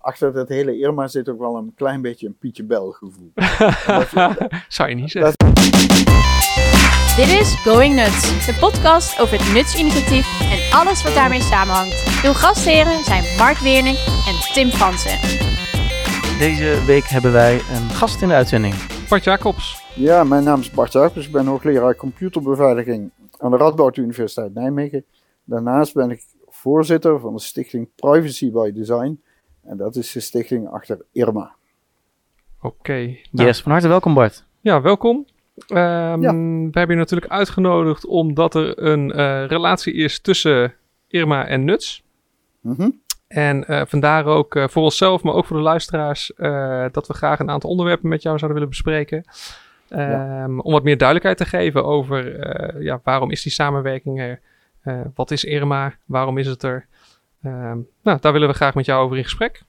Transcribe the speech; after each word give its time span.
achter 0.00 0.32
dat 0.32 0.48
hele 0.48 0.78
Irma 0.78 1.08
zit 1.08 1.28
ook 1.28 1.38
wel 1.38 1.56
een 1.56 1.72
klein 1.74 2.02
beetje 2.02 2.26
een 2.26 2.36
Pietje 2.38 2.64
Bel 2.64 2.90
gevoel. 2.90 3.32
Zou 4.68 4.88
je 4.88 4.94
niet 4.94 5.10
zeggen. 5.10 5.34
Dit 7.16 7.28
is 7.40 7.54
Going 7.54 7.94
Nuts, 7.94 8.46
de 8.46 8.56
podcast 8.60 9.20
over 9.20 9.38
het 9.38 9.52
Nuts-initiatief 9.54 10.26
en 10.52 10.78
alles 10.78 11.02
wat 11.02 11.14
daarmee 11.14 11.40
samenhangt. 11.40 12.22
Uw 12.24 12.32
gastheren 12.32 13.04
zijn 13.04 13.24
Mark 13.38 13.56
Weerning 13.58 13.96
en 14.26 14.52
Tim 14.52 14.68
Fransen. 14.68 15.18
Deze 16.38 16.84
week 16.86 17.04
hebben 17.04 17.32
wij 17.32 17.54
een 17.54 17.90
gast 17.90 18.22
in 18.22 18.28
de 18.28 18.34
uitzending. 18.34 18.74
Bart 19.08 19.24
Jacobs. 19.24 19.82
Ja, 19.94 20.24
mijn 20.24 20.44
naam 20.44 20.60
is 20.60 20.70
Bart 20.70 20.92
Jacobs. 20.92 21.26
Ik 21.26 21.32
ben 21.32 21.46
hoogleraar 21.46 21.96
computerbeveiliging 21.96 23.10
aan 23.38 23.50
de 23.50 23.56
Radboud 23.56 23.96
Universiteit 23.96 24.54
Nijmegen. 24.54 25.04
Daarnaast 25.44 25.94
ben 25.94 26.10
ik 26.10 26.22
voorzitter 26.48 27.20
van 27.20 27.34
de 27.34 27.40
stichting 27.40 27.88
Privacy 27.94 28.50
by 28.50 28.72
Design. 28.72 29.20
En 29.70 29.76
dat 29.76 29.96
is 29.96 30.12
de 30.12 30.20
stichting 30.20 30.68
achter 30.68 30.98
Irma. 31.12 31.54
Oké. 32.60 32.92
nou, 33.30 33.46
Yes, 33.48 33.60
van 33.62 33.72
harte 33.72 33.88
welkom 33.88 34.14
Bart. 34.14 34.44
Ja, 34.60 34.80
welkom. 34.80 35.26
Ehm, 35.66 36.22
Ja. 36.22 36.32
We 36.32 36.78
hebben 36.78 36.88
je 36.90 36.94
natuurlijk 37.02 37.32
uitgenodigd 37.32 38.06
omdat 38.06 38.54
er 38.54 38.82
een 38.82 39.12
eh, 39.12 39.44
relatie 39.46 39.94
is 39.94 40.20
tussen 40.20 40.74
Irma 41.08 41.46
en 41.46 41.64
Nuts. 41.64 42.02
Mhm. 42.60 42.90
En 43.28 43.66
eh, 43.66 43.82
vandaar 43.86 44.24
ook 44.26 44.54
eh, 44.56 44.68
voor 44.68 44.82
onszelf, 44.82 45.22
maar 45.22 45.34
ook 45.34 45.46
voor 45.46 45.56
de 45.56 45.62
luisteraars, 45.62 46.34
eh, 46.34 46.84
dat 46.92 47.06
we 47.06 47.14
graag 47.14 47.38
een 47.38 47.50
aantal 47.50 47.70
onderwerpen 47.70 48.08
met 48.08 48.22
jou 48.22 48.38
zouden 48.38 48.60
willen 48.60 48.74
bespreken. 48.74 49.24
Ehm, 49.88 50.58
Om 50.58 50.72
wat 50.72 50.82
meer 50.84 50.96
duidelijkheid 50.96 51.36
te 51.38 51.56
geven 51.56 51.84
over 51.84 52.38
eh, 52.40 52.82
ja, 52.82 53.00
waarom 53.04 53.30
is 53.30 53.42
die 53.42 53.52
samenwerking 53.52 54.20
er? 54.20 54.40
Eh, 54.82 55.00
wat 55.14 55.30
is 55.30 55.44
Irma? 55.44 55.94
Waarom 56.04 56.38
is 56.38 56.46
het 56.46 56.62
er? 56.62 56.86
Ehm, 57.42 57.78
nou, 58.02 58.18
daar 58.20 58.32
willen 58.32 58.48
we 58.48 58.54
graag 58.54 58.74
met 58.74 58.84
jou 58.86 59.04
over 59.04 59.16
in 59.16 59.22
gesprek. 59.24 59.62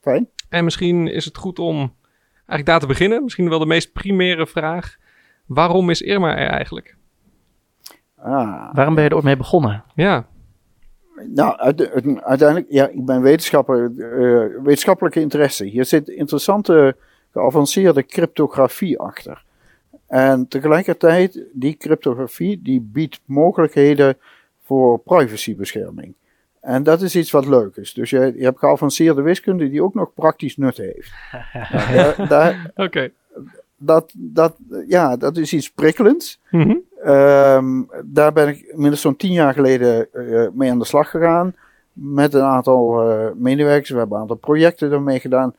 Fijn. 0.00 0.28
En 0.48 0.64
misschien 0.64 1.06
is 1.08 1.24
het 1.24 1.36
goed 1.36 1.58
om 1.58 1.76
eigenlijk 2.36 2.66
daar 2.66 2.80
te 2.80 2.86
beginnen. 2.86 3.22
Misschien 3.22 3.48
wel 3.48 3.58
de 3.58 3.66
meest 3.66 3.92
primaire 3.92 4.46
vraag. 4.46 4.96
Waarom 5.46 5.90
is 5.90 6.02
Irma 6.02 6.36
er 6.36 6.48
eigenlijk? 6.48 6.96
Ah, 8.16 8.74
Waarom 8.74 8.94
ben 8.94 9.04
je 9.04 9.10
er 9.10 9.14
ooit 9.16 9.24
mee 9.24 9.36
begonnen? 9.36 9.84
Ja, 9.94 10.26
Nou, 11.34 11.56
uite- 11.56 11.90
uite- 11.92 12.22
uiteindelijk, 12.24 12.70
ja, 12.70 12.88
ik 12.88 13.04
ben 13.04 13.22
wetenschapper, 13.22 13.84
eh, 13.84 14.62
wetenschappelijke 14.62 15.20
interesse. 15.20 15.64
Hier 15.64 15.84
zit 15.84 16.08
interessante, 16.08 16.96
geavanceerde 17.32 18.06
cryptografie 18.06 18.98
achter. 18.98 19.44
En 20.06 20.48
tegelijkertijd, 20.48 21.44
die 21.52 21.76
cryptografie, 21.76 22.62
die 22.62 22.80
biedt 22.80 23.20
mogelijkheden 23.24 24.16
voor 24.64 24.98
privacybescherming. 24.98 26.14
En 26.60 26.82
dat 26.82 27.02
is 27.02 27.16
iets 27.16 27.30
wat 27.30 27.46
leuk 27.46 27.76
is. 27.76 27.92
Dus 27.94 28.10
je, 28.10 28.32
je 28.36 28.44
hebt 28.44 28.58
geavanceerde 28.58 29.22
wiskunde 29.22 29.70
die 29.70 29.82
ook 29.82 29.94
nog 29.94 30.14
praktisch 30.14 30.56
nut 30.56 30.76
heeft. 30.76 31.10
Nou, 31.72 31.92
daar, 31.92 32.28
daar- 32.28 32.70
oké. 32.76 33.10
dat, 33.76 34.12
dat, 34.16 34.56
ja, 34.86 35.16
dat 35.16 35.36
is 35.36 35.52
iets 35.52 35.70
prikkelends. 35.70 36.40
Mhm. 36.50 36.76
Ehm, 37.04 37.82
daar 38.04 38.32
ben 38.32 38.48
ik 38.48 38.58
inmiddels 38.60 39.00
zo'n 39.00 39.16
tien 39.16 39.32
jaar 39.32 39.54
geleden 39.54 40.12
eh, 40.12 40.46
mee 40.52 40.70
aan 40.70 40.78
de 40.78 40.84
slag 40.84 41.10
gegaan. 41.10 41.54
Met 41.92 42.34
een 42.34 42.42
aantal 42.42 43.10
eh, 43.10 43.26
medewerkers. 43.34 43.90
We 43.90 43.96
hebben 43.98 44.14
een 44.16 44.22
aantal 44.22 44.36
projecten 44.36 44.92
ermee 44.92 45.20
gedaan. 45.20 45.54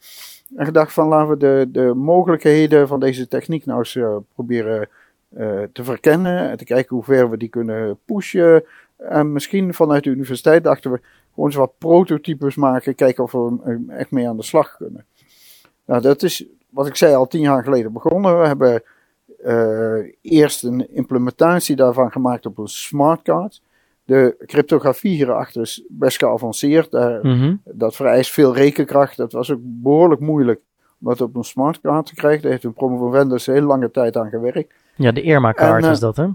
En 0.55 0.66
gedacht 0.66 0.94
van 0.94 1.07
laten 1.07 1.29
we 1.29 1.38
de, 1.38 1.67
de 1.72 1.94
mogelijkheden 1.95 2.88
van 2.88 2.99
deze 2.99 3.27
techniek 3.27 3.66
nou 3.66 3.79
eens 3.79 3.95
eh, 3.95 4.16
proberen 4.33 4.89
eh, 5.35 5.59
te 5.73 5.83
verkennen. 5.83 6.49
En 6.49 6.57
te 6.57 6.63
kijken 6.63 6.95
hoe 6.95 7.05
ver 7.05 7.29
we 7.29 7.38
die 7.38 7.49
kunnen 7.49 7.97
pushen. 8.05 8.63
En 9.09 9.31
misschien 9.31 9.73
vanuit 9.73 10.03
de 10.03 10.09
universiteit 10.09 10.63
dachten 10.63 10.91
we 10.91 10.99
gewoon 11.33 11.49
eens 11.49 11.57
wat 11.57 11.77
prototypes 11.77 12.55
maken. 12.55 12.95
Kijken 12.95 13.23
of 13.23 13.31
we 13.31 13.57
er 13.66 13.81
echt 13.88 14.11
mee 14.11 14.27
aan 14.27 14.38
de 14.38 14.44
slag 14.44 14.77
kunnen. 14.77 15.05
Nou, 15.85 16.02
dat 16.02 16.23
is 16.23 16.45
wat 16.69 16.88
ik 16.88 16.95
zei 16.95 17.16
al 17.16 17.27
tien 17.27 17.41
jaar 17.41 17.63
geleden 17.63 17.94
begonnen. 17.94 18.39
We 18.39 18.47
hebben 18.47 18.83
eh, 19.44 20.13
eerst 20.22 20.63
een 20.63 20.95
implementatie 20.95 21.75
daarvan 21.75 22.12
gemaakt 22.12 22.45
op 22.45 22.57
een 22.57 22.67
smartcard. 22.67 23.62
De 24.03 24.35
cryptografie 24.45 25.16
hierachter 25.16 25.62
is 25.62 25.83
best 25.89 26.18
geavanceerd. 26.18 26.91
Mhm. 26.91 27.56
Dat 27.63 27.95
vereist 27.95 28.31
veel 28.31 28.56
rekenkracht. 28.56 29.18
Dat 29.18 29.31
was 29.31 29.51
ook 29.51 29.59
behoorlijk 29.62 30.22
moeilijk 30.22 30.59
om 31.00 31.07
dat 31.07 31.22
op 31.22 31.35
een 31.35 31.44
smartcard 31.44 32.06
te 32.06 32.16
krijgen. 32.16 32.41
Daar 32.41 32.51
heeft 32.51 32.63
een 32.63 32.73
promovendus 32.73 33.45
heel 33.45 33.62
lange 33.62 33.91
tijd 33.91 34.18
aan 34.18 34.29
gewerkt. 34.29 34.73
Ja, 34.95 35.12
de 35.12 35.22
Irma-kaart 35.22 35.83
eh, 35.83 35.89
was 35.89 36.00
dat 36.00 36.18
hè? 36.18 36.28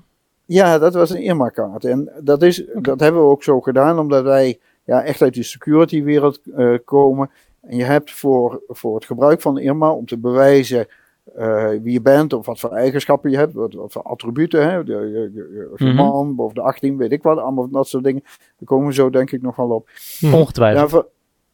Ja, 0.46 0.78
dat 0.78 0.94
was 0.94 1.10
een 1.10 1.22
Irma-kaart. 1.22 1.84
En 1.84 2.12
dat, 2.20 2.42
is, 2.42 2.64
dat 2.74 3.00
hebben 3.00 3.20
we 3.22 3.28
ook 3.28 3.42
zo 3.42 3.60
gedaan, 3.60 3.98
omdat 3.98 4.24
wij 4.24 4.58
ja, 4.84 5.02
echt 5.02 5.22
uit 5.22 5.34
die 5.34 5.42
security-wereld 5.42 6.40
eh, 6.56 6.74
komen. 6.84 7.30
En 7.60 7.76
je 7.76 7.84
hebt 7.84 8.10
voor, 8.12 8.62
voor 8.68 8.94
het 8.94 9.04
gebruik 9.04 9.40
van 9.40 9.58
Irma, 9.58 9.90
om 9.92 10.06
te 10.06 10.18
bewijzen 10.18 10.86
eh, 11.36 11.68
wie 11.68 11.92
je 11.92 12.00
bent 12.00 12.32
of 12.32 12.46
wat 12.46 12.60
voor 12.60 12.70
eigenschappen 12.70 13.30
je 13.30 13.36
hebt, 13.36 13.52
wat, 13.52 13.72
wat 13.74 13.92
voor 13.92 14.02
attributen, 14.02 14.70
hè, 14.70 14.84
de, 14.84 14.92
je, 14.92 15.30
je, 15.34 15.70
je 15.76 15.84
Mhm. 15.84 15.94
man 15.94 16.34
boven 16.34 16.54
de 16.54 16.60
18, 16.60 16.96
weet 16.96 17.12
ik 17.12 17.22
wat, 17.22 17.38
allemaal 17.38 17.68
dat 17.70 17.88
soort 17.88 18.04
dingen. 18.04 18.22
Daar 18.24 18.64
komen 18.64 18.86
we 18.86 18.94
zo 18.94 19.10
denk 19.10 19.30
ik 19.30 19.42
nog 19.42 19.56
wel 19.56 19.70
op. 19.70 19.88
Mhm. 20.20 20.34
Ongetwijfeld. 20.34 20.80
Daarvoor- 20.80 21.08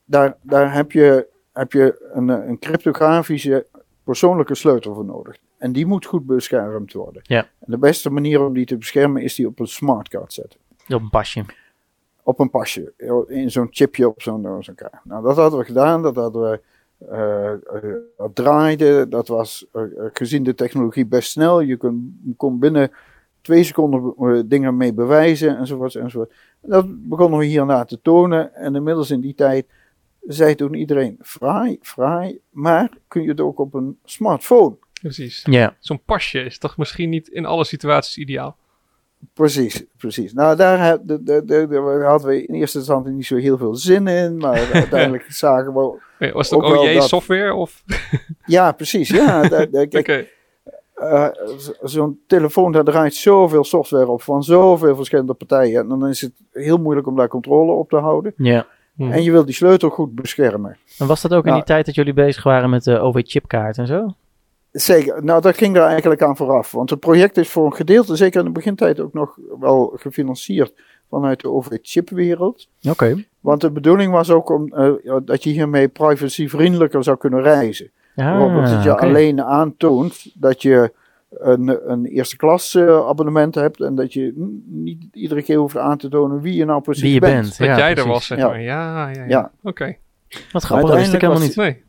daar, 0.04 0.36
daar 0.42 0.74
heb 0.74 0.92
je, 0.92 1.26
heb 1.52 1.72
je 1.72 2.10
een, 2.12 2.28
een 2.28 2.58
cryptografische 2.58 3.66
persoonlijke 4.04 4.54
sleutel 4.54 4.94
voor 4.94 5.04
nodig. 5.04 5.36
En 5.62 5.72
die 5.72 5.86
moet 5.86 6.04
goed 6.06 6.26
beschermd 6.26 6.92
worden. 6.92 7.22
Ja. 7.24 7.38
En 7.58 7.70
de 7.70 7.78
beste 7.78 8.10
manier 8.10 8.44
om 8.44 8.52
die 8.52 8.64
te 8.66 8.76
beschermen 8.76 9.22
is 9.22 9.34
die 9.34 9.46
op 9.46 9.60
een 9.60 9.66
smartcard 9.66 10.32
zetten. 10.32 10.60
Op 10.88 11.00
een 11.00 11.10
pasje. 11.10 11.44
Op 12.22 12.38
een 12.40 12.50
pasje, 12.50 12.92
in 13.28 13.50
zo'n 13.50 13.68
chipje 13.70 14.08
op 14.08 14.22
zo'n 14.22 14.46
eh, 14.46 14.56
zo'n 14.60 14.74
kaart. 14.74 15.04
Nou, 15.04 15.22
dat 15.24 15.36
hadden 15.36 15.58
we 15.58 15.64
gedaan, 15.64 16.02
dat 16.02 16.16
hadden 16.16 16.50
we. 16.50 16.60
eh, 17.10 17.52
eh, 17.52 17.58
dat 18.16 18.34
draaide, 18.34 19.08
dat 19.08 19.28
was 19.28 19.66
eh, 19.72 19.82
eh, 19.82 19.88
gezien 20.12 20.42
de 20.42 20.54
technologie 20.54 21.06
best 21.06 21.30
snel. 21.30 21.60
Je 21.60 21.76
kon, 21.76 22.20
kon 22.36 22.58
binnen 22.58 22.90
twee 23.40 23.64
seconden 23.64 24.14
eh, 24.18 24.40
dingen 24.46 24.76
mee 24.76 24.92
bewijzen 24.94 25.56
enzovoort 25.58 25.94
enzovoort. 25.94 26.32
Dat 26.60 26.86
begonnen 27.08 27.38
we 27.38 27.44
hierna 27.44 27.84
te 27.84 28.00
tonen 28.02 28.54
en 28.54 28.74
inmiddels 28.74 29.10
in 29.10 29.20
die 29.20 29.34
tijd 29.34 29.66
zei 30.26 30.54
toen 30.54 30.74
iedereen 30.74 31.18
fraai, 31.20 31.78
fraai, 31.80 32.38
maar 32.50 32.90
kun 33.08 33.22
je 33.22 33.28
het 33.28 33.40
ook 33.40 33.58
op 33.58 33.74
een 33.74 33.98
smartphone? 34.04 34.74
Precies. 35.02 35.42
Ja. 35.50 35.76
Zo'n 35.80 36.02
pasje 36.04 36.40
is 36.40 36.58
toch 36.58 36.76
misschien 36.76 37.08
niet 37.08 37.28
in 37.28 37.46
alle 37.46 37.64
situaties 37.64 38.16
ideaal. 38.16 38.56
Precies, 39.34 39.84
precies. 39.96 40.32
Nou, 40.32 40.56
daar 40.56 40.88
had- 40.88 41.08
de, 41.08 41.22
de, 41.22 41.44
de, 41.44 41.66
de- 41.66 41.68
daar 41.68 42.02
hadden 42.04 42.28
we 42.28 42.46
in 42.46 42.54
eerste 42.54 42.78
instantie 42.78 43.12
niet 43.12 43.26
zo 43.26 43.36
heel 43.36 43.58
veel 43.58 43.74
zin 43.74 44.06
in, 44.06 44.36
maar 44.36 44.70
uiteindelijk 44.72 45.24
zagen 45.28 45.74
we... 45.74 45.98
Nee, 46.18 46.32
Was 46.32 46.50
het 46.50 46.62
ook, 46.62 46.94
dat. 46.94 47.08
software? 47.08 47.54
Of? 47.54 47.82
Ja, 48.46 48.72
precies, 48.72 49.08
ja. 49.08 49.40
Oké. 49.90 50.26
eh, 50.94 51.28
zo- 51.58 51.72
zo'n 51.82 52.20
telefoon, 52.26 52.72
daar 52.72 52.84
draait 52.84 53.14
zoveel 53.14 53.64
software 53.64 54.06
op 54.08 54.22
van 54.22 54.42
zoveel 54.42 54.96
verschillende 54.96 55.34
partijen. 55.34 55.80
En 55.80 55.88
dan 55.88 56.08
is 56.08 56.20
het 56.20 56.32
heel 56.52 56.78
moeilijk 56.78 57.06
om 57.06 57.16
daar 57.16 57.28
controle 57.28 57.72
op 57.72 57.88
te 57.88 57.96
houden. 57.96 58.34
ja. 58.36 58.66
En 58.98 59.22
je 59.22 59.30
wilt 59.30 59.46
die 59.46 59.54
sleutel 59.54 59.88
goed 59.90 60.14
beschermen. 60.14 60.76
En 60.98 61.06
was 61.06 61.22
dat 61.22 61.32
ook 61.34 61.42
in 61.42 61.44
Nou. 61.50 61.56
die 61.56 61.66
tijd 61.66 61.86
dat 61.86 61.94
jullie 61.94 62.12
bezig 62.12 62.42
waren 62.44 62.70
met 62.70 62.84
de 62.84 62.98
OV-chipkaart 62.98 63.78
en 63.78 63.86
zo? 63.86 64.14
Zeker, 64.72 65.24
nou 65.24 65.40
dat 65.40 65.56
ging 65.56 65.74
daar 65.74 65.88
eigenlijk 65.88 66.22
aan 66.22 66.36
vooraf. 66.36 66.70
Want 66.70 66.90
het 66.90 67.00
project 67.00 67.36
is 67.36 67.48
voor 67.48 67.66
een 67.66 67.74
gedeelte, 67.74 68.16
zeker 68.16 68.38
in 68.40 68.46
de 68.46 68.52
begintijd, 68.52 69.00
ook 69.00 69.12
nog 69.12 69.38
wel 69.60 69.92
gefinancierd 69.96 70.72
vanuit 71.10 71.40
de 71.40 71.50
OV-chipwereld. 71.50 72.68
Oké. 72.88 73.24
Want 73.40 73.60
de 73.60 73.70
bedoeling 73.70 74.12
was 74.12 74.30
ook 74.30 74.50
om, 74.50 74.72
eh, 74.74 74.90
ja, 75.02 75.20
dat 75.24 75.44
je 75.44 75.50
hiermee 75.50 75.88
privacyvriendelijker 75.88 77.04
zou 77.04 77.16
kunnen 77.16 77.42
reizen. 77.42 77.90
Bijvoorbeeld 78.14 78.68
dat 78.68 78.82
je 78.82 78.88
Ah, 78.90 78.94
oké. 78.94 79.04
alleen 79.04 79.42
aantoont 79.42 80.40
dat 80.40 80.62
je 80.62 80.92
een, 81.30 81.90
een 81.90 82.04
eerste 82.06 82.36
klas 82.36 82.74
eh, 82.74 83.06
abonnement 83.08 83.54
hebt 83.54 83.80
en 83.80 83.94
dat 83.94 84.12
je 84.12 84.32
niet 84.66 85.04
iedere 85.12 85.42
keer 85.42 85.56
hoeft 85.56 85.76
aan 85.76 85.98
te 85.98 86.08
tonen 86.08 86.40
wie 86.40 86.54
je 86.54 86.64
nou 86.64 86.82
precies 86.82 87.02
Wie 87.02 87.12
je 87.12 87.20
bent. 87.20 87.58
Dat 87.58 87.66
ja, 87.66 87.76
jij 87.76 87.94
er 87.94 88.06
was, 88.06 88.26
zeg 88.26 88.38
Ja. 88.38 88.46
maar. 88.48 88.60
Ja, 88.62 89.10
ja, 89.10 89.20
ja. 89.20 89.24
Ja. 89.28 89.50
Oké. 89.62 89.96
Wat 90.52 90.62
grappig, 90.62 90.88
dat 90.88 90.98
wist 90.98 91.12
ik 91.12 91.20
helemaal 91.20 91.42
niet. 91.42 91.56
Nee. 91.56 91.82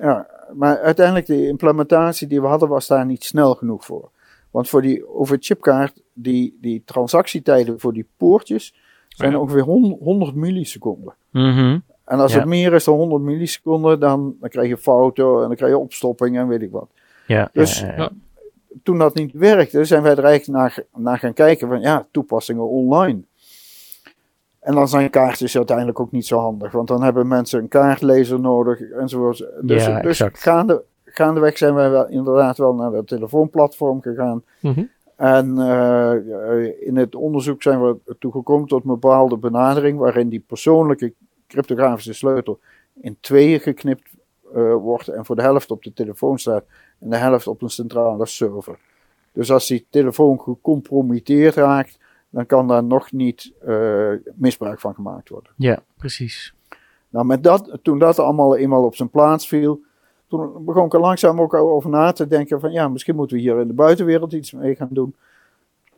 Ja, 0.00 0.26
maar 0.54 0.78
uiteindelijk 0.80 1.26
de 1.26 1.46
implementatie 1.46 2.26
die 2.26 2.40
we 2.40 2.46
hadden 2.46 2.68
was 2.68 2.86
daar 2.86 3.06
niet 3.06 3.24
snel 3.24 3.54
genoeg 3.54 3.84
voor. 3.84 4.10
Want 4.50 4.68
voor 4.68 4.82
die 4.82 5.08
over-chipkaart, 5.14 6.02
die, 6.12 6.58
die 6.60 6.82
transactietijden 6.84 7.80
voor 7.80 7.92
die 7.92 8.06
poortjes 8.16 8.74
zijn 9.08 9.32
Ja. 9.32 9.38
ongeveer 9.38 9.62
hon- 9.62 9.98
100 10.02 10.34
milliseconden. 10.34 11.14
Mhm. 11.30 11.78
En 12.04 12.18
als 12.20 12.32
Ja. 12.32 12.38
het 12.38 12.48
meer 12.48 12.72
is 12.72 12.84
dan 12.84 12.94
100 12.96 13.22
milliseconden, 13.22 14.00
dan, 14.00 14.36
dan 14.40 14.48
krijg 14.48 14.68
je 14.68 14.76
fouten 14.76 15.24
en 15.26 15.46
dan 15.46 15.54
krijg 15.56 15.72
je 15.72 15.78
opstopping 15.78 16.36
en 16.38 16.48
weet 16.48 16.62
ik 16.62 16.70
wat. 16.70 16.88
Ja, 17.26 17.48
Dus- 17.52 17.80
ja, 17.80 17.86
ja, 17.86 17.92
ja. 17.92 17.98
Ja. 18.02 18.10
Toen 18.82 18.98
dat 18.98 19.14
niet 19.14 19.32
werkte, 19.32 19.84
zijn 19.84 20.02
wij 20.02 20.16
er 20.16 20.24
eigenlijk 20.24 20.58
naar, 20.58 20.84
naar 20.96 21.18
gaan 21.18 21.32
kijken 21.32 21.68
van 21.68 21.80
ja, 21.80 22.06
toepassingen 22.10 22.68
online. 22.68 23.22
En 24.62 24.74
dan 24.74 24.88
zijn 24.88 25.10
kaartjes 25.10 25.56
uiteindelijk 25.56 26.00
ook 26.00 26.10
niet 26.10 26.26
zo 26.26 26.38
handig, 26.38 26.72
want 26.72 26.88
dan 26.88 27.02
hebben 27.02 27.28
mensen 27.28 27.60
een 27.60 27.68
kaartlezer 27.68 28.40
nodig 28.40 28.80
enzovoort. 28.80 29.46
Dus, 29.60 29.84
Ja, 29.84 30.00
dus 30.00 30.22
gaande, 30.32 30.84
gaandeweg 31.04 31.58
zijn 31.58 31.74
wij 31.74 31.90
wel, 31.90 32.08
inderdaad 32.08 32.56
wel 32.56 32.74
naar 32.74 32.90
dat 32.90 33.06
telefoonplatform 33.06 34.02
gegaan. 34.02 34.42
Mhm. 34.60 34.84
En 35.16 35.58
eh, 35.58 36.86
in 36.86 36.96
het 36.96 37.14
onderzoek 37.14 37.62
zijn 37.62 37.82
we 37.82 37.96
toegekomen 38.18 38.68
tot 38.68 38.82
een 38.82 38.90
bepaalde 38.90 39.36
benadering 39.36 39.98
waarin 39.98 40.28
die 40.28 40.44
persoonlijke 40.46 41.12
cryptografische 41.46 42.12
sleutel 42.12 42.58
in 43.00 43.16
tweeën 43.20 43.60
geknipt 43.60 44.10
uh, 44.56 44.74
wordt 44.74 45.08
en 45.08 45.24
voor 45.24 45.36
de 45.36 45.42
helft 45.42 45.70
op 45.70 45.82
de 45.82 45.92
telefoon 45.92 46.38
staat 46.38 46.64
en 46.98 47.10
de 47.10 47.16
helft 47.16 47.46
op 47.46 47.62
een 47.62 47.70
centrale 47.70 48.26
server. 48.26 48.78
Dus 49.32 49.50
als 49.50 49.66
die 49.66 49.86
telefoon 49.90 50.40
gecompromitteerd 50.40 51.54
raakt, 51.54 51.98
dan 52.32 52.46
kan 52.46 52.68
daar 52.68 52.84
nog 52.84 53.12
niet 53.12 53.52
uh, 53.66 54.12
misbruik 54.34 54.80
van 54.80 54.94
gemaakt 54.94 55.28
worden. 55.28 55.52
Ja, 55.56 55.82
precies. 55.96 56.54
Nou, 57.08 57.26
met 57.26 57.42
dat, 57.42 57.78
toen 57.82 57.98
dat 57.98 58.18
allemaal 58.18 58.56
eenmaal 58.56 58.84
op 58.84 58.94
zijn 58.94 59.10
plaats 59.10 59.48
viel, 59.48 59.80
toen 60.26 60.64
begon 60.64 60.84
ik 60.84 60.94
er 60.94 61.00
langzaam 61.00 61.40
ook 61.40 61.54
over 61.54 61.90
na 61.90 62.12
te 62.12 62.26
denken 62.26 62.60
van 62.60 62.72
ja, 62.72 62.88
misschien 62.88 63.16
moeten 63.16 63.36
we 63.36 63.42
hier 63.42 63.60
in 63.60 63.66
de 63.66 63.74
buitenwereld 63.74 64.32
iets 64.32 64.52
mee 64.52 64.74
gaan 64.74 64.88
doen. 64.90 65.14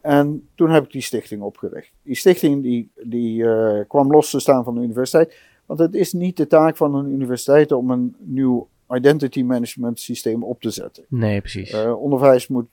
En 0.00 0.48
toen 0.54 0.70
heb 0.70 0.84
ik 0.84 0.92
die 0.92 1.02
stichting 1.02 1.42
opgericht. 1.42 1.92
Die 2.02 2.14
stichting 2.14 2.62
die, 2.62 2.90
die 3.02 3.42
uh, 3.42 3.80
kwam 3.88 4.10
los 4.10 4.30
te 4.30 4.40
staan 4.40 4.64
van 4.64 4.74
de 4.74 4.80
universiteit. 4.80 5.36
Want 5.66 5.78
het 5.78 5.94
is 5.94 6.12
niet 6.12 6.36
de 6.36 6.46
taak 6.46 6.76
van 6.76 6.94
een 6.94 7.10
universiteit 7.10 7.72
om 7.72 7.90
een 7.90 8.16
nieuw 8.18 8.68
identity 8.90 9.42
management 9.42 10.00
systeem 10.00 10.42
op 10.42 10.60
te 10.60 10.70
zetten. 10.70 11.04
Nee, 11.08 11.40
precies. 11.40 11.72
Uh, 11.72 12.02
onderwijs 12.02 12.48
moet, 12.48 12.66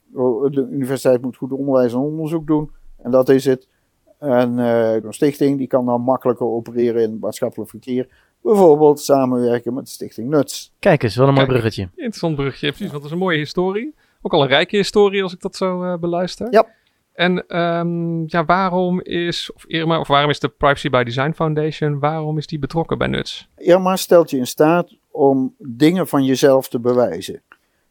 de 0.51 0.67
universiteit 0.71 1.21
moet 1.21 1.37
goed 1.37 1.51
onderwijs 1.51 1.93
en 1.93 1.99
onderzoek 1.99 2.47
doen. 2.47 2.71
En 3.03 3.11
dat 3.11 3.29
is 3.29 3.45
het. 3.45 3.67
En 4.19 4.57
uh, 4.57 4.93
een 4.93 5.13
stichting 5.13 5.57
die 5.57 5.67
kan 5.67 5.85
dan 5.85 6.01
makkelijker 6.01 6.45
opereren 6.45 7.01
in 7.01 7.11
het 7.11 7.19
maatschappelijk 7.19 7.69
verkeer. 7.69 8.07
Bijvoorbeeld 8.41 8.99
samenwerken 8.99 9.73
met 9.73 9.85
de 9.85 9.91
stichting 9.91 10.29
Nuts. 10.29 10.73
Kijk 10.79 11.03
eens, 11.03 11.15
wat 11.15 11.27
een 11.27 11.33
mooi 11.33 11.45
bruggetje. 11.45 11.81
Interessant 11.81 12.35
bruggetje, 12.35 12.67
precies. 12.67 12.87
Want 12.87 12.97
dat 12.97 13.05
is 13.05 13.11
een 13.11 13.23
mooie 13.23 13.37
historie. 13.37 13.95
Ook 14.21 14.33
al 14.33 14.41
een 14.41 14.47
rijke 14.47 14.75
historie 14.75 15.23
als 15.23 15.33
ik 15.33 15.41
dat 15.41 15.55
zo 15.55 15.83
uh, 15.83 15.97
beluister. 15.97 16.47
Ja. 16.51 16.67
En 17.13 17.57
um, 17.61 18.23
ja, 18.27 18.45
waarom 18.45 19.01
is, 19.01 19.51
of 19.53 19.65
Irma, 19.65 19.99
of 19.99 20.07
waarom 20.07 20.29
is 20.29 20.39
de 20.39 20.49
Privacy 20.49 20.89
by 20.89 21.03
Design 21.03 21.31
Foundation, 21.31 21.99
waarom 21.99 22.37
is 22.37 22.47
die 22.47 22.59
betrokken 22.59 22.97
bij 22.97 23.07
Nuts? 23.07 23.49
Irma 23.55 23.95
stelt 23.95 24.29
je 24.29 24.37
in 24.37 24.47
staat 24.47 24.95
om 25.11 25.55
dingen 25.57 26.07
van 26.07 26.23
jezelf 26.25 26.67
te 26.67 26.79
bewijzen. 26.79 27.41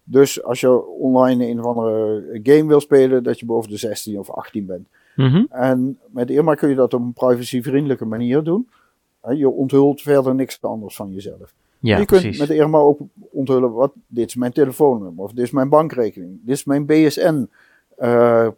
Dus 0.05 0.43
als 0.43 0.61
je 0.61 0.87
online 0.87 1.47
een 1.47 1.59
of 1.59 1.67
andere 1.67 2.41
game 2.43 2.67
wil 2.67 2.81
spelen, 2.81 3.23
dat 3.23 3.39
je 3.39 3.47
boven 3.47 3.71
de 3.71 3.77
16 3.77 4.19
of 4.19 4.31
18 4.31 4.67
bent. 4.67 4.89
Mm 5.21 5.33
-hmm. 5.33 5.47
En 5.51 5.99
met 6.11 6.31
Irma 6.31 6.55
kun 6.55 6.69
je 6.69 6.75
dat 6.75 6.95
op 6.95 7.01
een 7.01 7.13
privacyvriendelijke 7.13 8.05
manier 8.05 8.43
doen. 8.43 8.69
Je 9.29 9.49
onthult 9.49 10.03
verder 10.03 10.35
niks 10.35 10.63
anders 10.63 10.97
van 10.97 11.13
jezelf. 11.13 11.55
Ja, 11.79 11.99
je 11.99 12.05
kunt 12.05 12.21
precies. 12.21 12.39
met 12.39 12.51
Irma 12.51 12.79
ook 12.79 12.99
onthullen, 13.31 13.73
wat, 13.73 13.93
dit 14.07 14.27
is 14.27 14.35
mijn 14.35 14.53
telefoonnummer, 14.53 15.25
of 15.25 15.33
dit 15.33 15.45
is 15.45 15.51
mijn 15.51 15.69
bankrekening, 15.69 16.39
dit 16.43 16.55
is 16.55 16.65
mijn 16.65 16.87
BSN. 16.87 17.49
Uh, 17.99 18.49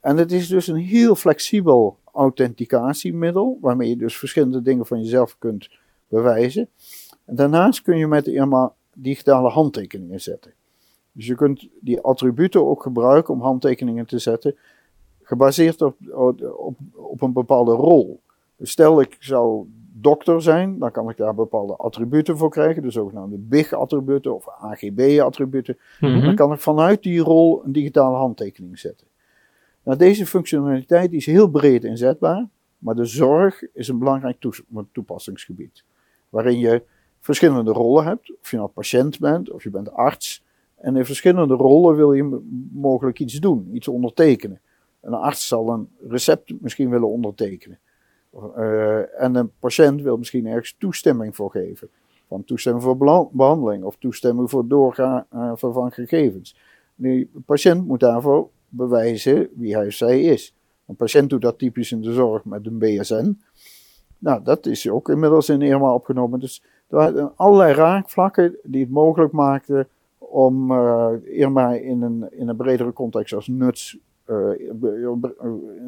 en 0.00 0.16
het 0.16 0.32
is 0.32 0.48
dus 0.48 0.66
een 0.66 0.76
heel 0.76 1.14
flexibel 1.14 1.98
authenticatiemiddel, 2.12 3.58
waarmee 3.60 3.88
je 3.88 3.96
dus 3.96 4.16
verschillende 4.16 4.62
dingen 4.62 4.86
van 4.86 5.00
jezelf 5.00 5.36
kunt 5.38 5.70
bewijzen. 6.08 6.68
En 7.24 7.34
daarnaast 7.34 7.82
kun 7.82 7.98
je 7.98 8.06
met 8.06 8.26
Irma 8.26 8.72
digitale 8.94 9.48
handtekeningen 9.48 10.20
zetten. 10.20 10.52
Dus 11.12 11.26
je 11.26 11.34
kunt 11.34 11.68
die 11.80 12.00
attributen 12.00 12.66
ook 12.66 12.82
gebruiken 12.82 13.34
om 13.34 13.40
handtekeningen 13.40 14.06
te 14.06 14.18
zetten, 14.18 14.56
gebaseerd 15.28 15.82
op, 15.82 15.96
op, 16.56 16.76
op 16.94 17.22
een 17.22 17.32
bepaalde 17.32 17.72
rol. 17.72 18.20
Dus 18.56 18.70
stel 18.70 19.00
ik 19.00 19.16
zou 19.18 19.66
dokter 19.92 20.42
zijn, 20.42 20.78
dan 20.78 20.90
kan 20.90 21.10
ik 21.10 21.16
daar 21.16 21.34
bepaalde 21.34 21.76
attributen 21.76 22.36
voor 22.36 22.50
krijgen, 22.50 22.82
de 22.82 22.90
zogenaamde 22.90 23.36
BIG-attributen 23.36 24.34
of 24.34 24.48
AGB-attributen. 24.48 25.78
Mm 26.00 26.08
-hmm. 26.08 26.22
Dan 26.22 26.34
kan 26.34 26.52
ik 26.52 26.60
vanuit 26.60 27.02
die 27.02 27.20
rol 27.20 27.64
een 27.64 27.72
digitale 27.72 28.16
handtekening 28.16 28.78
zetten. 28.78 29.06
Nou, 29.82 29.98
deze 29.98 30.26
functionaliteit 30.26 31.12
is 31.12 31.26
heel 31.26 31.48
breed 31.48 31.84
inzetbaar, 31.84 32.48
maar 32.78 32.94
de 32.94 33.04
zorg 33.04 33.62
is 33.72 33.88
een 33.88 33.98
belangrijk 33.98 34.44
toepassingsgebied. 34.92 35.84
Waarin 36.28 36.58
je 36.58 36.82
verschillende 37.20 37.72
rollen 37.72 38.04
hebt, 38.04 38.32
of 38.40 38.50
je 38.50 38.56
nou 38.56 38.68
patiënt 38.68 39.18
bent 39.18 39.50
of 39.50 39.62
je 39.62 39.70
bent 39.70 39.92
arts. 39.92 40.44
En 40.76 40.96
in 40.96 41.04
verschillende 41.04 41.54
rollen 41.54 41.96
wil 41.96 42.12
je 42.12 42.40
mogelijk 42.72 43.18
iets 43.20 43.34
doen, 43.34 43.68
iets 43.72 43.88
ondertekenen. 43.88 44.60
Een 45.00 45.14
arts 45.14 45.48
zal 45.48 45.68
een 45.68 45.88
recept 46.08 46.60
misschien 46.60 46.90
willen 46.90 47.08
ondertekenen. 47.08 47.78
Uh, 48.56 49.22
en 49.22 49.34
een 49.34 49.50
patiënt 49.58 50.02
wil 50.02 50.16
misschien 50.16 50.46
ergens 50.46 50.76
toestemming 50.78 51.36
voor 51.36 51.50
geven. 51.50 51.88
Van 52.28 52.44
toestemming 52.44 52.84
voor 52.84 53.28
behandeling 53.32 53.84
of 53.84 53.96
toestemming 53.96 54.50
voor 54.50 54.68
doorgaan 54.68 55.26
uh, 55.34 55.52
van 55.54 55.92
gegevens. 55.92 56.56
De 56.94 57.28
patiënt 57.46 57.86
moet 57.86 58.00
daarvoor 58.00 58.48
bewijzen 58.68 59.48
wie 59.54 59.74
hij 59.74 59.86
of 59.86 59.92
zij 59.92 60.20
is. 60.20 60.54
Een 60.86 60.96
patiënt 60.96 61.30
doet 61.30 61.42
dat 61.42 61.58
typisch 61.58 61.92
in 61.92 62.00
de 62.00 62.12
zorg 62.12 62.44
met 62.44 62.66
een 62.66 62.78
BSN. 62.78 63.38
Nou, 64.18 64.42
dat 64.42 64.66
is 64.66 64.88
ook 64.88 65.08
inmiddels 65.08 65.48
in 65.48 65.62
Irma 65.62 65.94
opgenomen. 65.94 66.40
Dus 66.40 66.62
er 66.88 66.96
waren 66.96 67.32
allerlei 67.36 67.74
raakvlakken 67.74 68.56
die 68.62 68.80
het 68.80 68.90
mogelijk 68.90 69.32
maakten 69.32 69.88
om 70.18 70.72
Irma 71.24 71.72
in 71.72 72.02
een, 72.02 72.26
in 72.30 72.48
een 72.48 72.56
bredere 72.56 72.92
context 72.92 73.34
als 73.34 73.46
nuts, 73.46 73.98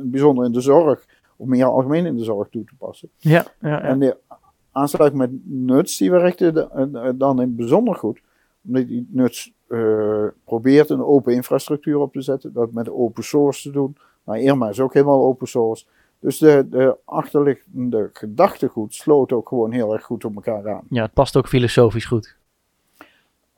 bijzonder 0.03 0.45
in 0.45 0.53
de 0.53 0.61
zorg, 0.61 1.07
of 1.37 1.47
meer 1.47 1.65
algemeen 1.65 2.07
in 2.07 2.17
de 2.17 2.25
zorg 2.25 2.49
toe 2.49 2.65
te 2.65 2.75
passen. 2.79 3.09
Ja, 3.17 3.45
ja, 3.61 3.69
ja. 3.69 3.83
En 3.83 3.99
de 3.99 4.17
aansluiting 4.73 5.21
met 5.21 5.31
nuts, 5.45 5.97
die 5.97 6.11
werkte 6.11 6.53
de, 6.53 7.15
dan 7.17 7.41
in 7.41 7.57
bijzonder 7.57 7.95
goed. 7.95 8.21
Omdat 8.67 8.87
die 8.87 9.09
nuts 9.11 9.53
uh, 9.69 10.27
probeert 10.45 10.91
een 10.91 11.05
open 11.05 11.35
infrastructuur 11.35 11.99
op 11.99 12.13
te 12.13 12.21
zetten, 12.21 12.53
dat 12.53 12.73
met 12.73 12.91
open 12.91 13.25
source 13.25 13.63
te 13.63 13.71
doen. 13.71 13.97
Maar 14.25 14.39
Irma 14.39 14.69
is 14.69 14.81
ook 14.81 14.95
helemaal 14.95 15.25
open 15.25 15.47
source. 15.47 15.85
Dus 16.19 16.39
de, 16.39 16.67
de 16.71 16.97
achterliggende 17.05 18.11
gedachtegoed 18.13 18.95
sloot 18.95 19.33
ook 19.33 19.49
gewoon 19.49 19.73
heel 19.73 19.93
erg 19.93 20.05
goed 20.05 20.25
op 20.25 20.35
elkaar 20.35 20.71
aan. 20.71 20.85
Ja, 20.91 21.03
het 21.03 21.13
past 21.13 21.37
ook 21.37 21.49
filosofisch 21.49 22.05
goed. 22.05 22.37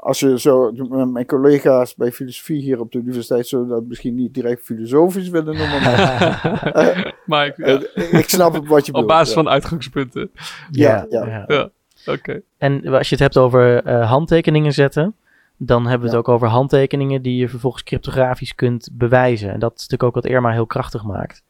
Als 0.04 0.20
je 0.20 0.40
zo, 0.40 0.72
mijn 1.06 1.26
collega's 1.26 1.94
bij 1.94 2.12
filosofie 2.12 2.60
hier 2.60 2.81
op 2.81 2.93
de 2.93 2.99
universiteit 2.99 3.46
zullen 3.46 3.69
dat 3.69 3.84
misschien 3.84 4.14
niet 4.14 4.34
direct 4.34 4.62
filosofisch 4.62 5.28
willen 5.28 5.56
noemen. 5.56 5.82
Maar, 5.82 6.43
uh, 6.76 7.04
maar 7.26 7.46
ik, 7.46 7.56
ja. 7.56 7.81
uh, 7.94 8.12
ik, 8.12 8.28
snap 8.28 8.66
wat 8.66 8.87
je 8.87 8.93
bedoelt. 8.93 9.10
Op 9.10 9.16
basis 9.16 9.34
ja. 9.34 9.43
van 9.43 9.49
uitgangspunten. 9.49 10.31
Ja, 10.70 11.06
ja. 11.08 11.26
ja. 11.26 11.44
ja. 11.46 11.70
Oké. 12.06 12.19
Okay. 12.19 12.43
En 12.58 12.87
als 12.87 13.08
je 13.08 13.14
het 13.14 13.25
hebt 13.25 13.37
over 13.37 13.87
uh, 13.87 14.10
handtekeningen 14.10 14.72
zetten, 14.72 15.14
dan 15.56 15.87
hebben 15.87 16.08
we 16.08 16.16
het 16.16 16.26
ook 16.26 16.34
over 16.34 16.48
handtekeningen 16.48 17.22
die 17.22 17.37
je 17.37 17.48
vervolgens 17.48 17.82
cryptografisch 17.82 18.55
kunt 18.55 18.88
bewijzen. 18.93 19.50
En 19.52 19.58
dat 19.58 19.72
is 19.72 19.81
natuurlijk 19.81 20.02
ook 20.02 20.22
wat 20.22 20.32
Irma 20.32 20.50
heel 20.50 20.66
krachtig 20.66 21.05
maakt. 21.05 21.43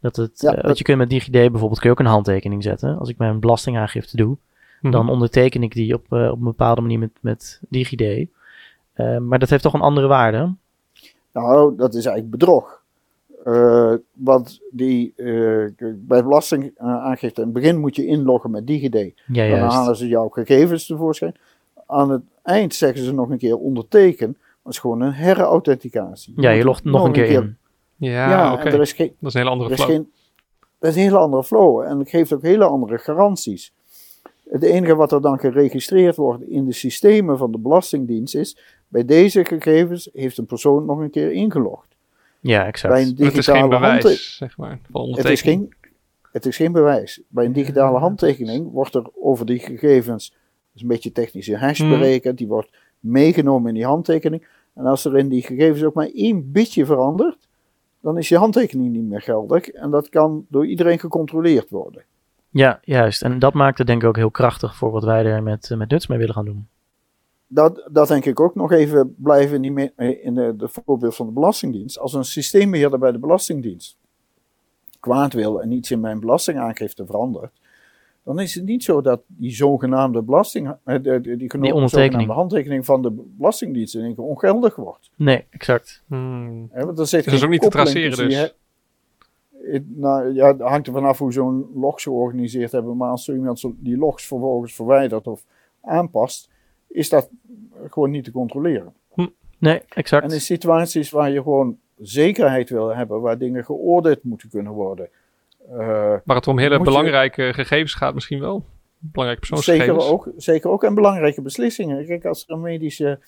Dat 0.00 0.16
het, 0.16 0.40
Ja, 0.40 0.48
uh, 0.48 0.54
dat- 0.54 0.64
want 0.64 0.78
je 0.78 0.84
kunt 0.84 0.98
met 0.98 1.10
DigiD 1.10 1.32
bijvoorbeeld 1.32 1.78
kun 1.78 1.88
je 1.88 1.94
ook 1.94 2.04
een 2.04 2.12
handtekening 2.12 2.62
zetten. 2.62 2.98
Als 2.98 3.08
ik 3.08 3.18
mijn 3.18 3.40
belastingaangifte 3.40 4.16
doe, 4.16 4.36
Mhm. 4.84 4.92
dan 4.92 5.08
onderteken 5.08 5.62
ik 5.62 5.72
die 5.72 5.94
op, 5.94 6.06
uh, 6.10 6.30
op 6.30 6.38
een 6.38 6.44
bepaalde 6.44 6.80
manier 6.80 6.98
met, 6.98 7.10
met 7.20 7.60
DigiD. 7.68 8.28
Uh, 8.96 9.18
maar 9.18 9.38
dat 9.38 9.50
heeft 9.50 9.62
toch 9.62 9.72
een 9.74 9.80
andere 9.80 10.06
waarde. 10.06 10.54
Nou, 11.32 11.76
dat 11.76 11.94
is 11.94 12.04
eigenlijk 12.06 12.30
bedrog. 12.38 12.82
Uh, 13.46 13.94
want 14.12 14.60
die, 14.70 15.12
uh, 15.16 15.68
bij 15.96 16.22
belastingaangifte 16.22 17.40
in 17.40 17.46
het 17.46 17.52
begin 17.56 17.78
moet 17.80 17.96
je 17.96 18.06
inloggen 18.06 18.50
met 18.50 18.66
DigiD. 18.66 18.94
Ja, 18.94 19.48
Dan 19.48 19.58
juist. 19.58 19.74
halen 19.76 19.96
ze 19.96 20.08
jouw 20.08 20.28
gegevens 20.28 20.86
tevoorschijn. 20.86 21.34
Aan 21.86 22.10
het 22.10 22.22
eind 22.42 22.74
zeggen 22.74 23.04
ze 23.04 23.12
nog 23.14 23.30
een 23.30 23.38
keer 23.38 23.56
onderteken. 23.58 24.36
Dat 24.62 24.72
is 24.72 24.78
gewoon 24.78 25.00
een 25.00 25.12
herauthenticatie. 25.12 26.32
Ja, 26.36 26.50
je 26.50 26.64
logt 26.64 26.84
nog 26.84 27.04
een 27.04 27.12
keer 27.12 27.30
in. 27.30 27.56
Ja, 27.96 28.30
Ja, 28.30 28.52
oké. 28.52 28.62
en 28.62 28.72
er 28.72 28.80
is 28.80 28.92
geen, 28.92 29.12
Dat 29.20 29.28
is 29.28 29.34
een 29.34 29.40
hele 29.40 29.52
andere 29.52 29.70
er 29.70 29.76
flow. 29.76 29.88
geen, 29.88 30.10
dat 30.78 30.90
is 30.90 30.96
een 30.96 31.02
hele 31.02 31.18
andere 31.18 31.44
flow. 31.44 31.80
En 31.80 31.98
het 31.98 32.08
geeft 32.08 32.32
ook 32.32 32.42
hele 32.42 32.64
andere 32.64 32.98
garanties. 32.98 33.72
Het 34.48 34.62
enige 34.62 34.94
wat 34.94 35.12
er 35.12 35.20
dan 35.20 35.38
geregistreerd 35.38 36.16
wordt 36.16 36.42
in 36.42 36.64
de 36.64 36.72
systemen 36.72 37.38
van 37.38 37.52
de 37.52 37.58
Belastingdienst 37.58 38.34
is, 38.34 38.58
bij 38.88 39.04
deze 39.04 39.44
gegevens 39.44 40.08
heeft 40.12 40.38
een 40.38 40.46
persoon 40.46 40.84
nog 40.84 40.98
een 40.98 41.10
keer 41.10 41.32
ingelogd. 41.32 41.96
Ja, 42.40 42.66
exact. 42.66 42.94
Bij 42.94 43.02
een 43.02 43.26
het 43.26 43.36
is 43.36 43.46
geen 43.46 43.68
bewijs, 43.68 44.36
zeg 44.36 44.56
maar, 44.56 44.80
het 44.92 45.24
is, 45.24 45.42
geen, 45.42 45.74
het 46.32 46.46
is 46.46 46.56
geen 46.56 46.72
bewijs. 46.72 47.22
Bij 47.28 47.44
een 47.44 47.52
digitale 47.52 47.98
handtekening 47.98 48.72
wordt 48.72 48.94
er 48.94 49.06
over 49.20 49.46
die 49.46 49.58
gegevens, 49.58 50.28
dat 50.30 50.38
is 50.74 50.82
een 50.82 50.88
beetje 50.88 51.12
technisch, 51.12 51.46
een 51.46 51.58
hash 51.58 51.78
Hmm. 51.78 51.88
berekend, 51.88 52.38
die 52.38 52.46
wordt 52.46 52.70
meegenomen 53.00 53.68
in 53.68 53.74
die 53.74 53.84
handtekening. 53.84 54.46
En 54.74 54.86
als 54.86 55.04
er 55.04 55.18
in 55.18 55.28
die 55.28 55.42
gegevens 55.42 55.84
ook 55.84 55.94
maar 55.94 56.10
één 56.14 56.52
bitje 56.52 56.86
verandert, 56.86 57.48
dan 58.00 58.18
is 58.18 58.28
je 58.28 58.36
handtekening 58.36 58.92
niet 58.92 59.08
meer 59.08 59.22
geldig. 59.22 59.68
En 59.68 59.90
dat 59.90 60.08
kan 60.08 60.46
door 60.48 60.66
iedereen 60.66 60.98
gecontroleerd 60.98 61.70
worden. 61.70 62.04
Ja, 62.54 62.80
juist. 62.82 63.22
En 63.22 63.38
dat 63.38 63.54
maakt 63.54 63.78
het 63.78 63.86
denk 63.86 64.02
ik 64.02 64.08
ook 64.08 64.16
heel 64.16 64.30
krachtig 64.30 64.76
voor 64.76 64.90
wat 64.90 65.04
wij 65.04 65.24
er 65.24 65.42
met, 65.42 65.70
eh, 65.70 65.78
met 65.78 65.90
Nuts 65.90 66.06
mee 66.06 66.18
willen 66.18 66.34
gaan 66.34 66.44
doen. 66.44 66.68
Dat, 67.46 67.88
dat 67.92 68.08
denk 68.08 68.24
ik 68.24 68.40
ook 68.40 68.54
nog 68.54 68.72
even 68.72 69.14
blijven 69.18 69.64
in, 69.64 69.74
die 69.74 69.92
in 70.22 70.34
de, 70.34 70.54
de 70.56 70.68
voorbeeld 70.68 71.14
van 71.16 71.26
de 71.26 71.32
Belastingdienst. 71.32 71.98
Als 71.98 72.12
een 72.12 72.24
systeembeheerder 72.24 72.98
bij 72.98 73.12
de 73.12 73.18
Belastingdienst 73.18 73.96
kwaad 75.00 75.32
wil 75.32 75.62
en 75.62 75.72
iets 75.72 75.90
in 75.90 76.00
mijn 76.00 76.20
belastingaangifte 76.20 77.06
verandert, 77.06 77.52
dan 78.24 78.40
is 78.40 78.54
het 78.54 78.64
niet 78.64 78.84
zo 78.84 79.00
dat 79.00 79.20
die 79.26 79.50
zogenaamde 79.54 80.22
belasting, 80.22 80.68
eh, 80.84 80.94
de- 81.02 81.20
de- 81.20 81.36
die, 81.36 81.48
zogenaamde 82.10 82.32
handtekening 82.32 82.84
van 82.84 83.02
de 83.02 83.10
Belastingdienst 83.36 83.94
in 83.94 84.02
één 84.02 84.14
keer 84.14 84.24
ongeldig 84.24 84.76
wordt. 84.76 85.10
Nee, 85.16 85.44
exact. 85.50 86.02
Hmm. 86.06 86.68
Hè, 86.72 86.84
want 86.84 86.98
er 86.98 87.06
zit 87.06 87.18
Dus 87.24 87.32
dat 87.32 87.34
is 87.40 87.44
ook 87.44 87.50
niet 87.50 87.60
te 87.60 87.68
traceren 87.68 88.16
dus. 88.28 88.54
Het- 89.74 89.96
nou, 89.96 90.34
ja, 90.34 90.46
het 90.46 90.60
hangt 90.60 90.86
er 90.86 90.92
vanaf 90.92 91.18
hoe 91.18 91.32
zo'n 91.32 91.70
logs 91.74 92.02
georganiseerd 92.02 92.72
hebben. 92.72 92.96
Maar 92.96 93.10
als 93.10 93.24
zo 93.24 93.32
iemand 93.32 93.64
die 93.76 93.96
logs 93.96 94.26
vervolgens 94.26 94.74
verwijdert 94.74 95.26
of 95.26 95.44
aanpast, 95.82 96.50
is 96.88 97.08
dat 97.08 97.30
gewoon 97.88 98.10
niet 98.10 98.24
te 98.24 98.30
controleren. 98.32 98.92
Nee, 99.58 99.80
exact. 99.88 100.24
En 100.24 100.30
in 100.32 100.40
situaties 100.40 101.10
waar 101.10 101.30
je 101.30 101.42
gewoon 101.42 101.78
zekerheid 101.98 102.70
wil 102.70 102.96
hebben, 102.96 103.20
waar 103.20 103.38
dingen 103.38 103.64
geoordeeld 103.64 104.22
moeten 104.24 104.48
kunnen 104.50 104.72
worden. 104.72 105.08
eh, 105.70 105.76
Waar 106.24 106.36
het 106.36 106.46
om 106.46 106.58
hele 106.58 106.78
je- 106.78 106.84
belangrijke 106.84 107.52
gegevens 107.54 107.94
gaat 107.94 108.14
misschien 108.14 108.40
wel. 108.40 108.64
Belangrijke 108.98 109.46
zeker, 109.46 109.56
persoonsgegevens. 109.56 110.08
ook, 110.10 110.28
zeker 110.36 110.70
ook 110.70 110.84
en 110.84 110.94
belangrijke 110.94 111.42
beslissingen. 111.42 112.06
Kijk, 112.06 112.24
als 112.24 112.44
er 112.46 112.54
een 112.54 112.60
medische 112.60 113.18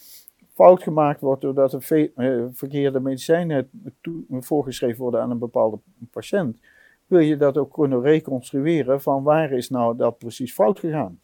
fout 0.57 0.83
gemaakt 0.83 1.21
wordt 1.21 1.43
doordat 1.43 1.73
er 1.73 1.83
ve- 1.83 2.11
eh, 2.17 2.45
verkeerde 2.53 3.01
medicijnen 3.01 3.69
toe- 4.01 4.25
voorgeschreven 4.29 4.99
worden 5.03 5.21
aan 5.21 5.31
een 5.31 5.39
bepaalde 5.39 5.79
patiënt, 6.11 6.59
wil 7.07 7.19
je 7.21 7.37
dat 7.37 7.59
ook 7.59 7.73
kunnen 7.73 8.01
reconstrueren 8.03 9.01
van 9.03 9.23
waar 9.23 9.53
is 9.53 9.71
nou 9.71 9.97
dat 9.97 10.19
precies 10.19 10.53
fout 10.53 10.79
gegaan. 10.79 11.19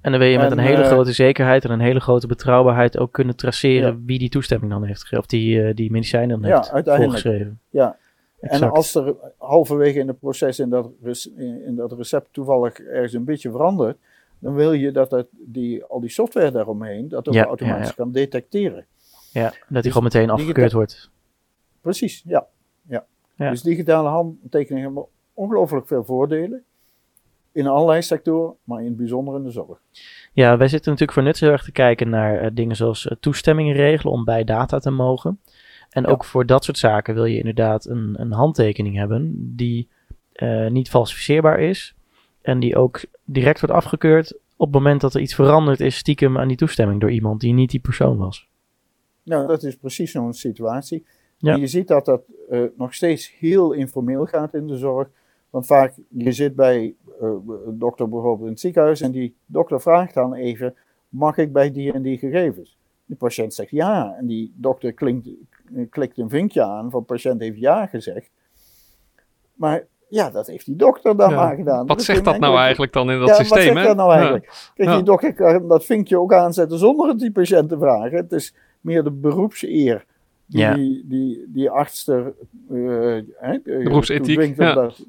En 0.00 0.10
dan 0.12 0.18
wil 0.18 0.28
je 0.28 0.38
met 0.38 0.50
En, 0.52 0.58
een 0.58 0.64
hele 0.64 0.82
eh, 0.82 0.88
grote 0.88 1.12
zekerheid 1.12 1.64
en 1.64 1.70
een 1.70 1.80
hele 1.80 2.00
grote 2.00 2.26
betrouwbaarheid 2.26 2.98
ook 2.98 3.12
kunnen 3.12 3.36
traceren 3.36 4.02
wie 4.06 4.18
die 4.18 4.28
toestemming 4.28 4.72
dan 4.72 4.84
heeft 4.84 5.00
gegeven. 5.00 5.18
Of 5.18 5.26
die, 5.26 5.62
eh, 5.62 5.74
die 5.74 5.90
medicijnen 5.90 6.40
dan 6.40 6.50
Ja, 6.50 6.56
heeft 6.56 6.70
uiteindelijk. 6.72 7.18
voorgeschreven. 7.20 7.60
Ja. 7.70 7.96
Exact. 8.40 8.62
En 8.62 8.70
als 8.70 8.94
er 8.94 9.14
halverwege 9.38 9.98
in 9.98 10.08
het 10.08 10.18
proces 10.18 10.58
in 10.58 10.68
dat, 10.70 10.90
in 11.36 11.74
dat 11.76 11.92
recept 11.92 12.28
toevallig 12.32 12.78
ergens 12.80 13.12
een 13.12 13.24
beetje 13.24 13.50
verandert, 13.50 13.98
dan 14.38 14.54
wil 14.54 14.72
je 14.72 14.90
dat 14.90 15.26
die, 15.30 15.84
al 15.84 16.00
die 16.00 16.10
software 16.10 16.50
daaromheen 16.50 17.08
dat 17.08 17.28
ook 17.28 17.34
Ja, 17.34 17.44
automatisch 17.44 17.88
ja, 17.88 17.94
kan 17.94 18.12
detecteren. 18.12 18.86
ja, 19.32 19.42
dat 19.42 19.54
die 19.68 19.82
dus 19.82 19.86
gewoon 19.92 20.02
meteen 20.02 20.30
afgekeurd 20.30 20.72
wordt. 20.72 21.10
Precies, 21.80 22.22
ja. 22.26 22.46
ja. 22.88 23.06
Dus 23.50 23.62
digitale 23.62 24.08
handtekeningen 24.08 24.84
hebben 24.84 25.06
ongelooflijk 25.34 25.86
veel 25.86 26.04
voordelen. 26.04 26.64
In 27.52 27.66
allerlei 27.66 28.02
sectoren, 28.02 28.54
maar 28.64 28.80
in 28.80 28.86
het 28.86 28.96
bijzonder 28.96 29.36
in 29.36 29.42
de 29.42 29.50
zorg. 29.50 29.80
Ja, 30.32 30.56
wij 30.56 30.68
zitten 30.68 30.90
natuurlijk 30.90 31.18
voor 31.18 31.22
Nuts 31.26 31.40
heel 31.40 31.50
erg 31.50 31.64
te 31.64 31.72
kijken 31.72 32.08
naar 32.08 32.38
eh, 32.40 32.50
dingen 32.52 32.76
zoals 32.76 33.06
eh, 33.08 33.16
toestemmingen 33.20 33.74
regelen 33.74 34.12
om 34.12 34.24
bij 34.24 34.44
data 34.44 34.78
te 34.78 34.90
mogen. 34.90 35.40
En 35.90 36.02
Ja. 36.02 36.08
ook 36.08 36.24
voor 36.24 36.46
dat 36.46 36.64
soort 36.64 36.78
zaken 36.78 37.14
wil 37.14 37.24
je 37.24 37.38
inderdaad 37.38 37.84
een, 37.84 38.14
een 38.18 38.32
handtekening 38.32 38.96
hebben 38.96 39.32
die 39.56 39.88
eh, 40.32 40.66
niet 40.66 40.88
falsificeerbaar 40.88 41.60
is. 41.60 41.94
En 42.46 42.60
die 42.60 42.76
ook 42.76 43.00
direct 43.24 43.60
wordt 43.60 43.74
afgekeurd 43.74 44.32
op 44.56 44.66
het 44.66 44.74
moment 44.74 45.00
dat 45.00 45.14
er 45.14 45.20
iets 45.20 45.34
veranderd 45.34 45.80
is 45.80 45.96
stiekem 45.96 46.38
aan 46.38 46.48
die 46.48 46.56
toestemming 46.56 47.00
door 47.00 47.10
iemand 47.10 47.40
die 47.40 47.52
niet 47.52 47.70
die 47.70 47.80
persoon 47.80 48.16
was. 48.16 48.48
Nou, 49.22 49.46
dat 49.46 49.62
is 49.62 49.76
precies 49.76 50.10
zo'n 50.10 50.32
situatie. 50.32 51.06
Ja. 51.36 51.52
En 51.52 51.60
je 51.60 51.66
ziet 51.66 51.88
dat 51.88 52.04
dat 52.04 52.22
eh, 52.50 52.62
nog 52.76 52.94
steeds 52.94 53.34
heel 53.38 53.72
informeel 53.72 54.26
gaat 54.26 54.54
in 54.54 54.66
de 54.66 54.76
zorg. 54.76 55.08
Want 55.50 55.66
vaak, 55.66 55.94
je 56.08 56.32
zit 56.32 56.54
bij 56.54 56.94
eh, 57.20 57.28
een 57.66 57.78
dokter 57.78 58.08
bijvoorbeeld 58.08 58.46
in 58.46 58.52
het 58.52 58.60
ziekenhuis 58.60 59.00
en 59.00 59.10
die 59.10 59.36
dokter 59.46 59.80
vraagt 59.80 60.14
dan 60.14 60.34
even, 60.34 60.74
mag 61.08 61.36
ik 61.36 61.52
bij 61.52 61.72
die 61.72 61.92
en 61.92 62.02
die 62.02 62.18
gegevens? 62.18 62.78
De 63.04 63.14
patiënt 63.14 63.54
zegt 63.54 63.70
ja 63.70 64.14
en 64.18 64.26
die 64.26 64.52
dokter 64.56 64.92
klinkt, 64.92 65.28
klikt 65.90 66.18
een 66.18 66.28
vinkje 66.28 66.62
aan 66.62 66.90
van 66.90 67.04
patiënt 67.04 67.40
heeft 67.40 67.58
ja 67.58 67.86
gezegd. 67.86 68.30
Maar 69.54 69.86
ja, 70.08 70.30
dat 70.30 70.46
heeft 70.46 70.64
die 70.66 70.76
dokter 70.76 71.16
dan 71.16 71.30
Ja. 71.30 71.36
maar 71.36 71.56
gedaan. 71.56 71.86
Wat 71.86 72.02
zegt 72.02 72.24
dat 72.24 72.38
nou 72.38 72.56
eigenlijk 72.56 72.92
dan 72.92 73.10
in 73.10 73.18
dat 73.18 73.28
ja, 73.28 73.34
systeem? 73.34 73.56
wat 73.58 73.66
zegt 73.66 73.78
hè? 73.78 73.86
dat 73.86 73.96
nou 73.96 74.10
Ja. 74.10 74.14
eigenlijk? 74.16 74.70
Kijk, 74.74 74.88
Ja. 74.88 74.94
die 74.94 75.04
dokter 75.04 75.34
kan 75.34 75.68
dat 75.68 75.84
vinkje 75.84 76.18
ook 76.18 76.32
aanzetten 76.32 76.78
zonder 76.78 77.08
het 77.08 77.18
die 77.18 77.32
patiënt 77.32 77.68
te 77.68 77.78
vragen. 77.78 78.16
Het 78.16 78.32
is 78.32 78.54
meer 78.80 79.04
de 79.04 79.10
beroepseer 79.10 80.04
die 80.46 80.60
Ja. 80.60 80.74
die, 80.74 81.04
die, 81.06 81.44
die 81.48 81.70
arts 81.70 82.06
er 82.08 82.34
eh, 82.70 83.18
hè, 83.36 83.58
beroepsethiek, 83.64 84.58
om, 84.58 84.74
dat, 84.74 85.04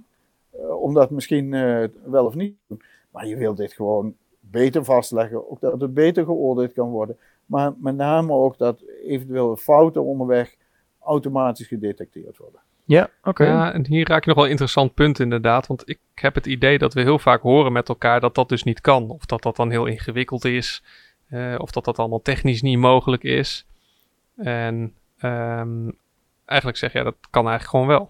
eh, 0.52 0.82
om 0.82 0.94
dat 0.94 1.10
misschien 1.10 1.54
eh, 1.54 1.84
wel 2.06 2.26
of 2.26 2.36
niet 2.36 2.54
te 2.54 2.64
doen. 2.68 2.82
Maar 3.12 3.28
je 3.28 3.36
wil 3.36 3.56
dit 3.56 3.74
gewoon 3.74 4.16
beter 4.40 4.86
vastleggen, 4.86 5.52
ook 5.52 5.60
dat 5.62 5.82
het 5.82 5.94
beter 5.94 6.24
geoordeeld 6.26 6.74
kan 6.74 6.90
worden. 6.90 7.18
Maar 7.46 7.74
met 7.78 7.96
name 7.96 8.34
ook 8.34 8.58
dat 8.58 8.82
eventuele 9.04 9.58
fouten 9.58 10.04
onderweg 10.04 10.56
automatisch 11.00 11.68
gedetecteerd 11.68 12.38
worden. 12.38 12.60
Ja, 12.88 13.10
oké. 13.24 13.46
Ja, 13.46 13.74
en 13.74 13.86
hier 13.86 14.08
raak 14.08 14.22
je 14.22 14.28
nog 14.28 14.36
wel 14.36 14.46
een 14.46 14.52
interessant 14.52 14.94
punt 14.94 15.20
inderdaad. 15.20 15.68
Want 15.68 15.90
ik 15.90 16.00
heb 16.16 16.36
het 16.36 16.46
idee 16.46 16.78
dat 16.78 16.94
we 16.94 17.02
heel 17.02 17.20
vaak 17.20 17.42
horen 17.42 17.72
met 17.72 17.90
elkaar 17.90 18.20
dat 18.20 18.36
dat 18.36 18.50
dus 18.50 18.64
niet 18.64 18.82
kan. 18.82 19.10
Of 19.10 19.26
dat 19.26 19.42
dat 19.42 19.56
dan 19.56 19.70
heel 19.70 19.86
ingewikkeld 19.86 20.46
is. 20.46 20.84
eh, 21.28 21.56
of 21.58 21.72
dat 21.72 21.86
dat 21.86 22.00
allemaal 22.00 22.22
technisch 22.22 22.62
niet 22.62 22.78
mogelijk 22.78 23.24
is. 23.24 23.66
En 24.36 24.94
ehm, 25.18 25.90
eigenlijk 26.46 26.78
zeg 26.80 26.94
jij 26.94 27.04
dat 27.04 27.16
kan 27.30 27.48
eigenlijk 27.48 27.70
gewoon 27.70 27.88
wel. 27.88 28.10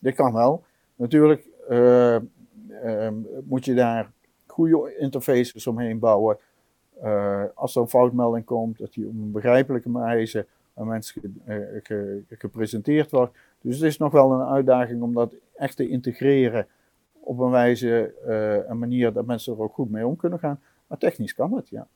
Dit 0.00 0.14
kan 0.14 0.32
wel. 0.32 0.64
Natuurlijk 0.96 1.44
eh, 1.68 2.14
ehm, 2.14 3.14
moet 3.44 3.64
je 3.64 3.74
daar 3.74 4.10
goede 4.46 4.96
interfaces 4.98 5.66
omheen 5.66 5.98
bouwen. 5.98 6.38
Eh, 7.02 7.42
als 7.54 7.74
er 7.76 7.82
een 7.82 7.88
foutmelding 7.88 8.44
komt, 8.44 8.78
dat 8.78 8.92
die 8.92 9.06
op 9.06 9.12
een 9.12 9.32
begrijpelijke 9.32 9.92
wijze 9.92 10.46
aan 10.74 10.86
mensen 10.86 11.20
ge- 11.20 11.52
eh, 11.52 11.80
ge- 11.82 12.22
gepresenteerd 12.28 13.10
wordt. 13.10 13.36
Dus 13.64 13.74
het 13.74 13.84
is 13.84 13.98
nog 13.98 14.12
wel 14.12 14.32
een 14.32 14.46
uitdaging 14.46 15.02
om 15.02 15.14
dat 15.14 15.34
echt 15.56 15.76
te 15.76 15.88
integreren 15.88 16.66
op 17.12 17.38
een 17.38 17.50
wijze, 17.50 18.14
eh, 18.26 18.68
een 18.70 18.78
manier 18.78 19.12
dat 19.12 19.26
mensen 19.26 19.52
er 19.52 19.60
ook 19.60 19.74
goed 19.74 19.90
mee 19.90 20.06
om 20.06 20.16
kunnen 20.16 20.38
gaan. 20.38 20.60
Maar 20.86 20.98
technisch 20.98 21.34
kan 21.34 21.52
het, 21.52 21.68
ja. 21.68 21.86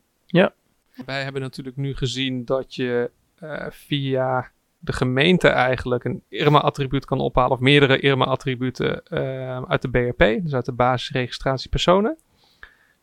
Wij 1.07 1.23
hebben 1.23 1.43
natuurlijk 1.43 1.77
nu 1.77 1.95
gezien 1.95 2.45
dat 2.45 2.75
je 2.75 3.11
eh, 3.39 3.67
via 3.71 4.51
de 4.79 4.93
gemeente 4.93 5.49
eigenlijk 5.49 6.05
een 6.05 6.23
IRMA-attribuut 6.29 7.05
kan 7.05 7.21
ophalen. 7.21 7.51
Of 7.51 7.61
meerdere 7.61 8.01
IRMA-attributen 8.01 9.03
eh, 9.05 9.63
uit 9.63 9.83
de 9.83 9.91
BRP. 9.91 10.43
Dus 10.43 10.55
uit 10.55 10.65
de 10.65 10.73
basisregistratie 10.73 11.71
personen. 11.71 12.17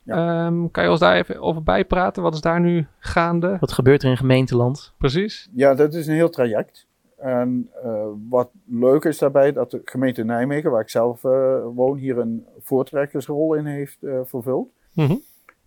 Ehm, 0.05 0.67
kan 0.71 0.83
je 0.83 0.89
ons 0.89 0.99
daar 0.99 1.15
even 1.15 1.41
over 1.41 1.63
bijpraten? 1.63 2.23
Wat 2.23 2.33
is 2.33 2.41
daar 2.41 2.59
nu 2.59 2.87
gaande? 2.99 3.57
Wat 3.59 3.71
gebeurt 3.71 4.03
er 4.03 4.09
in 4.09 4.17
gemeenteland? 4.17 4.93
Precies. 4.97 5.49
Ja, 5.53 5.73
dat 5.73 5.93
is 5.93 6.07
een 6.07 6.13
heel 6.13 6.29
traject. 6.29 6.87
En 7.25 7.69
eh, 7.83 8.07
wat 8.29 8.51
leuk 8.65 9.03
is 9.03 9.17
daarbij, 9.17 9.51
dat 9.51 9.71
de 9.71 9.81
gemeente 9.85 10.23
Nijmegen, 10.23 10.71
waar 10.71 10.81
ik 10.81 10.89
zelf 10.89 11.23
eh, 11.23 11.65
woon, 11.73 11.97
hier 11.97 12.17
een 12.17 12.45
voortrekkersrol 12.59 13.53
in 13.53 13.65
heeft 13.65 14.03
eh, 14.03 14.19
vervuld. 14.23 14.69
Mhm. 14.93 15.15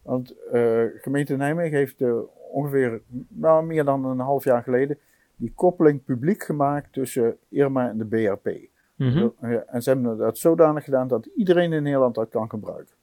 Want 0.03 0.35
eh, 0.53 0.83
gemeente 1.01 1.37
Nijmegen 1.37 1.79
heeft 1.79 2.03
ongeveer, 2.51 3.01
nou 3.29 3.65
meer 3.65 3.85
dan 3.85 4.05
een 4.05 4.19
half 4.19 4.45
jaar 4.45 4.63
geleden, 4.63 4.99
die 5.37 5.53
koppeling 5.55 6.05
publiek 6.05 6.43
gemaakt 6.43 6.93
tussen 6.93 7.37
Irma 7.49 7.89
en 7.89 7.99
de 7.99 8.07
BRP. 8.07 8.57
Mhm. 8.95 9.29
En 9.67 9.83
ze 9.83 9.91
hebben 9.91 10.19
dat 10.19 10.39
zodanig 10.39 10.85
gedaan 10.85 11.09
dat 11.09 11.27
iedereen 11.37 11.73
in 11.73 11.83
Nederland 11.83 12.15
dat 12.15 12.29
kan 12.29 12.51
gebruiken. 12.51 12.95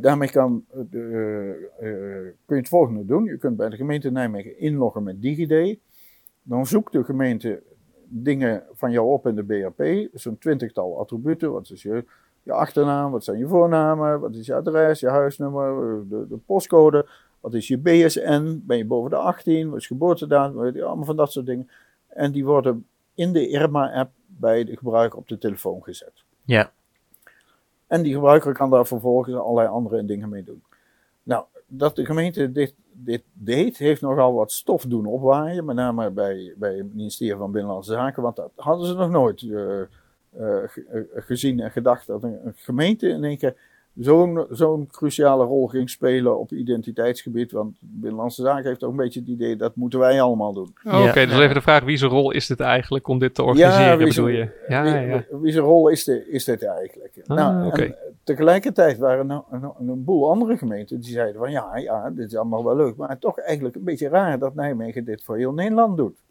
Daarmee 0.00 0.30
kan, 0.30 0.64
kun 0.90 2.30
je 2.46 2.54
het 2.54 2.68
volgende 2.68 3.04
doen. 3.04 3.24
Je 3.24 3.38
kunt 3.38 3.56
bij 3.56 3.68
de 3.68 3.76
gemeente 3.76 4.10
Nijmegen 4.10 4.58
inloggen 4.58 5.02
met 5.02 5.22
DigiD. 5.22 5.78
Dan 6.46 6.66
zoekt 6.66 6.92
de 6.92 7.04
gemeente 7.04 7.62
dingen 8.08 8.62
van 8.72 8.90
jou 8.90 9.12
op 9.12 9.26
in 9.26 9.34
de 9.34 9.44
BRP. 9.44 10.08
Zo'n 10.12 10.38
twintigtal 10.38 10.98
attributen. 10.98 11.52
Wat 11.52 11.70
is 11.70 11.82
je, 11.82 12.04
je 12.42 12.52
achternaam, 12.52 13.10
wat 13.10 13.24
zijn 13.24 13.38
je 13.38 13.46
voornamen, 13.46 14.20
wat 14.20 14.34
is 14.34 14.46
je 14.46 14.54
adres, 14.54 15.00
je 15.00 15.08
huisnummer, 15.08 16.02
de, 16.08 16.26
de 16.28 16.36
postcode. 16.36 17.06
Wat 17.40 17.54
is 17.54 17.68
je 17.68 17.78
BSN, 17.78 18.60
ben 18.62 18.76
je 18.76 18.84
boven 18.84 19.10
de 19.10 19.16
18, 19.16 19.68
wat 19.68 19.78
is 19.78 19.88
je 19.88 19.94
geboortedatum, 19.94 20.58
allemaal 20.58 21.04
van 21.04 21.16
dat 21.16 21.32
soort 21.32 21.46
dingen. 21.46 21.70
En 22.08 22.32
die 22.32 22.44
worden 22.44 22.86
in 23.14 23.32
de 23.32 23.48
IRMA-app 23.48 24.10
bij 24.26 24.64
de 24.64 24.76
gebruiker 24.76 25.18
op 25.18 25.28
de 25.28 25.38
telefoon 25.38 25.82
gezet. 25.82 26.24
Ja. 26.44 26.72
En 27.86 28.02
die 28.02 28.14
gebruiker 28.14 28.52
kan 28.52 28.70
daar 28.70 28.86
vervolgens 28.86 29.36
allerlei 29.36 29.68
andere 29.68 30.04
dingen 30.04 30.28
mee 30.28 30.44
doen. 30.44 30.62
Nou, 31.22 31.44
dat 31.66 31.96
de 31.96 32.04
gemeente 32.04 32.52
dit, 32.52 32.74
dit 32.96 33.22
deed, 33.32 33.78
heeft 33.78 34.00
nogal 34.00 34.34
wat 34.34 34.52
stof 34.52 34.82
doen 34.84 35.06
opwaaien. 35.06 35.64
Met 35.64 35.76
name 35.76 36.10
bij, 36.10 36.54
bij 36.56 36.74
het 36.76 36.94
ministerie 36.94 37.36
van 37.36 37.50
Binnenlandse 37.52 37.92
Zaken. 37.92 38.22
Want 38.22 38.36
dat 38.36 38.50
hadden 38.56 38.86
ze 38.86 38.94
nog 38.94 39.10
nooit 39.10 39.42
eh, 39.42 39.80
eh, 39.80 39.86
eh, 40.62 41.00
gezien 41.14 41.60
en 41.60 41.70
gedacht. 41.70 42.06
Dat 42.06 42.22
een, 42.22 42.38
een 42.44 42.52
gemeente 42.56 43.08
in 43.08 43.24
één 43.24 43.38
keer 43.38 43.54
zo'n 43.98 44.46
zo'n 44.50 44.86
cruciale 44.86 45.44
rol 45.44 45.66
ging 45.66 45.90
spelen 45.90 46.38
op 46.38 46.52
identiteitsgebied. 46.52 47.52
Want 47.52 47.76
Binnenlandse 47.80 48.42
Zaken 48.42 48.64
heeft 48.68 48.84
ook 48.84 48.90
een 48.90 48.96
beetje 48.96 49.20
het 49.20 49.28
idee 49.28 49.56
dat 49.56 49.76
moeten 49.76 49.98
wij 49.98 50.20
allemaal 50.20 50.52
doen. 50.52 50.74
Oh, 50.84 50.92
Oké, 51.08 51.20
Ja. 51.20 51.26
dus 51.26 51.38
even 51.38 51.54
de 51.54 51.60
vraag, 51.60 51.82
wie 51.84 51.96
zijn 51.96 52.10
rol 52.10 52.30
is 52.30 52.46
dit 52.46 52.60
eigenlijk 52.60 53.08
om 53.08 53.18
dit 53.18 53.34
te 53.34 53.42
organiseren, 53.42 53.98
wie 53.98 54.06
bedoel 54.08 54.24
zijn- 54.24 54.36
je? 54.36 54.64
Ja, 54.68 54.82
wie, 54.82 54.92
ja. 54.92 55.24
wie- 55.40 55.52
zijn 55.52 55.64
rol 55.64 55.88
is, 55.88 56.04
de, 56.04 56.28
is 56.30 56.44
dit 56.44 56.64
eigenlijk? 56.64 57.14
Ah, 57.26 57.36
nou, 57.36 57.66
oké. 57.66 57.82
en 57.82 57.96
tegelijkertijd 58.24 58.98
waren 58.98 59.30
er 59.30 59.42
een, 59.50 59.62
een, 59.78 59.88
een 59.88 60.04
boel 60.04 60.30
andere 60.30 60.56
gemeenten 60.56 61.00
die 61.00 61.12
zeiden 61.12 61.40
van 61.40 61.50
ja, 61.50 61.76
ja, 61.76 62.10
dit 62.10 62.26
is 62.26 62.36
allemaal 62.36 62.64
wel 62.64 62.76
leuk, 62.76 62.96
maar 62.96 63.18
toch 63.18 63.38
eigenlijk 63.38 63.76
een 63.76 63.84
beetje 63.84 64.08
raar 64.08 64.38
dat 64.38 64.54
Nijmegen 64.54 65.04
dit 65.04 65.24
voor 65.24 65.36
heel 65.36 65.52
Nederland 65.52 65.96
doet. 65.96 66.22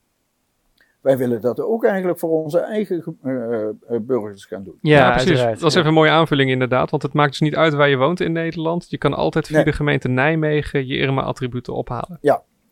Wij 1.02 1.18
willen 1.18 1.42
dat 1.42 1.60
ook 1.60 1.84
eigenlijk 1.86 2.20
voor 2.20 2.30
onze 2.44 2.60
eigen 2.60 3.02
ge- 3.04 3.14
eh, 3.24 3.96
eh, 3.96 4.02
burgers 4.02 4.46
gaan 4.46 4.64
doen. 4.64 4.78
Ja, 4.82 4.98
Ja, 4.98 5.10
precies. 5.12 5.30
uiteraard. 5.30 5.60
Dat 5.60 5.70
is 5.70 5.76
even 5.76 5.88
een 5.88 5.94
mooie 5.94 6.10
aanvulling 6.10 6.50
inderdaad. 6.50 6.90
Want 6.90 7.04
het 7.04 7.14
maakt 7.14 7.30
dus 7.30 7.40
niet 7.40 7.56
uit 7.56 7.74
waar 7.74 7.90
je 7.90 7.98
woont 7.98 8.20
in 8.20 8.32
Nederland. 8.32 8.90
Je 8.90 8.98
kan 8.98 9.14
altijd 9.14 9.48
via 9.48 9.56
Nee. 9.56 9.66
de 9.66 9.72
gemeente 9.74 10.08
Nijmegen 10.08 10.88
je 10.88 10.96
IRMA-attributen 10.98 11.74
ophalen. 11.74 12.20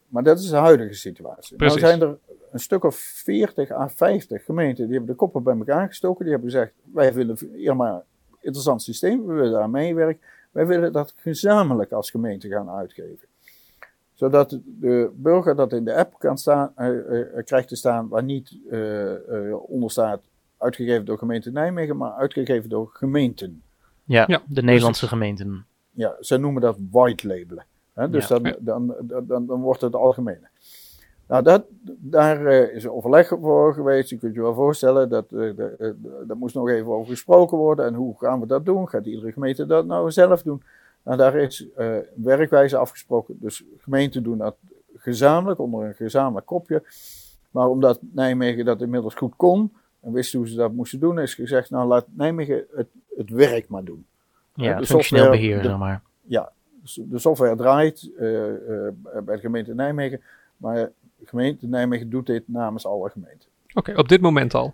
Maar 0.07 0.23
dat 0.23 0.39
is 0.39 0.49
de 0.49 0.55
huidige 0.55 0.93
situatie. 0.93 1.57
Nou 1.57 1.71
Precies. 1.71 1.89
zijn 1.89 2.01
er 2.01 2.17
een 2.51 2.59
stuk 2.59 2.83
of 2.83 2.95
40 2.95 3.71
à 3.71 3.87
50 3.87 4.43
gemeenten 4.45 4.83
die 4.85 4.93
hebben 4.95 5.09
de 5.11 5.15
koppen 5.15 5.43
bij 5.43 5.57
elkaar 5.57 5.87
gestoken. 5.87 6.23
Die 6.25 6.33
hebben 6.33 6.51
gezegd, 6.51 6.73
wij 6.93 7.13
vinden 7.13 7.37
Irma 7.63 8.03
interessant 8.41 8.81
systeem, 8.81 9.25
we 9.25 9.33
willen 9.33 9.51
daar 9.51 9.69
meewerken. 9.69 10.21
Wij 10.51 10.67
willen 10.67 10.91
dat 10.91 11.13
gezamenlijk 11.17 11.91
als 11.91 12.09
gemeente 12.09 12.47
gaan 12.47 12.69
uitgeven. 12.69 13.27
Zodat 14.13 14.59
de 14.65 15.11
burger 15.15 15.55
dat 15.55 15.73
in 15.73 15.83
de 15.83 15.95
app 15.95 16.19
kan 16.19 16.37
staan, 16.37 16.73
uh, 16.77 17.43
krijgt 17.43 17.67
te 17.67 17.75
staan 17.75 18.07
waar 18.07 18.23
niet 18.23 18.57
onder 19.67 19.91
staat 19.91 20.21
uitgegeven 20.57 21.05
door 21.05 21.17
gemeente 21.17 21.51
Nijmegen, 21.51 21.97
maar 21.97 22.11
uitgegeven 22.11 22.69
door 22.69 22.89
gemeenten. 22.93 23.61
Ja, 24.03 24.23
ja 24.27 24.41
de 24.47 24.63
Nederlandse 24.63 25.07
gemeenten. 25.07 25.65
Ja, 25.91 26.15
ze 26.19 26.37
noemen 26.37 26.61
dat 26.61 26.77
white 26.91 27.27
labelen. 27.27 27.65
Hè? 27.93 28.09
Dus 28.09 28.27
dan, 28.27 28.55
dan, 28.59 28.95
dan, 29.01 29.27
dan, 29.27 29.45
dan 29.45 29.61
wordt 29.61 29.81
het 29.81 29.95
algemene. 29.95 30.49
Nou, 31.31 31.43
dat, 31.43 31.65
daar 31.97 32.41
uh, 32.41 32.75
is 32.75 32.87
overleg 32.87 33.27
voor 33.27 33.73
geweest. 33.73 34.09
Je 34.09 34.17
kunt 34.17 34.33
je 34.33 34.41
wel 34.41 34.53
voorstellen, 34.53 35.09
dat, 35.09 35.31
uh, 35.31 35.51
daar 36.23 36.37
moest 36.37 36.55
nog 36.55 36.69
even 36.69 36.91
over 36.91 37.11
gesproken 37.11 37.57
worden. 37.57 37.85
En 37.85 37.93
hoe 37.93 38.17
gaan 38.17 38.39
we 38.39 38.45
dat 38.45 38.65
doen? 38.65 38.89
Gaat 38.89 39.05
iedere 39.05 39.31
gemeente 39.31 39.65
dat 39.65 39.85
nou 39.85 40.11
zelf 40.11 40.41
doen? 40.41 40.63
Nou, 41.03 41.17
daar 41.17 41.35
is 41.35 41.67
uh, 41.77 41.95
werkwijze 42.15 42.77
afgesproken. 42.77 43.37
Dus 43.39 43.63
gemeenten 43.77 44.23
doen 44.23 44.37
dat 44.37 44.55
gezamenlijk, 44.95 45.59
onder 45.59 45.85
een 45.85 45.93
gezamenlijk 45.93 46.45
kopje. 46.45 46.83
Maar 47.51 47.67
omdat 47.67 47.99
Nijmegen 48.01 48.65
dat 48.65 48.81
inmiddels 48.81 49.15
goed 49.15 49.33
kon, 49.35 49.73
en 49.99 50.11
wisten 50.11 50.39
hoe 50.39 50.47
ze 50.47 50.55
dat 50.55 50.71
moesten 50.71 50.99
doen, 50.99 51.19
is 51.19 51.33
gezegd, 51.33 51.69
nou 51.69 51.87
laat 51.87 52.05
Nijmegen 52.13 52.65
het, 52.75 52.87
het 53.15 53.29
werk 53.29 53.67
maar 53.67 53.83
doen. 53.83 54.05
Ja, 54.53 54.79
de 54.79 54.85
functioneel 54.85 55.29
beheer, 55.29 55.63
zeg 55.63 55.77
maar. 55.77 56.01
Ja, 56.21 56.51
de 56.95 57.19
software 57.19 57.55
draait 57.55 58.11
bij 58.17 59.35
de 59.35 59.39
gemeente 59.39 59.73
Nijmegen, 59.73 60.21
maar 60.57 60.91
gemeente 61.23 61.67
Nijmegen 61.67 62.09
doet 62.09 62.25
dit 62.25 62.43
namens 62.45 62.85
alle 62.85 63.09
gemeenten. 63.09 63.49
Oké, 63.73 63.93
op 63.97 64.09
dit 64.09 64.21
moment 64.21 64.53
al? 64.53 64.73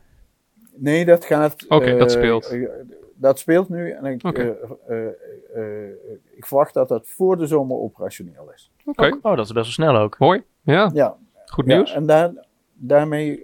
Nee, 0.75 1.05
dat 1.05 1.25
gaat... 1.25 1.65
Oké, 1.67 1.97
dat 1.97 2.11
speelt. 2.11 2.53
Uh, 2.53 2.69
dat 3.15 3.39
speelt 3.39 3.69
nu 3.69 3.91
en 3.91 4.05
ik, 4.05 4.23
okay. 4.23 4.55
ik 6.35 6.45
verwacht 6.45 6.73
dat 6.73 6.87
dat 6.87 7.07
voor 7.07 7.37
de 7.37 7.47
zomer 7.47 7.77
operationeel 7.77 8.51
is. 8.53 8.71
Oké. 8.85 9.17
Oh, 9.21 9.35
dat 9.35 9.45
is 9.45 9.51
best 9.51 9.77
wel 9.77 9.87
snel 9.87 9.97
ook. 10.01 10.19
Mooi, 10.19 10.43
ja. 10.61 10.91
ja. 10.93 11.17
Goed 11.45 11.65
nieuws. 11.65 11.89
Ja, 11.89 11.95
en 11.95 12.05
daar, 12.05 12.31
daarmee 12.73 13.43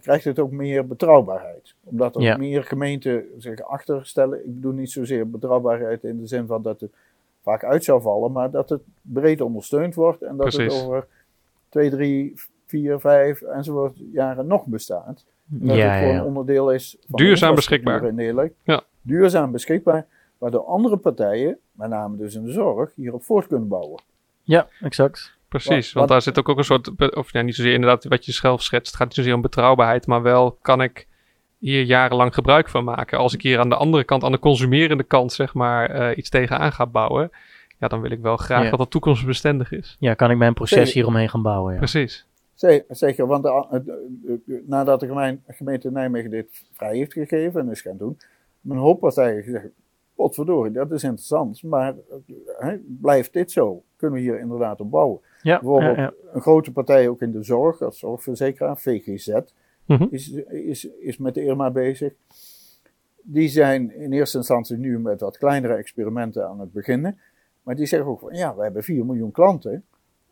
krijgt 0.00 0.24
het 0.24 0.38
ook 0.38 0.50
meer 0.50 0.86
betrouwbaarheid. 0.86 1.74
Omdat 1.84 2.16
er 2.16 2.22
ja. 2.22 2.36
meer 2.36 2.64
gemeenten 2.64 3.24
zich 3.38 3.62
achterstellen. 3.62 4.38
Ik 4.38 4.54
bedoel 4.54 4.72
niet 4.72 4.90
zozeer 4.90 5.30
betrouwbaarheid 5.30 6.04
in 6.04 6.20
de 6.20 6.26
zin 6.26 6.46
van 6.46 6.62
dat 6.62 6.80
het 6.80 6.92
vaak 7.42 7.64
uit 7.64 7.84
zou 7.84 8.02
vallen, 8.02 8.32
maar 8.32 8.50
dat 8.50 8.68
het 8.68 8.82
breed 9.02 9.40
ondersteund 9.40 9.94
wordt 9.94 10.22
en 10.22 10.36
dat 10.36 10.48
Precies. 10.48 10.74
het 10.74 10.84
over 10.84 11.06
twee, 11.74 11.90
drie, 11.90 12.32
vier, 12.66 13.00
vijf 13.00 13.42
enzovoort 13.42 13.96
jaren 14.12 14.46
nog 14.46 14.66
bestaat. 14.66 15.24
Dat 15.44 15.76
Ja, 15.76 15.88
het 15.88 15.98
gewoon 15.98 16.14
ja, 16.14 16.24
onderdeel 16.24 16.72
is 16.72 16.96
van 17.08 17.18
Duurzaam 17.18 17.54
beschikbaar. 17.54 18.14
Nederland. 18.14 18.52
Ja. 18.64 18.82
Duurzaam 19.02 19.52
beschikbaar, 19.52 20.06
waar 20.38 20.50
de 20.50 20.62
andere 20.62 20.96
partijen, 20.96 21.58
met 21.72 21.88
name 21.88 22.16
dus 22.16 22.34
in 22.34 22.44
de 22.44 22.52
zorg, 22.52 22.94
hierop 22.94 23.24
voort 23.24 23.46
kunnen 23.46 23.68
bouwen. 23.68 24.02
Ja, 24.42 24.68
exact. 24.80 25.36
Precies, 25.48 25.92
want 25.92 26.08
daar 26.08 26.22
zit 26.22 26.38
ook, 26.38 26.48
ook 26.48 26.58
een 26.58 26.64
soort, 26.64 27.14
of 27.14 27.32
ja, 27.32 27.42
niet 27.42 27.54
zozeer 27.54 27.74
inderdaad 27.74 28.04
wat 28.04 28.24
je 28.24 28.32
zelf 28.32 28.62
schetst, 28.62 28.86
het 28.86 28.96
gaat 28.96 29.06
niet 29.06 29.16
zozeer 29.16 29.34
om 29.34 29.40
betrouwbaarheid, 29.40 30.06
maar 30.06 30.22
wel 30.22 30.58
kan 30.62 30.82
ik 30.82 31.06
hier 31.58 31.82
jarenlang 31.82 32.34
gebruik 32.34 32.68
van 32.68 32.84
maken. 32.84 33.18
Als 33.18 33.34
ik 33.34 33.42
hier 33.42 33.58
aan 33.58 33.68
de 33.68 33.76
andere 33.76 34.04
kant, 34.04 34.24
aan 34.24 34.32
de 34.32 34.38
consumerende 34.38 35.04
kant, 35.04 35.32
zeg 35.32 35.54
maar, 35.54 35.90
eh, 35.90 36.16
iets 36.16 36.28
tegenaan 36.28 36.72
ga 36.72 36.86
bouwen, 36.86 37.30
ja, 37.84 37.90
dan 37.90 38.00
wil 38.00 38.10
ik 38.10 38.20
wel 38.20 38.36
graag 38.36 38.62
Ja. 38.64 38.70
dat 38.70 38.78
dat 38.78 38.90
toekomstbestendig 38.90 39.72
is. 39.72 39.96
Ja, 40.00 40.14
kan 40.14 40.30
ik 40.30 40.36
mijn 40.36 40.54
proces 40.54 40.76
Zeker. 40.78 40.92
hieromheen 40.94 41.28
gaan 41.28 41.42
bouwen, 41.42 41.72
ja. 41.72 41.78
Precies. 41.78 42.26
Ze- 42.54 42.84
Zeker, 42.88 43.26
want 43.26 43.42
de- 43.42 43.66
de- 43.84 44.18
de- 44.22 44.40
de- 44.46 44.62
nadat 44.66 45.00
de 45.00 45.06
gemeen- 45.06 45.42
gemeente 45.48 45.90
Nijmegen 45.90 46.30
dit 46.30 46.64
vrij 46.72 46.96
heeft 46.96 47.12
gegeven 47.12 47.60
en 47.60 47.70
is 47.70 47.80
gaan 47.80 47.96
doen, 47.96 48.18
mijn 48.60 48.80
hoop 48.80 49.00
was 49.00 49.16
eigenlijk 49.16 49.46
gezegd, 49.46 49.68
potverdorie, 50.14 50.72
dat 50.72 50.92
is 50.92 51.02
interessant, 51.02 51.62
maar 51.62 51.94
hè, 52.58 52.76
blijft 53.00 53.32
dit 53.32 53.50
zo? 53.52 53.82
Kunnen 53.96 54.18
we 54.18 54.24
hier 54.24 54.38
inderdaad 54.40 54.80
op 54.80 54.90
bouwen? 54.90 55.20
Ja, 55.42 55.58
Bijvoorbeeld 55.58 55.96
ja, 55.96 56.02
ja. 56.02 56.12
een 56.32 56.40
grote 56.40 56.72
partij 56.72 57.08
ook 57.08 57.22
in 57.22 57.32
de 57.32 57.42
zorg, 57.42 57.80
als 57.82 57.98
zorgverzekeraar, 57.98 58.78
VGZ, 58.78 59.34
Mhm. 59.86 60.06
is, 60.10 60.32
is, 60.48 60.84
is 60.84 61.18
met 61.18 61.34
de 61.34 61.44
Irma 61.44 61.70
bezig. 61.70 62.12
Die 63.22 63.48
zijn 63.48 63.94
in 63.96 64.12
eerste 64.12 64.36
instantie 64.38 64.76
nu 64.76 64.98
met 64.98 65.20
wat 65.20 65.38
kleinere 65.38 65.74
experimenten 65.74 66.48
aan 66.48 66.60
het 66.60 66.72
beginnen. 66.72 67.18
Maar 67.64 67.74
die 67.74 67.86
zeggen 67.86 68.08
ook 68.10 68.20
van, 68.20 68.34
ja, 68.34 68.56
we 68.56 68.62
hebben 68.62 68.82
4 68.82 69.06
miljoen 69.06 69.30
klanten. 69.30 69.84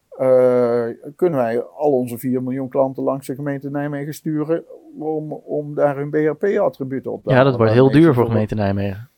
Eh, 0.09 0.87
kunnen 1.17 1.39
wij 1.39 1.63
al 1.63 1.93
onze 1.93 2.19
4 2.19 2.43
miljoen 2.43 2.69
klanten 2.69 3.03
langs 3.03 3.27
de 3.27 3.35
gemeente 3.35 3.71
Nijmegen 3.71 4.15
sturen 4.15 4.65
om, 4.99 5.33
om 5.33 5.75
daar 5.75 5.97
hun 5.97 6.11
BHP-attributen 6.11 7.13
op 7.13 7.23
te 7.23 7.31
Ja, 7.31 7.43
dat 7.43 7.57
wordt 7.57 7.73
heel 7.73 7.91
duur 7.91 8.15
voor 8.15 8.27
gemeente 8.27 8.55
Nijmegen. 8.55 9.11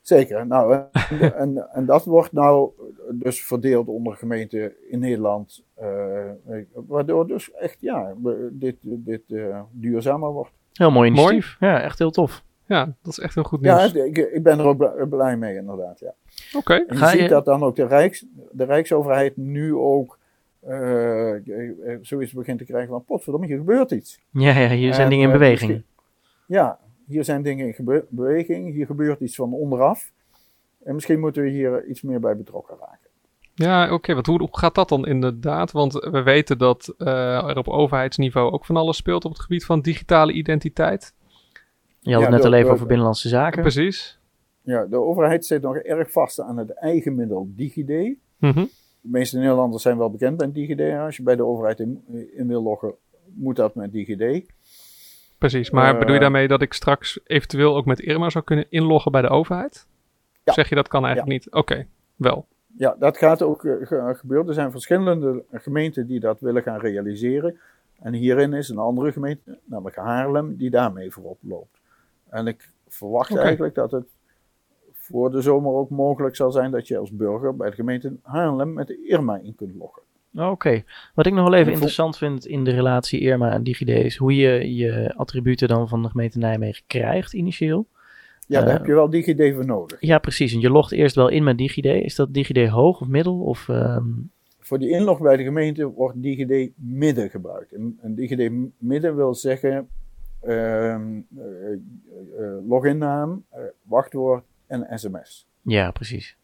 Zeker. 0.00 0.46
Nou, 0.46 0.82
en, 1.10 1.36
en, 1.42 1.68
en 1.72 1.86
dat 1.86 2.04
wordt 2.04 2.32
nou 2.32 2.70
dus 3.12 3.44
verdeeld 3.44 3.88
onder 3.88 4.14
gemeenten 4.16 4.72
in 4.90 4.98
Nederland. 4.98 5.64
eh, 5.74 6.30
waardoor 6.72 7.26
dus 7.26 7.52
echt, 7.52 7.76
ja, 7.80 8.14
dit, 8.50 8.76
dit 8.82 9.22
eh, 9.26 9.60
duurzamer 9.70 10.30
wordt. 10.32 10.52
Heel 10.72 10.90
mooi 10.90 11.10
Mooi. 11.10 11.22
initiatief. 11.22 11.56
Ja, 11.60 11.82
echt 11.82 11.98
heel 11.98 12.10
tof. 12.10 12.44
Ja, 12.66 12.84
dat 12.84 13.12
is 13.12 13.18
echt 13.18 13.34
heel 13.34 13.42
goed 13.44 13.58
Ja, 13.64 13.78
nieuws. 13.78 13.92
ik, 13.92 14.16
ik 14.18 14.42
ben 14.42 14.58
er 14.58 14.64
ook 14.64 14.76
bl- 14.76 15.06
blij 15.16 15.36
mee 15.36 15.56
inderdaad, 15.56 16.00
ja. 16.00 16.12
Oké. 16.58 16.74
En 16.74 16.84
je 16.88 16.96
Ga 16.96 17.08
ziet 17.08 17.20
je- 17.20 17.28
dat 17.28 17.44
dan 17.44 17.62
ook 17.62 17.76
de, 17.76 17.86
Rijks, 17.86 18.24
de 18.52 18.64
Rijksoverheid 18.64 19.36
nu 19.36 19.74
ook 19.74 20.18
eh, 20.60 21.34
eh, 21.34 21.98
zoiets 22.02 22.32
begint 22.32 22.58
te 22.58 22.64
krijgen 22.64 22.88
van, 22.88 23.04
potverdomme, 23.04 23.46
hier 23.46 23.56
gebeurt 23.56 23.90
iets. 23.90 24.20
Ja, 24.30 24.58
ja 24.58 24.68
hier 24.68 24.92
zijn 24.94 25.04
En, 25.04 25.10
dingen 25.10 25.26
in 25.26 25.32
beweging. 25.32 25.82
Ja, 26.46 26.78
hier 27.06 27.24
zijn 27.24 27.42
dingen 27.42 27.66
in 27.66 27.72
gebe- 27.74 28.04
beweging, 28.08 28.72
hier 28.72 28.86
gebeurt 28.86 29.20
iets 29.20 29.34
van 29.36 29.52
onderaf. 29.52 30.10
En 30.84 30.94
misschien 30.94 31.20
moeten 31.20 31.42
we 31.42 31.48
hier 31.48 31.84
iets 31.86 32.02
meer 32.02 32.20
bij 32.20 32.36
betrokken 32.36 32.76
raken. 32.80 32.98
Ja, 33.54 33.92
oké. 33.92 34.14
want 34.14 34.26
hoe, 34.26 34.38
hoe 34.38 34.48
gaat 34.58 34.74
dat 34.74 34.88
dan 34.88 35.06
inderdaad? 35.06 35.72
Want 35.72 35.92
we 35.92 36.22
weten 36.22 36.58
dat 36.58 36.94
eh, 36.98 37.48
er 37.48 37.58
op 37.58 37.68
overheidsniveau 37.68 38.52
ook 38.52 38.64
van 38.64 38.76
alles 38.76 38.96
speelt 38.96 39.24
op 39.24 39.32
het 39.32 39.40
gebied 39.40 39.64
van 39.64 39.80
digitale 39.80 40.32
identiteit. 40.32 41.14
Je 42.06 42.12
had 42.12 42.20
Ja, 42.20 42.26
het 42.26 42.30
net 42.42 42.42
de- 42.42 42.56
al 42.56 42.62
even 42.62 42.72
over 42.72 42.86
binnenlandse 42.86 43.28
zaken. 43.28 43.60
Precies. 43.62 44.18
Ja, 44.62 44.84
de 44.86 44.96
overheid 44.96 45.46
zit 45.46 45.62
nog 45.62 45.76
erg 45.76 46.10
vast 46.10 46.40
aan 46.40 46.56
het 46.56 46.70
eigen 46.70 47.14
middel 47.14 47.48
DigiD. 47.56 48.16
Mhm. 48.38 48.64
De 49.00 49.08
meeste 49.12 49.38
Nederlanders 49.38 49.82
zijn 49.82 49.98
wel 49.98 50.10
bekend 50.10 50.40
met 50.40 50.54
DigiD. 50.54 50.80
Als 50.98 51.16
je 51.16 51.22
bij 51.22 51.36
de 51.36 51.44
overheid 51.44 51.80
in, 51.80 52.04
in 52.36 52.46
wil 52.48 52.62
loggen, 52.62 52.94
moet 53.34 53.56
dat 53.56 53.74
met 53.74 53.92
DigiD. 53.92 54.46
Precies. 55.38 55.70
Maar 55.70 55.92
Eh, 55.92 55.98
bedoel 55.98 56.14
je 56.14 56.20
daarmee 56.20 56.48
dat 56.48 56.62
ik 56.62 56.72
straks 56.72 57.20
eventueel 57.24 57.76
ook 57.76 57.84
met 57.86 58.00
Irma 58.00 58.30
zou 58.30 58.44
kunnen 58.44 58.66
inloggen 58.68 59.12
bij 59.12 59.22
de 59.22 59.28
overheid? 59.28 59.86
Ja. 60.44 60.52
Zeg 60.52 60.68
je 60.68 60.74
dat 60.74 60.88
kan 60.88 61.04
eigenlijk 61.04 61.32
niet? 61.32 61.54
Oké, 61.54 61.86
wel. 62.16 62.46
Ja, 62.78 62.96
dat 62.98 63.16
gaat 63.18 63.42
ook 63.42 63.64
eh, 63.64 63.72
ge- 63.86 64.12
gebeuren. 64.16 64.48
Er 64.48 64.54
zijn 64.54 64.70
verschillende 64.70 65.44
gemeenten 65.52 66.06
die 66.06 66.20
dat 66.20 66.40
willen 66.40 66.62
gaan 66.62 66.80
realiseren. 66.80 67.58
En 68.00 68.12
hierin 68.12 68.52
is 68.52 68.68
een 68.68 68.78
andere 68.78 69.12
gemeente, 69.12 69.58
namelijk 69.64 69.96
Haarlem, 69.96 70.56
die 70.56 70.70
daarmee 70.70 71.10
voorop 71.10 71.38
loopt. 71.42 71.75
En 72.28 72.46
ik 72.46 72.70
verwacht 72.88 73.36
eigenlijk 73.36 73.74
dat 73.74 73.90
het 73.90 74.06
voor 74.92 75.30
de 75.30 75.40
zomer 75.40 75.72
ook 75.72 75.90
mogelijk 75.90 76.36
zal 76.36 76.52
zijn 76.52 76.70
dat 76.70 76.88
je 76.88 76.98
als 76.98 77.12
burger 77.12 77.56
bij 77.56 77.70
de 77.70 77.76
gemeente 77.76 78.16
Haarlem 78.22 78.72
met 78.72 78.86
de 78.86 79.06
Irma 79.06 79.40
in 79.42 79.54
kunt 79.54 79.74
loggen. 79.74 80.02
Oké. 80.34 80.82
Wat 81.14 81.26
ik 81.26 81.32
nog 81.32 81.48
wel 81.48 81.58
even 81.58 81.72
interessant 81.72 82.16
vind 82.18 82.46
in 82.46 82.64
de 82.64 82.70
relatie 82.70 83.20
Irma 83.20 83.50
en 83.52 83.62
DigiD 83.62 83.88
is 83.88 84.16
hoe 84.16 84.36
je 84.36 84.74
je 84.74 85.12
attributen 85.16 85.68
dan 85.68 85.88
van 85.88 86.02
de 86.02 86.08
gemeente 86.08 86.38
Nijmegen 86.38 86.84
krijgt 86.86 87.32
initieel. 87.32 87.86
Ja, 88.46 88.60
daar 88.60 88.68
Eh, 88.68 88.76
heb 88.76 88.86
je 88.86 88.94
wel 88.94 89.10
DigiD 89.10 89.54
voor 89.54 89.66
nodig. 89.66 89.96
Ja, 90.00 90.18
precies. 90.18 90.52
En 90.54 90.60
je 90.60 90.70
logt 90.70 90.92
eerst 90.92 91.14
wel 91.14 91.28
in 91.28 91.44
met 91.44 91.58
DigiD. 91.58 91.84
Is 91.84 92.14
dat 92.14 92.34
DigiD 92.34 92.68
hoog 92.68 93.00
of 93.00 93.08
middel? 93.08 93.40
Of, 93.40 93.68
ehm, 93.68 94.04
Voor 94.60 94.78
die 94.78 94.90
inlog 94.90 95.20
bij 95.20 95.36
de 95.36 95.42
gemeente 95.42 95.86
wordt 95.86 96.22
DigiD 96.22 96.70
midden 96.76 97.30
gebruikt. 97.30 97.72
En, 97.72 97.98
en 98.02 98.14
DigiD 98.14 98.52
midden 98.78 99.16
wil 99.16 99.34
zeggen 99.34 99.88
loginnaam, 102.66 103.44
eh, 103.50 103.60
wachtwoord 103.82 104.44
en 104.66 104.86
sms. 104.98 105.46
ja, 105.62 105.90
precies. 105.90 106.36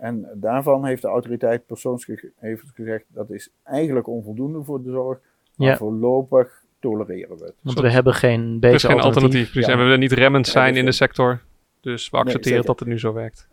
En 0.00 0.28
daarvan 0.34 0.84
heeft 0.86 1.02
de 1.02 1.08
autoriteit 1.08 1.66
persoonsgegevens 1.66 2.70
gezegd 2.74 3.04
dat 3.08 3.30
is 3.30 3.50
eigenlijk 3.64 4.06
onvoldoende 4.06 4.64
voor 4.64 4.82
de 4.82 4.90
zorg. 4.90 5.18
Maar 5.56 5.68
Ja. 5.68 5.76
voorlopig 5.76 6.62
tolereren 6.80 7.38
we 7.38 7.44
het. 7.44 7.54
Want 7.62 7.80
we 7.80 7.90
hebben 7.90 8.14
geen 8.14 8.52
beter 8.54 8.68
Er 8.68 8.74
is 8.74 8.84
geen 8.84 9.00
alternatief. 9.00 9.50
Precies. 9.50 9.66
Ja. 9.66 9.72
En 9.72 9.78
we 9.78 9.84
willen 9.84 9.98
niet 10.00 10.12
remmend 10.12 10.46
zijn 10.46 10.70
dus 10.70 10.78
in 10.78 10.84
de 10.84 10.92
sector. 10.92 11.40
Dus 11.80 12.10
we 12.10 12.16
accepteren 12.16 12.64
dat 12.64 12.78
het 12.78 12.88
nu 12.88 12.98
zo 12.98 13.12
werkt. 13.12 13.48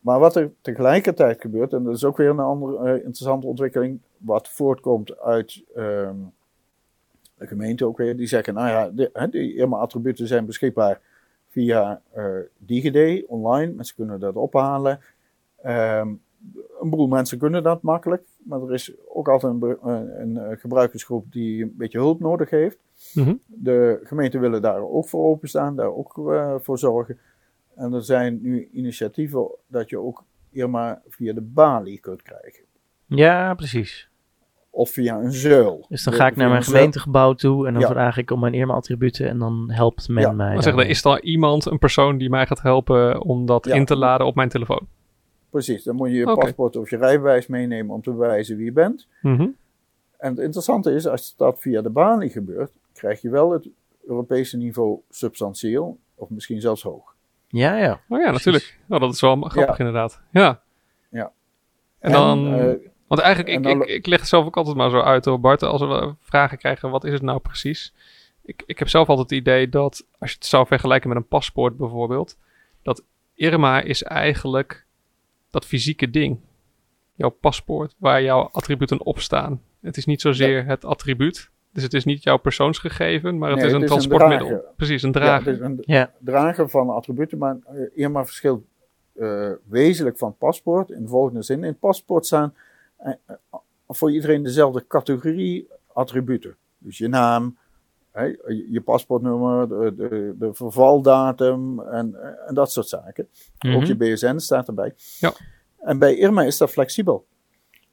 Maar 0.00 0.18
wat 0.18 0.36
er 0.36 0.52
tegelijkertijd 0.60 1.40
gebeurt, 1.40 1.72
en 1.72 1.82
dat 1.82 1.94
is 1.94 2.04
ook 2.04 2.16
weer 2.16 2.28
een 2.28 2.38
andere 2.38 2.78
eh, 2.88 2.94
interessante 2.94 3.46
ontwikkeling, 3.46 4.00
wat 4.18 4.48
voortkomt 4.48 5.20
uit 5.20 5.64
ehm, 5.74 6.16
de 7.38 7.46
gemeente 7.46 7.86
ook 7.86 7.98
weer, 7.98 8.16
die 8.16 8.26
zeggen, 8.26 8.54
nou 8.54 8.68
ja, 8.68 8.90
de, 8.90 9.28
die 9.30 9.54
Irma-attributen 9.54 10.26
zijn 10.26 10.46
beschikbaar 10.46 11.00
via 11.48 12.02
eh 12.12 12.38
DigiD 12.58 13.26
online, 13.26 13.72
mensen 13.72 13.96
kunnen 13.96 14.20
dat 14.20 14.34
ophalen. 14.34 15.00
Ehm, 15.62 16.08
een 16.80 16.90
boel 16.90 17.06
mensen 17.06 17.38
kunnen 17.38 17.62
dat 17.62 17.82
makkelijk, 17.82 18.24
maar 18.36 18.62
er 18.62 18.72
is 18.72 18.92
ook 19.08 19.28
altijd 19.28 19.62
een, 19.62 20.20
een, 20.20 20.36
eh, 20.36 20.58
gebruikersgroep 20.58 21.32
die 21.32 21.62
een 21.62 21.74
beetje 21.76 21.98
hulp 21.98 22.20
nodig 22.20 22.50
heeft. 22.50 22.78
Mhm. 23.14 23.34
De 23.46 24.00
gemeenten 24.02 24.40
willen 24.40 24.62
daar 24.62 24.82
ook 24.82 25.08
voor 25.08 25.24
openstaan, 25.24 25.76
daar 25.76 25.94
ook 25.94 26.30
eh, 26.32 26.54
voor 26.58 26.78
zorgen. 26.78 27.18
En 27.74 27.92
er 27.92 28.04
zijn 28.04 28.38
nu 28.42 28.68
initiatieven 28.72 29.48
dat 29.66 29.90
je 29.90 29.98
ook 29.98 30.24
Irma 30.50 31.02
via 31.08 31.32
de 31.32 31.40
balie 31.40 32.00
kunt 32.00 32.22
krijgen. 32.22 32.64
Ja, 33.06 33.54
precies. 33.54 34.08
Of 34.76 34.90
via 34.90 35.16
een 35.18 35.32
zuil. 35.32 35.86
Dus 35.88 36.02
dan 36.04 36.14
ga 36.14 36.26
ik 36.26 36.36
naar 36.36 36.48
mijn 36.48 36.62
gemeentegebouw 36.62 37.32
toe 37.32 37.66
en 37.66 37.72
dan 37.72 37.82
Ja. 37.82 37.88
vraag 37.88 38.16
ik 38.16 38.30
om 38.30 38.40
mijn 38.40 38.54
Irma-attributen 38.54 39.28
en 39.28 39.38
dan 39.38 39.70
helpt 39.70 40.08
men 40.08 40.22
Ja. 40.22 40.32
mij. 40.32 40.48
Dan 40.48 40.56
we, 40.58 40.64
daarmee. 40.64 40.86
is 40.88 41.04
er 41.04 41.22
iemand, 41.22 41.66
een 41.66 41.78
persoon 41.78 42.18
die 42.18 42.30
mij 42.30 42.46
gaat 42.46 42.62
helpen 42.62 43.20
om 43.22 43.46
dat 43.46 43.66
Ja. 43.66 43.74
in 43.74 43.84
te 43.84 43.96
laden 43.96 44.26
op 44.26 44.34
mijn 44.34 44.48
telefoon? 44.48 44.86
Precies, 45.50 45.84
dan 45.84 45.96
moet 45.96 46.08
je 46.10 46.14
je 46.16 46.34
paspoort 46.34 46.76
of 46.76 46.90
je 46.90 46.96
rijbewijs 46.96 47.46
meenemen 47.46 47.94
om 47.94 48.02
te 48.02 48.10
bewijzen 48.10 48.56
wie 48.56 48.64
je 48.64 48.72
bent. 48.72 49.08
Mhm. 49.22 49.48
En 50.18 50.30
het 50.30 50.38
interessante 50.38 50.92
is, 50.94 51.06
als 51.06 51.36
dat 51.36 51.60
via 51.60 51.82
de 51.82 51.90
balie 51.90 52.30
gebeurt, 52.30 52.70
krijg 52.92 53.20
je 53.20 53.30
wel 53.30 53.50
het 53.52 53.68
Europese 54.06 54.56
niveau 54.56 54.98
substantieel, 55.10 55.98
of 56.14 56.30
misschien 56.30 56.60
zelfs 56.60 56.82
hoog. 56.82 57.14
Ja, 57.48 57.76
ja. 57.76 57.92
Oh 58.08 58.18
ja, 58.18 58.28
Precies. 58.28 58.32
natuurlijk. 58.32 58.78
Nou, 58.86 59.00
dat 59.00 59.12
is 59.12 59.20
wel 59.20 59.40
grappig 59.40 59.78
inderdaad. 59.78 60.20
Ja. 60.30 60.60
Ja. 61.10 61.32
En 61.98 62.12
dan... 62.12 62.54
eh, 62.54 62.72
Want 63.06 63.20
eigenlijk, 63.20 63.54
En 63.54 63.62
ik, 63.62 63.78
dan- 63.78 63.82
ik, 63.82 63.94
ik 63.94 64.06
leg 64.06 64.18
het 64.20 64.28
zelf 64.28 64.46
ook 64.46 64.56
altijd 64.56 64.76
maar 64.76 64.90
zo 64.90 65.00
uit 65.00 65.24
hoor, 65.24 65.40
Bart. 65.40 65.62
Als 65.62 65.80
we 65.80 66.14
vragen 66.20 66.58
krijgen, 66.58 66.90
wat 66.90 67.04
is 67.04 67.12
het 67.12 67.22
nou 67.22 67.38
precies? 67.38 67.92
Ik, 68.42 68.62
ik 68.66 68.78
heb 68.78 68.88
zelf 68.88 69.08
altijd 69.08 69.30
het 69.30 69.38
idee 69.38 69.68
dat, 69.68 70.04
als 70.18 70.30
je 70.30 70.36
het 70.36 70.46
zou 70.46 70.66
vergelijken 70.66 71.08
met 71.08 71.18
een 71.18 71.26
paspoort 71.28 71.76
bijvoorbeeld, 71.76 72.36
dat 72.82 73.02
Irma 73.34 73.80
is 73.80 74.02
eigenlijk 74.02 74.84
dat 75.50 75.64
fysieke 75.64 76.10
ding. 76.10 76.38
Jouw 77.14 77.30
paspoort, 77.30 77.94
waar 77.98 78.22
jouw 78.22 78.48
attributen 78.52 79.04
op 79.04 79.20
staan. 79.20 79.60
Het 79.80 79.96
is 79.96 80.04
niet 80.06 80.20
zozeer 80.20 80.64
het 80.66 80.84
attribuut. 80.84 81.50
Dus 81.72 81.82
het 81.82 81.94
is 81.94 82.04
niet 82.04 82.22
jouw 82.22 82.36
persoonsgegeven, 82.36 83.38
maar 83.38 83.50
het 83.50 83.58
Nee, 83.58 83.66
is 83.66 83.72
een 83.72 83.80
het 83.80 83.90
is 83.90 83.96
een 83.96 84.08
transportmiddel. 84.08 84.48
drager. 84.48 84.74
Precies, 84.76 85.02
een 85.02 85.12
ja, 85.12 85.20
drager. 85.20 85.46
het 85.46 85.60
is 85.60 85.66
een 85.66 85.78
Ja, 85.80 86.12
dragen 86.18 86.70
van 86.70 86.90
attributen, 86.90 87.38
maar 87.38 87.56
eh, 87.64 87.80
Irma 87.94 88.24
verschilt 88.24 88.62
eh, 89.14 89.50
wezenlijk 89.68 90.18
van 90.18 90.36
paspoort 90.36 90.90
in 90.90 91.02
de 91.02 91.08
volgende 91.08 91.42
zin. 91.42 91.64
In 91.64 91.78
paspoort 91.78 92.26
staan 92.26 92.54
voor 93.88 94.12
iedereen 94.12 94.42
dezelfde 94.42 94.86
categorie 94.86 95.68
attributen. 95.92 96.56
Dus 96.78 96.98
je 96.98 97.08
naam, 97.08 97.58
hè, 98.12 98.24
je 98.70 98.80
paspoortnummer, 98.84 99.68
de, 99.68 99.94
de, 99.96 100.34
de 100.38 100.54
vervaldatum 100.54 101.80
en, 101.80 102.14
eh, 102.22 102.48
en 102.48 102.54
dat 102.54 102.72
soort 102.72 102.88
zaken. 102.88 103.28
Ook 103.58 103.72
Mhm. 103.80 103.84
je 103.84 103.96
BSN 103.96 104.38
staat 104.38 104.68
erbij. 104.68 104.94
Ja. 105.18 105.32
En 105.78 105.98
bij 105.98 106.16
Irma 106.16 106.42
is 106.42 106.58
dat 106.58 106.70
flexibel. 106.70 107.26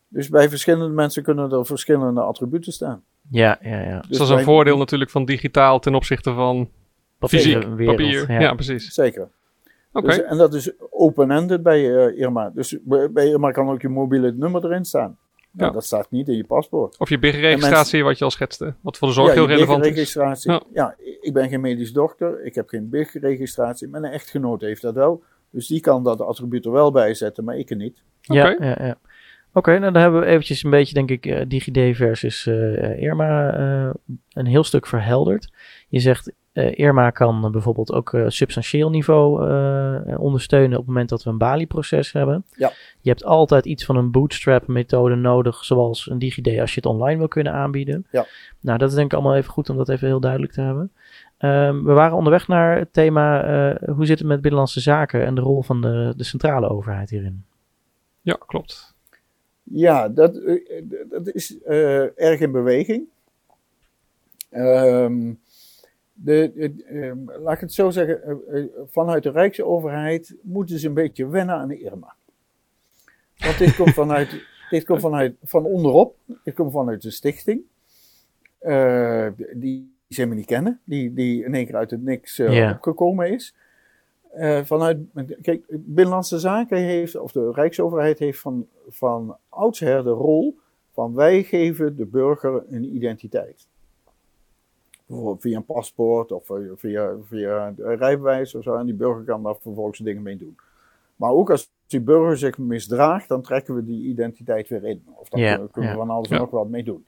Dus 0.08 0.30
bij 0.30 0.50
verschillende 0.50 0.94
mensen 0.94 1.24
kunnen 1.24 1.52
er 1.52 1.66
verschillende 1.66 2.22
attributen 2.22 2.74
staan. 2.74 3.04
ja, 3.30 3.58
ja. 3.62 3.80
ja. 3.82 4.00
Dus 4.08 4.18
dat 4.18 4.28
is 4.30 4.34
een 4.34 4.44
voordeel 4.44 4.78
natuurlijk 4.78 5.12
van 5.12 5.26
digitaal 5.26 5.80
ten 5.80 5.96
opzichte 5.96 6.34
van 6.34 6.70
fysiek, 7.20 7.60
papier. 7.86 8.32
ja. 8.32 8.40
Ja, 8.40 8.54
precies. 8.54 8.94
Zeker. 8.94 9.30
Oké. 9.94 10.08
Dus, 10.08 10.22
en 10.22 10.38
dat 10.38 10.54
is 10.54 10.72
open-ended 10.90 11.64
bij 11.64 11.96
eh, 11.96 12.20
Irma. 12.20 12.50
Dus 12.50 12.78
bij 12.84 13.28
Irma 13.28 13.52
kan 13.52 13.70
ook 13.70 13.82
je 13.82 13.90
mobiele 13.90 14.32
nummer 14.32 14.66
erin 14.66 14.86
staan. 14.86 15.18
Nou, 15.52 15.68
Ja. 15.68 15.74
Dat 15.74 15.86
staat 15.86 16.12
niet 16.12 16.28
in 16.28 16.36
je 16.36 16.46
paspoort. 16.46 17.00
Of 17.00 17.10
je 17.10 17.20
BIG-registratie, 17.20 18.04
wat 18.04 18.18
je 18.18 18.24
al 18.24 18.32
schetste. 18.32 18.74
Wat 18.82 18.98
voor 18.98 19.08
de 19.08 19.14
zorg 19.14 19.28
ja, 19.28 19.34
heel 19.34 19.50
je 19.50 19.54
relevant 19.54 19.86
is. 19.86 20.14
Ja. 20.44 20.62
Ja. 20.74 20.96
ik 21.22 21.34
ben 21.34 21.50
geen 21.50 21.62
medisch 21.62 21.94
dokter. 21.94 22.46
Ik 22.46 22.56
heb 22.56 22.70
geen 22.70 22.90
BIG-registratie. 22.90 23.88
Mijn 23.88 24.04
echtgenoot 24.04 24.62
heeft 24.62 24.82
dat 24.82 24.94
wel. 24.94 25.24
Dus 25.50 25.68
die 25.68 25.80
kan 25.80 26.04
dat 26.04 26.22
attribuut 26.22 26.66
er 26.66 26.72
wel 26.72 26.92
bij 26.92 27.14
zetten, 27.14 27.44
maar 27.44 27.58
ik 27.58 27.70
er 27.70 27.76
niet. 27.76 28.04
Ja, 28.22 28.52
Oké. 28.52 28.66
ja, 28.66 28.86
ja. 28.86 28.98
Oké, 29.56 29.80
nou 29.80 29.92
dan 29.92 30.02
hebben 30.02 30.20
we 30.20 30.26
eventjes 30.26 30.64
een 30.64 30.70
beetje, 30.70 30.94
denk 30.94 31.10
ik, 31.10 31.26
eh, 31.26 31.42
DigiD 31.48 31.96
versus 31.96 32.48
eh, 32.48 33.02
Irma 33.02 33.54
eh, 33.54 33.94
een 34.34 34.46
heel 34.46 34.64
stuk 34.64 34.88
verhelderd. 34.88 35.50
Je 35.88 36.00
zegt, 36.00 36.32
Irma 36.54 37.10
kan 37.10 37.46
eh, 37.46 37.52
bijvoorbeeld 37.52 37.92
ook 37.92 38.14
eh, 38.14 38.26
substantieel 38.28 38.90
niveau 38.90 39.50
eh, 39.50 40.20
ondersteunen 40.20 40.72
op 40.72 40.78
het 40.78 40.88
moment 40.88 41.10
dat 41.10 41.24
we 41.24 41.30
een 41.30 41.38
Bali-proces 41.38 42.12
hebben. 42.12 42.46
Ja. 42.56 42.72
Je 43.02 43.10
hebt 43.10 43.24
altijd 43.24 43.66
iets 43.66 43.86
van 43.86 43.96
een 43.96 44.12
bootstrap-methode 44.12 45.16
nodig, 45.16 45.66
zoals 45.66 46.10
een 46.10 46.20
DigiD, 46.20 46.60
als 46.60 46.70
je 46.74 46.76
het 46.76 46.86
online 46.86 47.18
wil 47.18 47.28
kunnen 47.28 47.54
aanbieden. 47.54 48.08
Ja. 48.12 48.26
Nou, 48.60 48.78
dat 48.78 48.90
is 48.90 48.96
denk 48.96 49.12
ik 49.12 49.14
allemaal 49.14 49.36
even 49.36 49.52
goed 49.52 49.70
om 49.70 49.78
dat 49.78 49.90
even 49.90 50.08
heel 50.08 50.20
duidelijk 50.20 50.52
te 50.52 50.62
hebben. 50.62 50.92
Ehm, 51.44 51.84
we 51.84 51.94
waren 51.94 52.18
onderweg 52.18 52.48
naar 52.48 52.78
het 52.78 52.94
thema, 52.94 53.44
eh, 53.44 53.90
hoe 53.96 54.06
zit 54.06 54.20
het 54.20 54.28
met 54.28 54.42
binnenlandse 54.42 54.80
zaken 54.80 55.26
en 55.26 55.36
de 55.36 55.42
rol 55.42 55.62
van 55.62 55.82
de, 55.82 56.14
de 56.18 56.24
centrale 56.24 56.70
overheid 56.70 57.10
hierin? 57.10 57.46
Ja, 58.22 58.38
klopt. 58.46 58.94
Ja, 59.64 60.10
dat, 60.10 60.36
eh, 60.36 60.84
dat 61.10 61.28
is 61.28 61.62
eh, 61.62 62.20
erg 62.20 62.40
in 62.40 62.52
beweging. 62.52 63.04
Ehm, 64.50 65.34
de, 66.24 66.52
de- 66.56 66.84
ehm, 66.84 67.42
laat 67.44 67.54
ik 67.56 67.60
het 67.60 67.74
zo 67.74 67.90
zeggen, 67.90 68.24
eh, 68.48 68.60
eh, 68.64 68.70
vanuit 68.86 69.24
de 69.24 69.32
Rijksoverheid 69.32 70.36
moeten 70.42 70.80
ze 70.80 70.88
een 70.88 70.94
beetje 70.94 71.28
wennen 71.28 71.56
aan 71.56 71.68
de 71.68 71.80
Irma. 71.80 72.16
Want 73.38 73.58
dit 73.58 73.76
komt 73.76 73.94
vanuit, 73.94 74.46
dit 74.70 74.86
komt 74.86 75.02
vanuit 75.02 75.36
van 75.44 75.66
onderop, 75.66 76.16
dit 76.44 76.54
komt 76.54 76.72
vanuit 76.72 77.02
de 77.02 77.12
stichting, 77.12 77.62
eh, 78.60 79.28
die 79.54 79.92
ze 80.10 80.16
helemaal 80.16 80.38
niet 80.38 80.46
kennen, 80.48 80.80
die, 80.84 81.14
die 81.14 81.44
in 81.44 81.54
één 81.56 81.66
keer 81.66 81.76
uit 81.76 81.92
het 81.92 82.04
niks 82.04 82.36
Ja. 82.38 82.72
opgekomen 82.72 83.32
is. 83.32 83.56
Vanuit, 84.64 84.98
kijk, 85.42 85.64
Binnenlandse 85.70 86.40
Zaken 86.40 86.78
heeft, 86.78 87.16
of 87.16 87.32
de 87.32 87.52
Rijksoverheid 87.52 88.20
heeft 88.20 88.40
van, 88.40 88.68
van 88.90 89.38
oudsher 89.50 90.04
de 90.04 90.10
rol 90.10 90.58
van 90.92 91.14
wij 91.14 91.44
geven 91.44 91.96
de 91.96 92.06
burger 92.06 92.64
een 92.70 92.96
identiteit. 92.96 93.68
Bijvoorbeeld 95.14 95.42
via 95.42 95.58
een 95.58 95.66
paspoort 95.66 96.32
of 96.32 96.50
eh, 96.50 96.56
via, 96.76 97.16
via 97.24 97.68
een 97.78 97.96
rijbewijs 97.98 98.56
of 98.56 98.64
zo. 98.64 98.76
En 98.76 98.86
die 98.86 98.96
burger 98.96 99.24
kan 99.24 99.44
daar 99.44 99.56
vervolgens 99.62 100.00
dingen 100.00 100.22
mee 100.22 100.38
doen. 100.38 100.56
Maar 101.16 101.32
ook 101.32 101.52
als 101.52 101.70
die 101.88 102.02
burger 102.02 102.38
zich 102.38 102.58
misdraagt, 102.58 103.28
dan 103.28 103.42
trekken 103.42 103.76
we 103.76 103.84
die 103.86 104.04
identiteit 104.08 104.68
weer 104.70 104.84
in. 104.84 105.04
Of 105.16 105.30
daar 105.30 105.42
Ja, 105.42 105.68
kunnen, 105.72 105.92
we 105.92 105.98
van 105.98 106.10
alles 106.10 106.28
en 106.30 106.36
Ja. 106.36 106.42
nog 106.42 106.50
wat 106.52 106.68
mee 106.70 106.84
doen. 106.84 107.06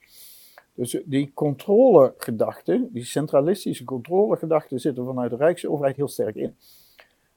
Dus 0.73 1.01
die 1.05 1.31
controlegedachte, 1.33 2.87
die 2.91 3.03
centralistische 3.03 3.83
controlegedachte 3.83 4.77
zit 4.79 4.97
er 4.97 5.05
vanuit 5.05 5.29
de 5.31 5.37
Rijksoverheid 5.37 5.95
heel 5.95 6.07
sterk 6.07 6.35
in. 6.35 6.55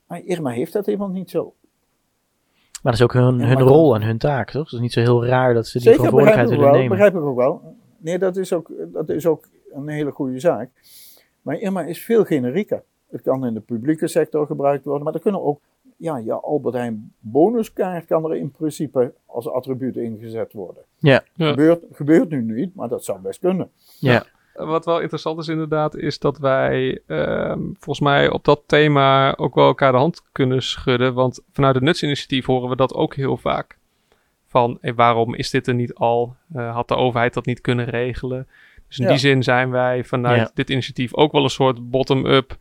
Maar 0.07 0.21
Irma 0.25 0.51
heeft 0.51 0.73
dat 0.73 0.87
helemaal 0.87 1.09
niet 1.09 1.31
zo. 1.31 1.55
Maar 2.83 2.93
dat 2.93 2.95
is 2.95 3.03
ook 3.03 3.13
hun, 3.13 3.39
Ja, 3.39 3.47
hun 3.47 3.61
rol 3.61 3.95
en 3.95 4.03
hun 4.03 4.19
taak, 4.19 4.51
toch? 4.51 4.65
Het 4.65 4.73
is 4.73 4.81
niet 4.81 4.93
zo 4.93 5.01
heel 5.01 5.27
raar 5.27 5.55
dat 5.55 5.67
ze 5.67 5.73
die 5.73 5.81
Zeker, 5.81 5.97
verantwoordelijkheid 5.97 6.49
willen 6.51 6.65
wel, 6.65 6.75
nemen. 6.81 6.91
begrijp 6.97 7.15
ik 7.15 7.21
ook 7.29 7.37
wel. 7.37 7.77
Nee, 7.99 8.19
dat 8.19 8.37
is 8.37 8.53
ook, 8.53 8.71
dat 8.93 9.09
is 9.09 9.27
ook 9.27 9.49
een 9.73 9.89
hele 9.89 10.11
goede 10.11 10.39
zaak. 10.41 10.71
Maar 11.43 11.59
Irma 11.59 11.83
is 11.83 12.05
veel 12.05 12.25
generieker. 12.25 12.83
Het 13.11 13.23
kan 13.23 13.47
in 13.47 13.55
de 13.55 13.61
publieke 13.61 14.09
sector 14.09 14.47
gebruikt 14.47 14.85
worden, 14.85 15.05
maar 15.05 15.15
er 15.15 15.21
kunnen 15.21 15.43
ook, 15.43 15.61
ja, 15.97 16.17
je 16.17 16.33
Albert 16.33 16.75
Heijn 16.75 17.13
bonuskaart 17.21 18.07
kan 18.07 18.25
er 18.25 18.37
in 18.37 18.51
principe 18.51 19.15
als 19.27 19.49
attribuut 19.49 19.97
ingezet 19.97 20.53
worden. 20.53 20.83
Ja. 20.97 21.23
Ja. 21.35 21.49
Gebeurt, 21.49 21.85
gebeurt 21.93 22.29
nu 22.29 22.43
niet, 22.43 22.75
maar 22.75 22.89
dat 22.89 23.05
zou 23.05 23.21
best 23.21 23.41
kunnen. 23.41 23.71
Ja, 23.99 24.25
Wat 24.55 24.85
wel 24.85 25.01
interessant 25.01 25.39
is 25.39 25.49
inderdaad, 25.49 25.97
is 25.97 26.19
dat 26.19 26.39
wij 26.39 27.01
ehm, 27.07 27.61
volgens 27.61 28.01
mij 28.01 28.31
op 28.31 28.45
dat 28.45 28.63
thema 28.67 29.37
ook 29.37 29.55
wel 29.55 29.67
elkaar 29.67 29.93
de 29.93 29.99
hand 29.99 30.23
kunnen 30.33 30.63
schudden. 30.63 31.15
Want 31.15 31.41
vanuit 31.53 31.75
het 31.75 31.85
Nutsinitiatief 31.85 32.47
horen 32.47 32.69
we 32.69 32.77
dat 32.77 32.95
ook 32.95 33.15
heel 33.15 33.37
vaak. 33.37 33.79
Van 34.47 34.79
eh, 34.81 34.95
waarom 34.95 35.35
is 35.35 35.51
dit 35.51 35.67
er 35.67 35.75
niet 35.75 35.95
al? 35.95 36.37
Eh, 36.53 36.75
had 36.75 36.89
de 36.89 36.97
overheid 36.97 37.35
dat 37.35 37.47
niet 37.47 37.61
kunnen 37.61 37.85
regelen? 37.85 38.49
Dus 38.89 38.99
in 38.99 39.05
Ja. 39.05 39.11
die 39.11 39.19
zin 39.19 39.43
zijn 39.43 39.71
wij 39.71 40.05
vanuit 40.05 40.41
Ja. 40.41 40.51
dit 40.55 40.71
initiatief 40.71 41.15
ook 41.15 41.33
wel 41.33 41.43
een 41.43 41.51
soort 41.51 41.91
bottom-up 41.91 42.57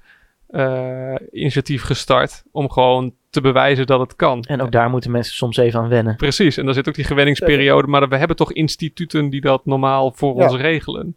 eh, 0.47 1.15
initiatief 1.31 1.83
gestart. 1.83 2.43
Om 2.51 2.71
gewoon 2.71 3.13
te 3.29 3.41
bewijzen 3.41 3.85
dat 3.85 3.99
het 3.99 4.15
kan. 4.15 4.41
en 4.41 4.61
ook 4.61 4.71
daar 4.71 4.89
moeten 4.89 5.11
mensen 5.11 5.35
soms 5.35 5.57
even 5.57 5.79
aan 5.79 5.89
wennen. 5.89 6.15
Precies, 6.15 6.57
en 6.57 6.65
dan 6.65 6.73
zit 6.73 6.87
ook 6.87 6.95
die 6.95 7.03
gewenningsperiode. 7.05 7.87
Maar 7.87 8.09
we 8.09 8.17
hebben 8.17 8.35
toch 8.37 8.51
instituten 8.53 9.29
die 9.29 9.41
dat 9.41 9.65
normaal 9.65 10.11
voor 10.11 10.35
Ja. 10.37 10.43
ons 10.43 10.55
regelen. 10.55 11.15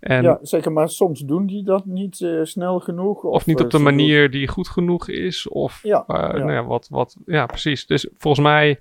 En 0.00 0.22
ja, 0.22 0.38
zeker, 0.42 0.72
maar 0.72 0.88
soms 0.88 1.20
doen 1.20 1.46
die 1.46 1.62
dat 1.64 1.84
niet 1.86 2.20
eh, 2.20 2.30
snel 2.42 2.80
genoeg. 2.80 3.22
Of 3.22 3.46
niet 3.46 3.58
eh, 3.58 3.64
op 3.64 3.70
de 3.70 3.78
ze 3.78 3.84
doen- 3.84 3.94
manier 3.94 4.30
die 4.30 4.48
goed 4.48 4.68
genoeg 4.68 5.08
is. 5.08 5.48
Of 5.48 5.80
Ja, 5.82 6.04
eh, 6.06 6.16
ja. 6.16 6.32
Nou 6.38 6.52
ja, 6.52 6.64
wat, 6.64 6.86
wat, 6.90 7.16
ja, 7.26 7.46
precies. 7.46 7.86
Dus 7.86 8.08
volgens 8.18 8.42
mij, 8.46 8.80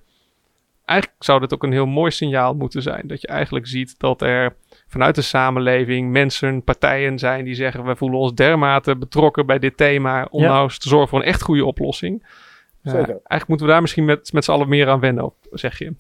eigenlijk 0.86 1.24
zou 1.24 1.40
dit 1.40 1.54
ook 1.54 1.63
een 1.63 1.72
heel 1.72 1.86
mooi 1.86 2.12
signaal 2.12 2.54
moeten 2.54 2.82
zijn. 2.82 3.08
Dat 3.08 3.22
je 3.22 3.28
eigenlijk 3.28 3.68
ziet 3.68 4.00
dat 4.00 4.22
er 4.22 4.56
vanuit 4.88 5.15
de 5.15 5.21
samenleving 5.21 6.12
mensen, 6.12 6.63
partijen 6.63 7.19
zijn 7.19 7.45
die 7.45 7.56
zeggen: 7.56 7.86
we 7.86 7.95
voelen 7.95 8.19
ons 8.19 8.34
dermate 8.34 8.95
betrokken 8.97 9.45
bij 9.45 9.60
dit 9.60 9.78
thema. 9.78 10.28
om 10.32 10.41
Ja. 10.41 10.47
nou 10.47 10.63
eens 10.63 10.78
te 10.80 10.89
zorgen 10.89 11.10
voor 11.10 11.19
een 11.19 11.26
echt 11.26 11.41
goede 11.41 11.65
oplossing. 11.65 12.26
Eh, 12.82 12.93
eigenlijk 12.93 13.47
moeten 13.47 13.65
we 13.65 13.71
daar 13.71 13.82
misschien 13.82 14.06
met, 14.06 14.34
met 14.34 14.43
z'n 14.43 14.52
allen 14.52 14.69
meer 14.69 14.88
aan 14.89 15.00
wennen, 15.00 15.34
zeg 15.52 15.78
je. 15.80 15.93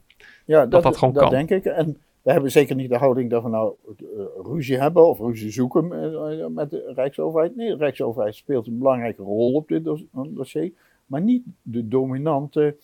Ja, 0.45 0.65
dat, 0.65 0.83
dat 0.83 0.97
gewoon 0.97 1.13
dat 1.13 1.23
kan. 1.23 1.31
denk 1.31 1.49
ik. 1.49 1.65
En 1.65 1.97
we 2.21 2.31
hebben 2.31 2.51
zeker 2.51 2.75
niet 2.75 2.89
de 2.89 2.97
houding 2.97 3.29
dat 3.29 3.43
we 3.43 3.49
nou 3.49 3.73
eh, 3.99 4.05
ruzie 4.43 4.77
hebben 4.79 5.07
of 5.07 5.19
ruzie 5.19 5.51
zoeken 5.51 5.91
eh, 6.13 6.45
met 6.47 6.69
de 6.69 6.91
Rijksoverheid. 6.95 7.55
Nee, 7.55 7.69
de 7.69 7.75
Rijksoverheid 7.77 8.35
speelt 8.35 8.67
een 8.67 8.77
belangrijke 8.77 9.21
rol 9.21 9.53
op 9.53 9.67
dit 9.67 9.83
dos- 9.83 10.03
dossier, 10.27 10.71
maar 11.05 11.21
niet 11.21 11.43
de 11.61 11.87
dominante, 11.87 12.75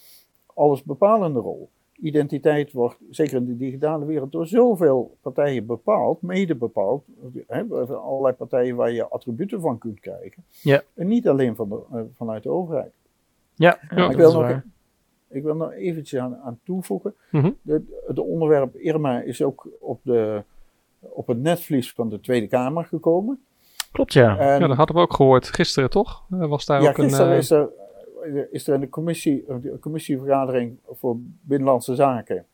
allesbepalende 0.54 1.40
rol. 1.40 1.70
Identiteit 2.04 2.72
wordt, 2.72 2.98
zeker 3.10 3.38
in 3.38 3.46
de 3.46 3.58
digitale 3.58 4.06
wereld, 4.06 4.32
door 4.32 4.48
zoveel 4.48 5.18
partijen 5.22 5.66
bepaald, 5.66 6.22
mede 6.22 6.56
bepaald. 6.56 7.04
Hè, 7.48 7.68
we 7.68 7.76
hebben 7.76 8.02
allerlei 8.02 8.34
partijen 8.34 8.76
waar 8.76 8.92
je 8.92 9.08
attributen 9.08 9.62
van 9.62 9.78
kunt 9.78 10.00
krijgen. 10.00 10.44
Ja. 10.62 10.82
En 10.94 11.08
niet 11.08 11.28
alleen 11.28 11.56
van 11.56 11.70
de, 11.70 11.82
eh, 11.92 12.02
vanuit 12.18 12.44
de 12.44 12.50
overheid. 12.50 12.92
Ja, 13.56 13.78
Ja, 13.90 13.96
dat 13.96 14.12
ik, 14.12 14.18
wil 14.18 14.28
is 14.28 14.34
nog, 14.34 14.44
waar. 14.44 14.66
ik 15.30 15.44
wil 15.44 15.56
nog 15.56 15.74
eventjes 15.74 16.20
aan, 16.20 16.38
aan 16.38 16.60
toevoegen. 16.64 17.14
Mhm. 17.32 17.52
De, 17.62 18.02
het 18.08 18.20
onderwerp 18.20 18.76
Irma 18.76 19.22
is 19.22 19.42
ook 19.42 19.68
op, 19.80 20.00
de, 20.04 20.44
op 21.00 21.28
het 21.28 21.42
netvlies 21.42 21.94
van 21.94 22.10
de 22.10 22.20
Tweede 22.20 22.48
Kamer 22.48 22.86
gekomen. 22.86 23.44
Klopt, 23.92 24.14
ja. 24.14 24.38
En, 24.38 24.60
Ja, 24.60 24.68
dat 24.68 24.78
hadden 24.78 24.96
we 24.96 25.02
ook 25.02 25.14
gehoord 25.14 25.48
gisteren, 25.48 25.90
toch? 25.90 26.24
Was 26.30 26.66
daar 26.66 26.82
ja, 26.82 26.90
ook 26.90 26.98
een... 26.98 27.04
gisteren 27.04 27.32
eh, 27.32 27.38
is, 27.38 27.52
er, 27.52 27.70
is 28.52 28.68
er 28.68 28.74
in 28.74 28.80
de 28.80 28.90
commissie, 28.90 29.46
de 29.62 29.78
commissievergadering 29.80 30.78
voor 30.92 31.18
Binnenlandse 31.42 31.96
Zaken 31.96 32.46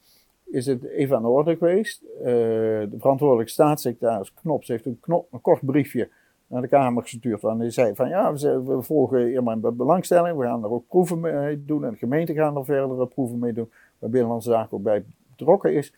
is 0.50 0.66
het 0.66 0.84
even 0.84 1.16
aan 1.16 1.22
de 1.22 1.28
orde 1.28 1.56
geweest. 1.56 2.02
Eh, 2.18 2.26
de 2.26 2.96
verantwoordelijke 2.98 3.52
staatssecretaris 3.52 4.34
Knops 4.34 4.68
heeft 4.68 4.86
een, 4.86 4.98
knop, 5.00 5.28
een 5.32 5.42
kort 5.42 5.66
briefje 5.66 6.10
naar 6.48 6.62
de 6.62 6.68
Kamer 6.68 7.04
gestuurd. 7.04 7.42
Waarin 7.42 7.62
hij 7.62 7.70
zei 7.70 7.96
van 7.96 8.10
ja, 8.10 8.34
we, 8.34 8.64
we 8.64 8.82
volgen 8.82 9.34
Irma 9.34 9.56
met 9.56 9.78
belangstelling. 9.78 10.38
We 10.38 10.46
gaan 10.46 10.64
er 10.64 10.72
ook 10.72 10.88
proeven 10.88 11.20
mee 11.20 11.66
doen. 11.66 11.86
En 11.86 11.92
de 11.92 11.98
gemeente 11.98 12.34
gaan 12.34 12.58
er 12.58 12.66
verdere 12.66 13.08
proeven 13.08 13.40
mee 13.40 13.54
doen. 13.54 13.70
Waar 14.00 14.10
Binnenlandse 14.10 14.50
Zaken 14.50 14.78
ook 14.78 14.84
bij 14.84 15.04
betrokken 15.30 15.74
is. 15.74 15.94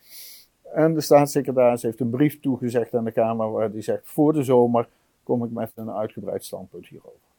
En 0.74 0.94
de 0.94 1.00
staatssecretaris 1.00 1.82
heeft 1.82 2.00
een 2.00 2.10
brief 2.10 2.40
toegezegd 2.40 2.94
aan 2.94 3.04
de 3.04 3.12
Kamer 3.12 3.50
waar 3.50 3.70
hij 3.70 3.82
zegt 3.82 4.02
voor 4.04 4.32
de 4.32 4.42
zomer 4.42 4.88
kom 5.22 5.44
ik 5.44 5.50
met 5.50 5.72
een 5.74 5.90
uitgebreid 5.90 6.44
standpunt 6.44 6.86
hierover. 6.86 7.31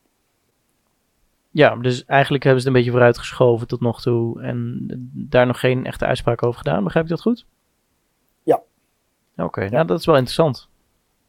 Ja, 1.56 1.76
dus 1.76 2.06
eigenlijk 2.06 2.44
hebben 2.44 2.62
ze 2.62 2.68
het 2.68 2.76
een 2.78 2.82
beetje 2.84 2.98
vooruitgeschoven 2.98 3.68
tot 3.68 3.80
nog 3.82 4.02
toe. 4.02 4.42
En 4.42 4.86
daar 5.14 5.46
nog 5.48 5.60
geen 5.60 5.86
echte 5.86 6.06
uitspraak 6.06 6.44
over 6.44 6.58
gedaan. 6.58 6.84
Begrijp 6.84 7.06
ik 7.06 7.12
dat 7.12 7.22
goed? 7.22 7.46
Ja. 8.44 8.62
Oké, 9.38 9.70
nou 9.70 9.86
dat 9.86 10.00
is 10.00 10.06
wel 10.06 10.16
interessant. 10.16 10.68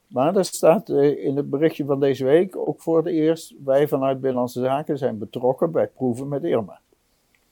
Maar 0.06 0.36
er 0.36 0.44
staat 0.44 0.88
eh, 0.88 1.24
in 1.24 1.36
het 1.36 1.50
berichtje 1.50 1.84
van 1.84 2.00
deze 2.00 2.24
week 2.24 2.56
ook 2.56 2.80
voor 2.82 2.96
het 2.96 3.06
eerst, 3.06 3.54
wij 3.64 3.88
vanuit 3.88 4.16
Binnenlandse 4.20 4.60
Zaken 4.60 4.98
zijn 4.98 5.18
betrokken 5.18 5.72
bij 5.72 5.86
proeven 5.86 6.28
met 6.28 6.44
Irma. 6.44 6.80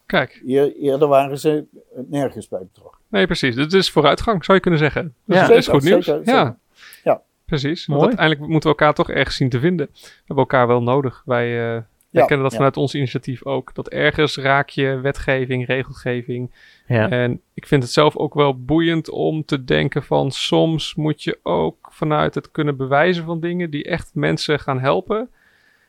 Kijk, 0.07 0.43
Eer- 0.47 0.75
eerder 0.77 1.09
waren 1.09 1.39
ze 1.39 1.65
nergens 2.09 2.49
bij 2.49 2.61
betrokken. 2.73 3.01
nee 3.09 3.27
precies. 3.27 3.55
Dit 3.55 3.73
is 3.73 3.91
vooruitgang, 3.91 4.45
zou 4.45 4.57
je 4.57 4.63
kunnen 4.63 4.81
zeggen. 4.81 5.15
Dus 5.25 5.37
Ja, 5.37 5.47
dat 5.47 5.57
is 5.57 5.65
zeker, 5.65 5.81
goed 5.81 5.91
nieuws. 5.91 6.05
zeker, 6.05 6.25
ja. 6.25 6.39
zeker. 6.45 6.59
Ja. 7.05 7.21
Precies. 7.45 7.87
Want 7.87 7.99
Mooi. 8.01 8.09
uiteindelijk 8.17 8.51
moeten 8.53 8.71
we 8.71 8.77
elkaar 8.77 8.95
toch 8.95 9.11
ergens 9.11 9.37
zien 9.37 9.49
te 9.49 9.61
vinden. 9.61 9.89
We 9.93 10.01
hebben 10.17 10.37
elkaar 10.37 10.67
wel 10.67 10.83
nodig. 10.83 11.23
Wij 11.25 11.85
eh 12.13 12.19
herkennen 12.19 12.43
dat 12.43 12.51
ja. 12.51 12.57
vanuit 12.57 12.77
ons 12.77 12.95
initiatief 12.95 13.45
ook. 13.45 13.75
Dat 13.75 13.89
ergens 13.89 14.37
raak 14.37 14.69
je 14.69 15.01
wetgeving, 15.01 15.67
regelgeving. 15.67 16.51
Ja. 16.87 17.11
En 17.11 17.41
ik 17.55 17.67
vind 17.67 17.83
het 17.83 17.93
zelf 17.93 18.17
ook 18.17 18.35
wel 18.35 18.65
boeiend 18.65 19.11
om 19.11 19.45
te 19.45 19.65
denken 19.65 20.03
van 20.03 20.31
soms 20.31 20.95
moet 20.95 21.23
je 21.23 21.39
ook 21.43 21.89
vanuit 21.91 22.35
het 22.35 22.51
kunnen 22.51 22.77
bewijzen 22.77 23.25
van 23.25 23.41
dingen 23.41 23.71
die 23.71 23.85
echt 23.85 24.11
mensen 24.15 24.59
gaan 24.61 24.81
helpen, 24.81 25.31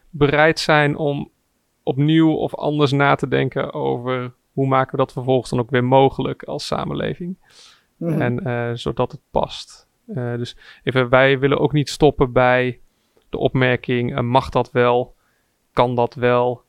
bereid 0.09 0.59
zijn 0.59 0.97
om 0.97 1.31
opnieuw 1.83 2.31
of 2.31 2.55
anders 2.55 2.91
na 2.91 3.15
te 3.15 3.27
denken 3.27 3.73
over 3.73 4.33
hoe 4.53 4.67
maken 4.67 4.91
we 4.91 4.97
dat 4.97 5.11
vervolgens 5.11 5.49
dan 5.49 5.59
ook 5.59 5.69
weer 5.69 5.83
mogelijk 5.83 6.43
als 6.43 6.65
samenleving. 6.65 7.37
Mhm. 7.97 8.21
En 8.21 8.45
eh, 8.45 8.69
zodat 8.73 9.11
het 9.11 9.21
past. 9.31 9.87
Eh, 10.07 10.35
dus 10.35 10.57
even, 10.83 11.09
wij 11.09 11.39
willen 11.39 11.59
ook 11.59 11.73
niet 11.73 11.89
stoppen 11.89 12.31
bij 12.31 12.79
de 13.29 13.37
opmerking: 13.37 14.15
eh, 14.15 14.21
mag 14.21 14.49
dat 14.49 14.71
wel? 14.71 15.15
Kan 15.73 15.95
dat 15.95 16.13
wel? 16.15 16.61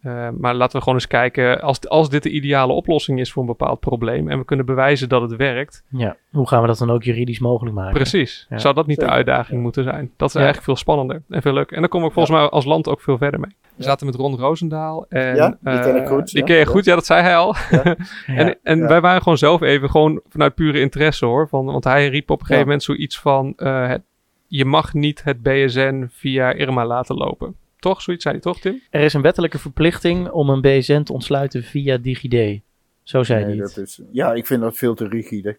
Eh, 0.00 0.28
maar 0.38 0.54
laten 0.54 0.76
we 0.76 0.78
gewoon 0.82 0.94
eens 0.94 1.06
kijken, 1.06 1.60
als, 1.60 1.88
als 1.88 2.10
dit 2.10 2.22
de 2.22 2.30
ideale 2.30 2.72
oplossing 2.72 3.20
is 3.20 3.32
voor 3.32 3.42
een 3.42 3.48
bepaald 3.48 3.80
probleem 3.80 4.28
en 4.30 4.38
we 4.38 4.44
kunnen 4.44 4.66
bewijzen 4.66 5.08
dat 5.08 5.22
het 5.22 5.36
werkt, 5.36 5.84
ja. 5.88 6.16
Hoe 6.30 6.48
gaan 6.48 6.60
we 6.60 6.66
dat 6.66 6.78
dan 6.78 6.90
ook 6.90 7.02
juridisch 7.02 7.38
mogelijk 7.38 7.74
maken? 7.76 7.94
precies, 7.94 8.46
Ja. 8.50 8.58
zou 8.58 8.74
dat 8.74 8.86
niet 8.86 9.00
de 9.00 9.06
uitdaging 9.08 9.56
ja. 9.56 9.62
moeten 9.62 9.84
zijn? 9.84 10.10
Dat 10.16 10.28
is 10.28 10.34
Ja. 10.34 10.40
eigenlijk 10.40 10.64
veel 10.68 10.76
spannender 10.76 11.22
en 11.28 11.42
veel 11.42 11.52
leuker. 11.52 11.74
En 11.74 11.80
dan 11.80 11.90
komen 11.90 12.08
we 12.08 12.14
volgens 12.14 12.36
mij 12.36 12.48
als 12.48 12.64
land 12.64 12.88
ook 12.88 13.00
veel 13.00 13.18
verder 13.18 13.40
mee. 13.40 13.56
We 13.76 13.82
zaten 13.82 14.06
met 14.06 14.14
Ron 14.14 14.36
Roosendaal. 14.36 15.06
En, 15.08 15.34
Ja, 15.36 15.48
die 15.60 15.80
ken 15.80 15.96
ik 15.96 16.02
eh, 16.02 16.08
goed, 16.08 16.32
Die 16.32 16.44
ken 16.44 16.54
je 16.56 16.60
Ja. 16.64 16.70
goed, 16.70 16.84
ja, 16.84 16.94
dat 16.94 17.06
zei 17.06 17.22
hij 17.22 17.36
al. 17.36 17.54
Ja. 17.70 17.82
En, 18.26 18.58
en 18.62 18.78
Ja. 18.78 18.86
wij 18.86 19.00
waren 19.00 19.22
gewoon 19.22 19.38
zelf 19.38 19.60
even 19.60 19.90
gewoon 19.90 20.20
vanuit 20.28 20.54
pure 20.54 20.80
interesse 20.80 21.26
hoor. 21.26 21.48
Van, 21.48 21.64
want 21.64 21.84
hij 21.84 22.08
riep 22.08 22.30
op 22.30 22.40
een 22.40 22.46
gegeven 22.46 22.58
Ja. 22.58 22.64
moment 22.64 22.82
zoiets 22.82 23.18
van: 23.20 23.52
eh, 23.56 23.88
het, 23.88 24.02
je 24.46 24.64
mag 24.64 24.94
niet 24.94 25.24
het 25.24 25.42
BSN 25.42 26.06
via 26.10 26.52
Irma 26.52 26.86
laten 26.86 27.16
lopen. 27.16 27.54
Toch? 27.80 28.02
Zoiets 28.02 28.22
zei 28.22 28.34
hij 28.34 28.42
toch, 28.42 28.60
Tim? 28.60 28.80
Er 28.90 29.00
is 29.00 29.12
een 29.14 29.22
wettelijke 29.22 29.58
verplichting 29.58 30.30
om 30.30 30.48
een 30.48 30.60
BSN 30.60 31.02
te 31.02 31.12
ontsluiten 31.12 31.62
via 31.62 31.96
DigiD. 31.98 32.62
Zo 33.02 33.22
zei 33.22 33.40
hij 33.42 33.50
Nee, 33.50 33.60
het. 33.62 33.74
dat 33.74 33.84
is, 33.86 34.00
ja, 34.10 34.32
ik 34.34 34.46
vind 34.46 34.60
dat 34.60 34.76
veel 34.76 34.94
te 34.94 35.08
rigide. 35.08 35.58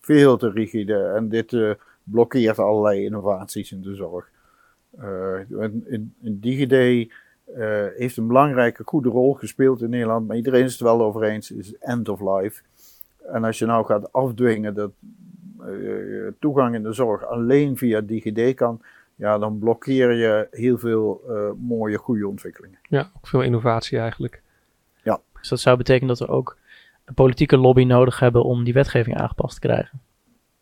Veel 0.00 0.36
te 0.36 0.50
rigide. 0.50 1.12
En 1.16 1.28
dit 1.28 1.52
eh, 1.52 1.70
blokkeert 2.02 2.58
allerlei 2.58 3.04
innovaties 3.04 3.72
in 3.72 3.80
de 3.82 3.94
zorg. 3.94 4.30
Eh, 4.98 5.38
in, 5.48 5.84
in, 5.88 6.14
in 6.22 6.40
DigiD 6.40 6.72
eh, 6.72 7.86
heeft 7.96 8.16
een 8.16 8.26
belangrijke, 8.26 8.82
goede 8.84 9.08
rol 9.08 9.32
gespeeld 9.34 9.82
in 9.82 9.90
Nederland. 9.90 10.26
Maar 10.26 10.36
iedereen 10.36 10.64
is 10.64 10.72
het 10.72 10.80
wel 10.80 11.02
over 11.02 11.22
eens, 11.22 11.50
is 11.50 11.74
end 11.78 12.08
of 12.08 12.20
life. 12.20 12.62
En 13.32 13.44
als 13.44 13.58
je 13.58 13.66
nou 13.66 13.84
gaat 13.86 14.12
afdwingen 14.12 14.74
dat 14.74 14.90
eh, 15.60 15.66
toegang 16.38 16.74
in 16.74 16.82
de 16.82 16.92
zorg 16.92 17.26
alleen 17.26 17.76
via 17.76 18.00
DigiD 18.00 18.54
kan, 18.54 18.80
ja, 19.16 19.38
dan 19.38 19.58
blokkeer 19.58 20.12
je 20.12 20.48
heel 20.50 20.78
veel 20.78 21.22
eh, 21.28 21.50
mooie, 21.58 21.98
goede 21.98 22.28
ontwikkelingen. 22.28 22.78
Ja, 22.88 23.10
ook 23.16 23.26
veel 23.26 23.42
innovatie 23.42 23.98
eigenlijk. 23.98 24.44
Dus 25.46 25.54
dat 25.54 25.66
zou 25.66 25.76
betekenen 25.76 26.08
dat 26.08 26.18
we 26.18 26.34
ook 26.34 26.56
een 27.04 27.14
politieke 27.14 27.56
lobby 27.56 27.84
nodig 27.84 28.18
hebben 28.18 28.44
om 28.44 28.64
die 28.64 28.72
wetgeving 28.72 29.16
aangepast 29.16 29.54
te 29.54 29.68
krijgen. 29.68 30.00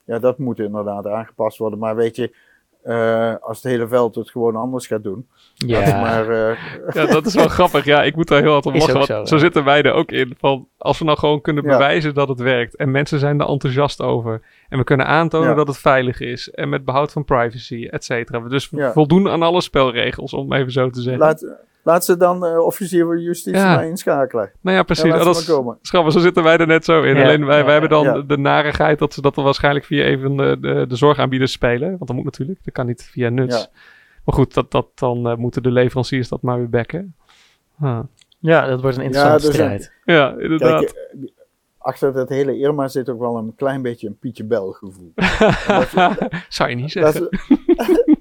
Ja, 0.05 0.19
dat 0.19 0.39
moet 0.39 0.59
inderdaad 0.59 1.07
aangepast 1.07 1.59
worden. 1.59 1.79
Maar 1.79 1.97
weet 1.97 2.17
je, 2.17 2.37
eh, 2.85 3.35
als 3.41 3.63
het 3.63 3.73
hele 3.73 3.89
veld 3.89 4.15
het 4.15 4.31
gewoon 4.31 4.57
anders 4.57 4.87
gaat 4.87 5.03
doen. 5.03 5.27
het 5.67 6.01
maar, 6.01 6.29
eh, 6.29 6.57
Ja, 6.95 7.07
dat 7.07 7.27
is 7.27 7.35
wel 7.35 7.49
grappig. 7.59 7.85
Ja, 7.85 8.03
ik 8.03 8.17
moet 8.17 8.29
daar 8.29 8.43
heel 8.43 8.53
hard 8.53 8.67
om 8.67 8.73
lachen. 8.77 9.05
zo, 9.07 9.25
zo, 9.25 9.35
ja. 9.35 9.41
zitten 9.41 9.65
wij 9.65 9.83
er 9.83 9.93
ook 9.93 10.11
in. 10.13 10.35
Van, 10.39 10.69
als 10.79 10.99
we 10.99 11.05
nou 11.05 11.19
gewoon 11.19 11.41
kunnen 11.41 11.65
Ja. 11.65 11.71
bewijzen 11.71 12.15
dat 12.15 12.29
het 12.29 12.41
werkt. 12.41 12.77
En 12.77 12.91
mensen 12.91 13.19
zijn 13.19 13.41
er 13.41 13.49
enthousiast 13.49 14.01
over. 14.03 14.41
En 14.69 14.79
we 14.79 14.85
kunnen 14.85 15.07
aantonen 15.07 15.49
Ja. 15.49 15.55
dat 15.55 15.67
het 15.67 15.79
veilig 15.79 16.21
is. 16.21 16.51
En 16.51 16.69
met 16.69 16.85
behoud 16.85 17.13
van 17.13 17.25
privacy, 17.25 17.87
et 17.91 18.05
cetera. 18.05 18.43
We 18.43 18.49
dus 18.49 18.69
Ja. 18.71 18.93
voldoen 18.93 19.29
aan 19.29 19.43
alle 19.43 19.61
spelregels, 19.61 20.33
om 20.33 20.51
het 20.53 20.61
even 20.61 20.73
zo 20.73 20.91
te 20.91 21.01
zeggen. 21.01 21.23
laat, 21.23 21.47
laat 21.85 22.05
ze 22.05 22.17
dan 22.17 22.45
eh, 22.45 22.59
officier 22.59 23.05
van 23.05 23.21
justitie 23.21 23.61
Ja. 23.61 23.75
maar 23.75 23.87
inschakelen. 23.87 24.51
Nou 24.61 24.77
ja, 24.77 24.83
precies. 24.83 25.05
Ja, 25.05 25.19
Oh, 25.19 25.25
dat 25.25 25.37
is 25.37 25.47
maar 25.47 25.57
komen. 25.57 25.79
grappig. 25.83 26.13
Zo 26.13 26.19
zitten 26.19 26.43
wij 26.43 26.57
er 26.57 26.67
net 26.67 26.85
zo 26.85 27.03
in. 27.03 27.17
Ja, 27.17 27.23
Alleen 27.23 27.47
wij, 27.47 27.59
ja, 27.59 27.63
wij 27.65 27.73
hebben 27.73 27.91
dan 27.91 28.05
ja. 28.05 28.21
de, 28.21 28.39
narigheid 28.39 28.99
dat 28.99 29.15
ze 29.15 29.21
dat 29.21 29.35
dan 29.35 29.45
waarschijnlijk 29.45 29.85
via 29.85 30.03
even 30.05 30.37
de, 30.37 30.57
de, 30.61 30.85
de 30.89 30.97
zorgaanbieders 30.97 31.53
spelen. 31.53 31.89
Want 31.89 32.07
dat 32.07 32.15
moet 32.17 32.25
natuurlijk. 32.25 32.59
Dat 32.65 32.75
kan 32.75 32.87
niet 32.87 33.03
via 33.13 33.29
nuts. 33.29 33.57
Ja. 33.61 33.67
Maar 34.25 34.35
goed, 34.35 34.55
dat, 34.55 34.71
dat, 34.71 34.87
dan 34.95 35.29
eh, 35.29 35.37
moeten 35.37 35.63
de 35.63 35.71
leveranciers 35.71 36.29
dat 36.29 36.43
maar 36.43 36.59
weer 36.59 36.69
bekken. 36.71 37.15
Ja, 38.39 38.67
dat 38.67 38.81
wordt 38.81 38.97
een 38.97 39.03
interessante 39.03 39.37
dus 39.47 39.47
een- 39.47 39.53
strijd. 39.53 39.93
Ja, 40.05 40.35
inderdaad. 40.39 40.81
Kijk, 40.85 40.91
eh, 41.13 41.29
achter 41.79 42.13
dat 42.13 42.29
hele 42.29 42.59
Irma 42.59 42.89
zit 42.89 43.09
ook 43.09 43.19
wel 43.21 43.37
een 43.37 43.55
klein 43.57 43.83
beetje 43.83 44.07
een 44.09 44.19
Pietje 44.19 44.45
Bel 44.45 44.73
gevoel. 44.73 45.13
Dat, 45.95 46.19
Zou 46.49 46.71
je 46.71 46.77
niet 46.77 46.91
zeggen. 46.93 47.29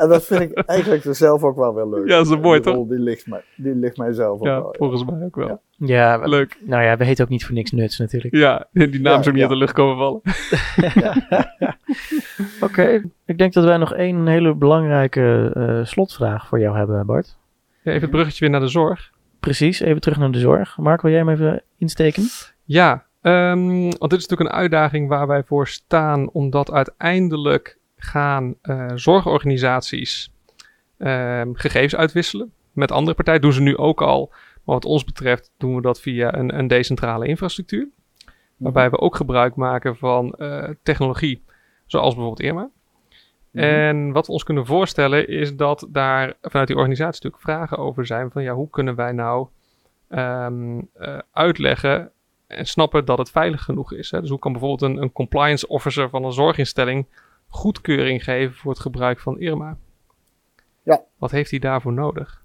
en 0.00 0.08
dat 0.08 0.24
vind 0.24 0.40
ik 0.40 0.52
eigenlijk 0.58 1.02
zelf 1.10 1.42
ook 1.42 1.56
wel 1.56 1.74
weer 1.74 1.86
leuk. 1.86 2.08
Ja, 2.08 2.16
dat 2.16 2.26
is 2.26 2.36
mooi, 2.38 2.60
Die 2.60 2.72
toch? 2.72 2.86
Die 2.88 2.98
ligt, 2.98 3.26
mij, 3.26 3.42
die 3.56 3.74
ligt 3.74 3.96
mij 3.96 4.12
zelf 4.12 4.40
ook 4.40 4.46
Ja, 4.46 4.54
wel. 4.60 4.68
ja. 4.72 4.78
volgens 4.78 5.04
mij 5.04 5.22
ook 5.24 5.36
wel. 5.36 5.60
Ja. 5.76 6.16
Leuk. 6.26 6.58
nou 6.64 6.82
ja, 6.82 6.96
we 6.96 7.04
heten 7.04 7.24
ook 7.24 7.30
niet 7.30 7.44
voor 7.44 7.54
niks 7.54 7.70
nuts 7.70 7.98
natuurlijk. 7.98 8.34
Ja, 8.34 8.66
die 8.72 9.00
naam 9.00 9.16
Ja, 9.16 9.22
zou 9.22 9.34
niet 9.34 9.34
ja. 9.34 9.40
uit 9.40 9.48
de 9.50 9.56
lucht 9.56 9.72
komen 9.72 9.96
vallen. 9.96 10.20
Oké, 12.60 13.02
ik 13.26 13.38
denk 13.38 13.52
dat 13.52 13.64
wij 13.64 13.76
nog 13.76 13.92
één 13.94 14.26
hele 14.26 14.54
belangrijke 14.54 15.50
eh, 15.54 15.84
slotvraag 15.86 16.46
voor 16.46 16.60
jou 16.60 16.76
hebben, 16.76 17.06
Bart. 17.06 17.36
Ja, 17.82 17.90
even 17.90 18.02
het 18.02 18.10
bruggetje 18.10 18.40
weer 18.40 18.50
naar 18.50 18.60
de 18.60 18.68
zorg. 18.68 19.10
Precies, 19.40 19.80
even 19.80 20.00
terug 20.00 20.18
naar 20.18 20.30
de 20.32 20.38
zorg. 20.38 20.76
Mark, 20.78 21.00
wil 21.02 21.10
jij 21.10 21.20
hem 21.20 21.28
even 21.28 21.62
insteken? 21.78 22.22
Ja, 22.64 23.04
ehm, 23.22 23.80
want 23.80 24.10
dit 24.10 24.18
is 24.20 24.26
natuurlijk 24.26 24.50
een 24.50 24.56
uitdaging 24.56 25.08
waar 25.08 25.26
wij 25.26 25.42
voor 25.42 25.68
staan, 25.68 26.30
omdat 26.30 26.72
uiteindelijk 26.72 27.78
gaan 28.00 28.54
eh, 28.62 28.86
zorgorganisaties 28.94 30.32
ehm, 30.98 31.48
gegevens 31.52 31.96
uitwisselen 31.96 32.52
met 32.72 32.92
andere 32.92 33.16
partijen. 33.16 33.40
Doen 33.40 33.52
ze 33.52 33.60
nu 33.60 33.76
ook 33.76 34.02
al, 34.02 34.28
maar 34.64 34.74
wat 34.74 34.84
ons 34.84 35.04
betreft 35.04 35.52
doen 35.56 35.74
we 35.74 35.82
dat 35.82 36.00
via 36.00 36.34
een, 36.34 36.58
een 36.58 36.66
decentrale 36.66 37.26
infrastructuur. 37.26 37.88
Waarbij 38.56 38.90
we 38.90 38.98
ook 38.98 39.16
gebruik 39.16 39.54
maken 39.54 39.96
van 39.96 40.32
eh, 40.32 40.68
technologie, 40.82 41.42
zoals 41.86 42.14
bijvoorbeeld 42.14 42.48
Irma. 42.48 42.70
Mhm. 43.50 43.64
En 43.64 44.12
wat 44.12 44.26
we 44.26 44.32
ons 44.32 44.44
kunnen 44.44 44.66
voorstellen 44.66 45.28
is 45.28 45.56
dat 45.56 45.86
daar 45.88 46.34
vanuit 46.42 46.66
die 46.66 46.76
organisatie 46.76 47.24
natuurlijk 47.24 47.42
vragen 47.42 47.78
over 47.78 48.06
zijn 48.06 48.30
van 48.30 48.42
ja, 48.42 48.52
hoe 48.54 48.70
kunnen 48.70 48.94
wij 48.94 49.12
nou 49.12 49.48
ehm, 50.08 50.80
eh, 50.94 51.18
uitleggen 51.32 52.12
en 52.46 52.66
snappen 52.66 53.04
dat 53.04 53.18
het 53.18 53.30
veilig 53.30 53.62
genoeg 53.62 53.92
is. 53.92 54.10
Hè? 54.10 54.20
Dus 54.20 54.30
hoe 54.30 54.38
kan 54.38 54.52
bijvoorbeeld 54.52 54.90
een, 54.90 55.02
een 55.02 55.12
compliance 55.12 55.68
officer 55.68 56.08
van 56.08 56.24
een 56.24 56.32
zorginstelling 56.32 57.06
goedkeuring 57.50 58.24
geven 58.24 58.54
voor 58.56 58.70
het 58.70 58.80
gebruik 58.80 59.20
van 59.20 59.40
Irma? 59.40 59.76
Ja. 60.82 61.02
Wat 61.18 61.30
heeft 61.30 61.50
hij 61.50 61.58
daarvoor 61.58 61.92
nodig? 61.92 62.42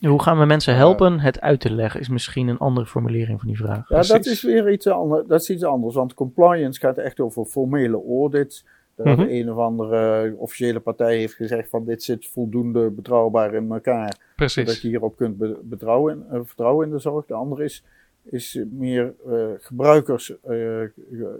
Hoe 0.00 0.22
gaan 0.22 0.38
we 0.38 0.44
mensen 0.44 0.74
helpen 0.76 1.20
het 1.20 1.40
uit 1.40 1.60
te 1.60 1.72
leggen, 1.72 2.00
is 2.00 2.08
misschien 2.08 2.48
een 2.48 2.58
andere 2.58 2.86
formulering 2.86 3.38
van 3.38 3.48
die 3.48 3.56
vraag. 3.56 3.88
Ja, 3.88 4.02
dat 4.02 4.26
is 4.26 4.42
weer 4.42 4.72
iets 4.72 4.86
anders. 4.86 5.26
Dat 5.26 5.40
is 5.40 5.50
iets 5.50 5.64
anders. 5.64 5.94
Want 5.94 6.14
compliance 6.14 6.80
gaat 6.80 6.98
echt 6.98 7.20
over 7.20 7.44
formele 7.44 8.02
audits. 8.08 8.66
Dat 8.96 9.06
Mhm. 9.06 9.20
een 9.28 9.50
of 9.52 9.58
andere 9.58 10.34
officiële 10.36 10.80
partij 10.80 11.16
heeft 11.16 11.34
gezegd 11.34 11.68
van 11.70 11.84
dit 11.84 12.02
zit 12.02 12.28
voldoende 12.28 12.90
betrouwbaar 12.90 13.54
in 13.54 13.72
elkaar. 13.72 14.16
Precies. 14.36 14.80
je 14.80 14.88
hierop 14.88 15.16
kunt 15.16 15.38
be- 15.38 15.60
betrouwen, 15.62 16.26
eh, 16.30 16.40
vertrouwen 16.44 16.86
in 16.86 16.92
de 16.92 16.98
zorg. 16.98 17.26
De 17.26 17.34
andere 17.34 17.64
is, 17.64 17.84
is 18.24 18.64
meer 18.70 19.14
eh, 19.26 19.46
gebruikers, 19.58 20.40
eh, 20.40 20.82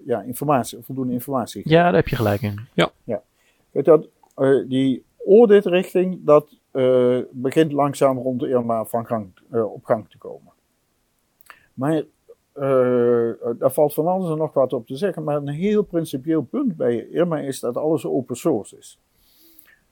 ja, 0.05 0.23
informatie, 0.23 0.79
voldoende 0.83 1.13
informatie. 1.13 1.63
Ja, 1.65 1.83
daar 1.83 1.95
heb 1.95 2.09
je 2.09 2.17
gelijk 2.17 2.43
in. 2.43 2.61
Weet 3.73 3.85
je 3.85 3.91
dat, 3.91 4.09
eh, 4.35 4.69
die 4.69 5.05
auditrichting, 5.27 6.19
dat 6.25 6.61
eh, 6.71 7.19
begint 7.31 7.73
langzaam 7.73 8.19
rond 8.19 8.43
Irma 8.43 8.85
van 8.85 9.07
gang, 9.07 9.33
op 9.51 9.85
gang 9.85 10.09
te 10.09 10.19
komen. 10.19 10.53
Maar 11.75 12.03
eh, 12.53 13.31
daar 13.59 13.73
valt 13.73 13.95
van 13.95 14.07
alles 14.07 14.31
en 14.31 14.37
nog 14.37 14.53
wat 14.53 14.73
op 14.73 14.87
te 14.87 14.97
zeggen. 14.97 15.25
Maar 15.25 15.37
een 15.37 15.49
heel 15.49 15.83
principieel 15.83 16.43
punt 16.43 16.77
bij 16.77 17.09
Irma 17.09 17.39
is 17.39 17.61
dat 17.61 17.77
alles 17.77 18.07
open 18.07 18.37
source 18.37 18.77
is. 18.77 18.99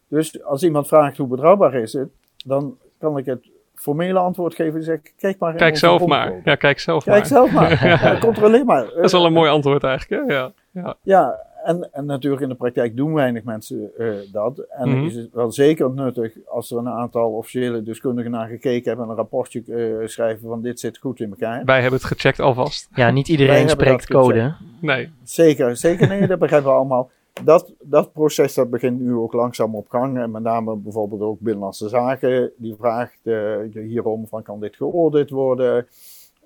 Dus 0.09 0.43
als 0.43 0.63
iemand 0.63 0.89
vraagt 0.89 1.17
hoe 1.17 1.27
betrouwbaar 1.27 1.75
is 1.75 1.93
het, 1.93 2.09
dan 2.45 2.79
kan 2.99 3.19
ik 3.19 3.27
het 3.27 3.51
formele 3.81 4.19
antwoord 4.19 4.55
geven 4.55 4.75
en 4.79 4.83
zeggen, 4.85 5.11
kijk 5.17 5.39
maar 5.39 5.55
Kijk 5.55 5.77
zelf 5.77 6.07
maar. 6.07 6.41
Ja, 6.45 6.55
kijk 6.55 6.79
zelf 6.79 7.05
Kijk 7.05 7.17
maar. 7.17 7.27
zelf 7.27 7.53
maar. 7.53 7.87
Ja, 8.03 8.19
controleer 8.19 8.65
maar. 8.65 8.85
Dat 8.95 9.05
is 9.05 9.13
wel 9.13 9.25
een 9.27 9.33
mooi 9.33 9.51
antwoord 9.51 9.85
eigenlijk. 9.85 10.29
Hè? 10.29 10.35
Ja. 10.35 10.53
Ja. 10.71 10.95
Ja, 11.03 11.39
en, 11.65 11.89
en 11.93 12.07
natuurlijk 12.07 12.43
in 12.43 12.49
de 12.49 12.55
praktijk 12.55 12.97
doen 12.97 13.15
weinig 13.15 13.45
mensen 13.45 13.91
eh, 13.99 14.07
dat. 14.33 14.59
En 14.71 14.89
Mhm. 14.89 15.05
is 15.07 15.15
het 15.15 15.29
wel 15.33 15.53
zeker 15.53 15.91
nuttig 15.91 16.33
als 16.49 16.71
er 16.71 16.79
een 16.79 16.89
aantal 16.89 17.31
officiële 17.31 17.83
deskundigen 17.83 18.31
naar 18.31 18.49
gekeken 18.49 18.85
hebben 18.89 19.05
en 19.05 19.11
een 19.11 19.17
rapportje 19.17 19.63
eh, 19.69 20.07
schrijven 20.09 20.49
van 20.49 20.63
dit 20.63 20.81
zit 20.81 20.99
goed 20.99 21.21
in 21.21 21.31
elkaar. 21.31 21.65
Wij 21.65 21.81
hebben 21.81 21.99
het 22.01 22.09
gecheckt 22.09 22.41
alvast. 22.41 22.89
Ja, 22.95 23.11
niet 23.11 23.29
iedereen 23.29 23.69
spreekt 23.69 24.07
code. 24.07 24.55
Nee. 24.81 25.13
Zeker, 25.25 25.77
zeker 25.77 26.09
nee, 26.09 26.27
dat 26.27 26.39
begrijpen 26.39 26.69
we 26.71 26.77
allemaal. 26.77 27.11
Dat, 27.45 27.73
dat 27.83 28.13
proces 28.13 28.55
dat 28.55 28.71
begint 28.71 29.01
nu 29.01 29.15
ook 29.15 29.33
langzaam 29.33 29.75
op 29.75 29.89
gang. 29.89 30.19
En 30.19 30.31
met 30.31 30.43
name 30.43 30.77
bijvoorbeeld 30.77 31.21
ook 31.21 31.41
Binnenlandse 31.41 31.89
Zaken. 31.89 32.53
Die 32.57 32.75
vraagt 32.79 33.19
eh, 33.23 33.57
hierom 33.73 34.27
van 34.29 34.43
kan 34.43 34.61
dit 34.61 34.77
geaudit 34.77 35.31
worden. 35.31 35.87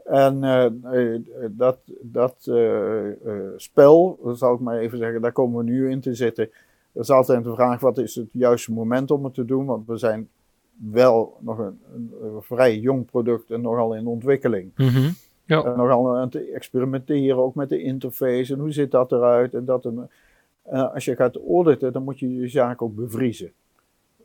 En 0.05 0.45
eh, 0.45 0.65
eh, 0.65 1.21
dat, 1.51 1.79
dat 2.03 2.51
spel, 3.57 4.19
zal 4.35 4.55
ik 4.55 4.61
maar 4.61 4.79
even 4.79 4.99
zeggen, 4.99 5.21
daar 5.21 5.33
komen 5.33 5.65
we 5.65 5.71
nu 5.71 5.91
in 5.91 6.01
te 6.01 6.15
zitten. 6.15 6.49
Er 6.93 7.01
is 7.01 7.11
altijd 7.11 7.45
de 7.45 7.55
vraag, 7.55 7.81
wat 7.81 7.99
is 7.99 8.15
het 8.15 8.29
juiste 8.33 8.73
moment 8.73 9.11
om 9.11 9.25
het 9.25 9.35
te 9.35 9.45
doen? 9.45 9.65
Want 9.65 9.87
we 9.87 9.97
zijn 9.97 10.29
wel 10.77 11.37
nog 11.41 11.59
een, 11.59 11.81
een, 11.95 12.43
vrij 12.43 12.79
jong 12.79 13.07
product 13.07 13.51
en 13.51 13.61
nogal 13.61 13.95
in 13.95 14.07
ontwikkeling. 14.07 14.71
Mhm. 14.77 15.11
Ja. 15.47 15.65
En 15.65 15.77
nogal 15.77 16.17
aan 16.17 16.29
te 16.29 16.51
experimenteren, 16.51 17.37
ook 17.37 17.55
met 17.55 17.69
de 17.69 17.83
interface 17.83 18.53
en 18.53 18.59
hoe 18.59 18.73
ziet 18.73 18.91
dat 18.91 19.13
eruit. 19.13 19.55
En 19.55 19.65
dat 19.65 19.85
en, 19.85 20.11
eh, 20.65 20.95
als 20.95 21.05
je 21.05 21.17
gaat 21.17 21.37
auditen, 21.49 21.93
dan 21.93 22.03
moet 22.03 22.19
je 22.19 22.35
je 22.35 22.49
zaak 22.49 22.83
ook 22.83 22.95
bevriezen. 22.95 23.53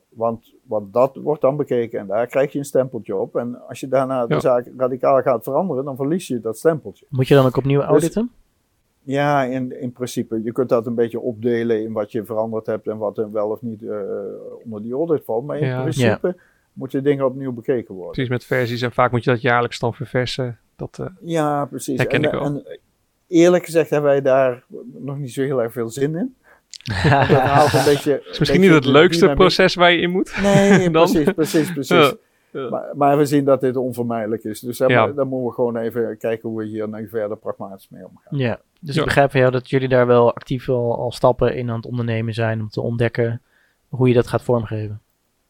Want, 0.09 0.53
want 0.63 0.93
dat 0.93 1.15
wordt 1.15 1.41
dan 1.41 1.55
bekeken 1.57 1.99
en 1.99 2.07
daar 2.07 2.27
krijg 2.27 2.51
je 2.51 2.59
een 2.59 2.65
stempeltje 2.65 3.15
op. 3.15 3.35
En 3.35 3.67
als 3.67 3.79
je 3.79 3.87
daarna 3.87 4.25
de 4.27 4.33
Ja. 4.33 4.39
zaak 4.39 4.67
radicaal 4.77 5.21
gaat 5.21 5.43
veranderen, 5.43 5.85
dan 5.85 5.95
verlies 5.95 6.27
je 6.27 6.39
dat 6.39 6.57
stempeltje. 6.57 7.05
Moet 7.09 7.27
je 7.27 7.35
dan 7.35 7.45
ook 7.45 7.57
opnieuw 7.57 7.81
auditen? 7.81 8.31
Ja, 9.03 9.43
in, 9.43 9.81
in 9.81 9.91
principe. 9.91 10.43
Je 10.43 10.51
kunt 10.51 10.69
dat 10.69 10.85
een 10.85 10.95
beetje 10.95 11.19
opdelen 11.19 11.81
in 11.83 11.91
wat 11.93 12.11
je 12.11 12.25
veranderd 12.25 12.65
hebt 12.65 12.87
en 12.87 12.97
wat 12.97 13.17
er 13.17 13.31
wel 13.31 13.49
of 13.49 13.61
niet 13.61 13.83
eh, 13.83 13.99
onder 14.63 14.81
die 14.81 14.93
audit 14.93 15.23
valt. 15.25 15.45
Maar 15.45 15.57
in 15.59 15.67
Ja. 15.67 15.81
principe 15.81 16.35
moeten 16.73 17.03
dingen 17.03 17.25
opnieuw 17.25 17.51
bekeken 17.53 17.93
worden. 17.93 18.11
Precies 18.11 18.29
met 18.31 18.43
versies. 18.45 18.81
En 18.81 18.91
vaak 18.91 19.11
moet 19.11 19.23
je 19.23 19.29
dat 19.29 19.41
jaarlijks 19.41 19.79
dan 19.79 19.93
verversen. 19.93 20.57
Dat, 20.75 20.97
eh, 20.99 21.05
Ja, 21.21 21.65
precies. 21.65 22.05
En, 22.05 22.23
ik 22.23 22.31
wel. 22.31 22.41
en 22.43 22.65
eerlijk 23.27 23.65
gezegd 23.65 23.89
hebben 23.89 24.09
wij 24.09 24.21
daar 24.21 24.63
nog 24.99 25.17
niet 25.17 25.33
zo 25.33 25.41
heel 25.41 25.61
erg 25.61 25.71
veel 25.71 25.89
zin 25.89 26.15
in. 26.15 26.35
Dat 27.09 27.73
een 27.73 27.85
beetje, 27.85 28.23
is 28.29 28.39
misschien 28.39 28.61
niet 28.61 28.71
het 28.71 28.85
leukste 28.85 29.31
proces 29.35 29.75
waar 29.75 29.91
je 29.91 29.97
in 30.01 30.09
moet. 30.09 30.37
Nee, 30.41 30.89
Dan- 30.89 31.11
precies, 31.11 31.31
precies, 31.33 31.73
precies. 31.73 32.13
Ja, 32.51 32.61
ja. 32.61 32.69
Maar, 32.69 32.91
maar 32.95 33.17
we 33.17 33.25
zien 33.25 33.45
dat 33.45 33.61
dit 33.61 33.75
onvermijdelijk 33.75 34.43
is. 34.43 34.59
Dus 34.59 34.77
daar, 34.77 34.89
Ja. 34.89 35.07
daar 35.07 35.27
moeten 35.27 35.47
we 35.47 35.53
gewoon 35.53 35.77
even 35.77 36.17
kijken 36.17 36.49
hoe 36.49 36.57
we 36.57 36.65
hier 36.65 36.89
nu 36.89 37.07
verder 37.09 37.37
pragmatisch 37.37 37.89
mee 37.89 38.03
omgaan. 38.07 38.37
Ja, 38.37 38.59
dus 38.79 38.95
Ja. 38.95 38.99
ik 39.01 39.07
begrijp 39.07 39.31
van 39.31 39.39
jou 39.39 39.51
dat 39.51 39.69
jullie 39.69 39.87
daar 39.87 40.07
wel 40.07 40.33
actief 40.35 40.69
al, 40.69 40.97
al 40.97 41.11
stappen 41.11 41.55
in 41.55 41.69
aan 41.69 41.75
het 41.75 41.85
ondernemen 41.85 42.33
zijn 42.33 42.59
om 42.61 42.69
te 42.69 42.81
ontdekken 42.81 43.41
hoe 43.89 44.07
je 44.07 44.13
dat 44.13 44.27
gaat 44.27 44.41
vormgeven. 44.41 45.01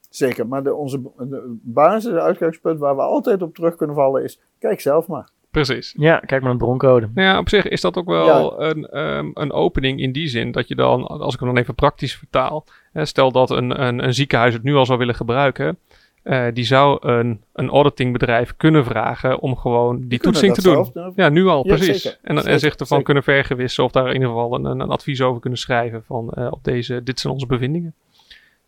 Zeker, 0.10 0.48
maar 0.48 0.64
de, 0.64 0.74
onze 0.74 1.02
de 1.18 1.58
basis, 1.62 2.12
het 2.12 2.22
uitgangspunt 2.22 2.80
waar 2.80 2.96
we 2.96 3.02
altijd 3.02 3.42
op 3.42 3.56
terug 3.56 3.76
kunnen 3.76 3.96
vallen 3.96 4.24
is, 4.24 4.40
kijk 4.60 4.82
zelf 4.82 5.08
maar. 5.08 5.30
Precies. 5.52 5.94
Ja, 5.98 6.18
kijk 6.18 6.30
maar 6.32 6.42
naar 6.42 6.52
de 6.52 6.58
broncode. 6.66 7.10
Nou 7.14 7.28
ja, 7.28 7.40
op 7.40 7.50
zich 7.50 7.68
is 7.68 7.82
dat 7.82 7.98
ook 7.98 8.06
wel 8.08 8.62
een, 8.64 8.86
ehm, 8.86 9.30
een 9.34 9.52
opening 9.52 10.00
in 10.02 10.12
die 10.12 10.28
zin. 10.28 10.52
Dat 10.52 10.68
je 10.68 10.76
dan, 10.76 11.08
als 11.08 11.34
ik 11.34 11.40
hem 11.40 11.50
dan 11.50 11.58
even 11.58 11.76
praktisch 11.76 12.16
vertaal. 12.16 12.66
Hè, 12.92 13.06
stel 13.06 13.32
dat 13.32 13.50
een, 13.50 13.84
een, 13.88 14.04
een 14.04 14.14
ziekenhuis 14.14 14.54
het 14.54 14.64
nu 14.64 14.76
al 14.76 14.86
zou 14.86 14.98
willen 15.00 15.16
gebruiken. 15.16 15.78
eh, 16.24 16.46
die 16.54 16.64
zou 16.64 17.08
een, 17.08 17.44
een 17.54 17.70
auditingbedrijf 17.70 18.54
kunnen 18.58 18.86
vragen 18.86 19.40
om 19.40 19.58
gewoon 19.58 20.08
die 20.08 20.20
toetsing 20.20 20.54
te 20.54 20.62
doen. 20.62 20.92
Ja, 21.16 21.30
nu 21.30 21.48
al, 21.48 21.68
Ja, 21.68 21.76
precies. 21.76 22.02
zeker. 22.02 22.20
En, 22.22 22.60
zich 22.60 22.72
ervan 22.72 22.88
zeker. 22.88 23.04
kunnen 23.04 23.24
vergewissen 23.24 23.84
of 23.84 23.92
daar 23.92 24.08
in 24.08 24.14
ieder 24.14 24.28
geval 24.28 24.54
een, 24.56 24.66
een 24.66 24.82
advies 24.90 25.22
over 25.22 25.42
kunnen 25.42 25.60
schrijven 25.60 26.04
van 26.04 26.30
eh, 26.30 26.48
op 26.52 26.64
deze, 26.64 27.04
dit 27.04 27.20
zijn 27.20 27.34
onze 27.34 27.46
bevindingen. 27.46 27.94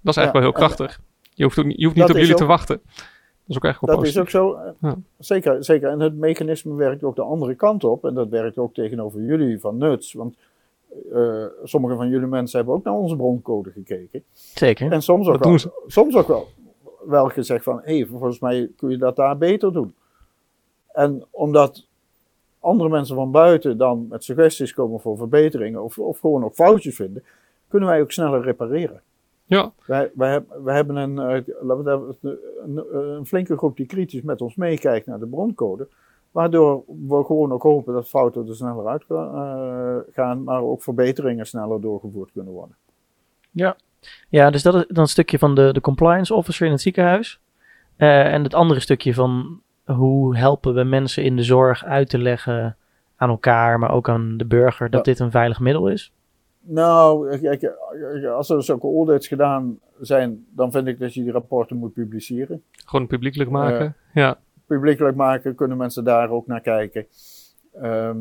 Dat 0.01 0.17
is 0.17 0.21
eigenlijk 0.21 0.33
Ja, 0.33 0.33
wel 0.33 0.41
heel 0.41 0.51
krachtig. 0.75 0.99
Je 1.33 1.43
hoeft, 1.43 1.59
ook 1.59 1.65
niet, 1.65 1.77
je 1.77 1.83
hoeft 1.85 1.95
niet 1.97 2.09
op 2.09 2.17
jullie 2.17 2.33
te 2.35 2.45
wachten. 2.45 2.81
Dat 3.53 3.63
is 3.63 3.69
ook 3.69 3.85
eigenlijk 3.85 3.93
wel 3.93 3.95
Dat 3.95 4.07
is 4.07 4.19
ook 4.19 4.29
zo. 4.29 4.53
eh, 4.53 4.71
Ja. 4.79 4.95
Zeker, 5.19 5.63
zeker. 5.63 5.89
En 5.89 5.99
het 5.99 6.15
mechanisme 6.17 6.75
werkt 6.75 7.03
ook 7.03 7.15
de 7.15 7.21
andere 7.21 7.55
kant 7.55 7.83
op. 7.83 8.05
En 8.05 8.13
dat 8.13 8.29
werkt 8.29 8.57
ook 8.57 8.73
tegenover 8.73 9.21
jullie 9.21 9.59
van 9.59 9.77
Nuts. 9.77 10.13
Want 10.13 10.35
eh, 11.13 11.45
sommige 11.63 11.95
van 11.95 12.09
jullie 12.09 12.27
mensen 12.27 12.57
hebben 12.57 12.75
ook 12.75 12.83
naar 12.83 12.93
onze 12.93 13.15
broncode 13.15 13.71
gekeken. 13.71 14.23
Zeker. 14.33 14.91
En 14.91 15.01
soms 15.01 15.27
ook, 15.27 15.43
wel, 15.43 15.57
soms 15.87 16.15
ook 16.15 16.27
wel, 16.27 16.47
wel 17.05 17.29
gezegd 17.29 17.63
van, 17.63 17.81
hé, 17.83 17.97
hey, 17.97 18.05
volgens 18.05 18.39
mij 18.39 18.69
kun 18.77 18.89
je 18.89 18.97
dat 18.97 19.15
daar 19.15 19.37
beter 19.37 19.73
doen. 19.73 19.93
En 20.91 21.23
omdat 21.31 21.85
andere 22.59 22.89
mensen 22.89 23.15
van 23.15 23.31
buiten 23.31 23.77
dan 23.77 24.07
met 24.09 24.23
suggesties 24.23 24.73
komen 24.73 24.99
voor 24.99 25.17
verbeteringen 25.17 25.83
of, 25.83 25.99
of 25.99 26.19
gewoon 26.19 26.43
ook 26.43 26.53
foutjes 26.53 26.95
vinden, 26.95 27.23
kunnen 27.67 27.89
wij 27.89 28.01
ook 28.01 28.11
sneller 28.11 28.41
repareren. 28.41 29.01
Ja, 29.57 29.71
Wij, 29.85 30.11
wij, 30.15 30.31
heb- 30.31 30.57
wij 30.63 30.75
hebben 30.75 30.95
een, 30.95 31.19
eh, 31.19 31.53
laten 31.61 32.07
we 32.21 32.39
een, 32.63 32.99
een 33.17 33.25
flinke 33.25 33.57
groep 33.57 33.77
die 33.77 33.85
kritisch 33.85 34.21
met 34.21 34.41
ons 34.41 34.55
meekijkt 34.55 35.05
naar 35.05 35.19
de 35.19 35.27
broncode. 35.27 35.87
Waardoor 36.31 36.83
we 37.07 37.23
gewoon 37.25 37.51
ook 37.51 37.61
hopen 37.63 37.93
dat 37.93 38.09
fouten 38.09 38.47
er 38.47 38.55
sneller 38.55 38.87
uit 38.87 39.03
eh, 39.07 39.95
gaan, 40.13 40.43
maar 40.43 40.61
ook 40.61 40.83
verbeteringen 40.83 41.45
sneller 41.47 41.81
doorgevoerd 41.81 42.31
kunnen 42.31 42.53
worden. 42.53 42.75
Ja, 44.29 44.49
dus 44.49 44.63
dat 44.63 44.75
is 44.75 44.85
dan 44.87 45.03
een 45.03 45.07
stukje 45.07 45.39
van 45.39 45.55
de, 45.55 45.73
de 45.73 45.81
compliance 45.81 46.33
officer 46.33 46.65
in 46.65 46.71
het 46.71 46.81
ziekenhuis. 46.81 47.39
Eh, 47.95 48.33
en 48.33 48.43
het 48.43 48.53
andere 48.53 48.79
stukje 48.79 49.13
van 49.13 49.61
hoe 49.85 50.37
helpen 50.37 50.73
we 50.73 50.83
mensen 50.83 51.23
in 51.23 51.35
de 51.35 51.43
zorg 51.43 51.85
uit 51.85 52.09
te 52.09 52.17
leggen 52.17 52.77
aan 53.15 53.29
elkaar, 53.29 53.79
maar 53.79 53.91
ook 53.91 54.09
aan 54.09 54.37
de 54.37 54.45
burger, 54.45 54.89
dat 54.89 55.05
Ja. 55.05 55.11
dit 55.11 55.21
een 55.21 55.31
veilig 55.31 55.59
middel 55.59 55.87
is. 55.87 56.13
Nou, 56.63 57.37
kijk, 57.39 57.71
als 58.35 58.49
er 58.49 58.63
zulke 58.63 58.87
audits 58.87 59.27
gedaan 59.27 59.79
zijn, 59.99 60.45
dan 60.55 60.71
vind 60.71 60.87
ik 60.87 60.99
dat 60.99 61.13
je 61.13 61.23
die 61.23 61.31
rapporten 61.31 61.77
moet 61.77 61.93
publiceren. 61.93 62.63
gewoon 62.85 63.07
publiekelijk 63.07 63.49
maken. 63.49 63.95
ja. 64.13 64.39
Publiekelijk 64.65 65.15
maken, 65.15 65.55
kunnen 65.55 65.77
mensen 65.77 66.03
daar 66.03 66.29
ook 66.29 66.47
naar 66.47 66.61
kijken. 66.61 67.05
Ehm, 67.81 68.17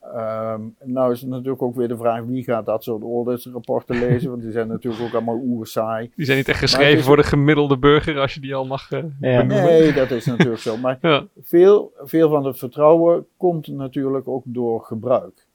ehm, 0.00 0.60
nou 0.84 1.12
is 1.12 1.20
het 1.20 1.30
natuurlijk 1.30 1.62
ook 1.62 1.74
weer 1.74 1.88
de 1.88 1.96
vraag, 1.96 2.22
wie 2.24 2.42
gaat 2.44 2.66
dat 2.66 2.84
soort 2.84 3.02
auditsrapporten 3.02 3.98
lezen? 3.98 4.30
Want 4.30 4.42
die 4.42 4.52
zijn 4.52 4.68
natuurlijk 4.68 5.02
ook 5.02 5.12
allemaal 5.12 5.40
oer 5.44 5.66
saai. 5.66 6.10
Die 6.16 6.24
zijn 6.24 6.36
niet 6.38 6.48
echt 6.48 6.58
geschreven 6.58 6.98
is- 6.98 7.04
voor 7.04 7.16
de 7.16 7.22
gemiddelde 7.22 7.78
burger, 7.78 8.18
als 8.18 8.34
je 8.34 8.40
die 8.40 8.54
al 8.54 8.66
mag 8.66 8.90
eh, 8.92 8.98
Ja. 8.98 9.06
benoemen. 9.46 9.64
Nee, 9.64 9.92
dat 9.92 10.10
is 10.10 10.26
natuurlijk 10.26 10.60
zo. 10.60 10.76
Maar 10.76 10.98
Ja, 11.10 11.26
veel, 11.42 11.92
veel 11.98 12.28
van 12.28 12.44
het 12.44 12.58
vertrouwen 12.58 13.26
komt 13.36 13.66
natuurlijk 13.68 14.28
ook 14.28 14.42
door 14.46 14.80
gebruik. 14.80 15.45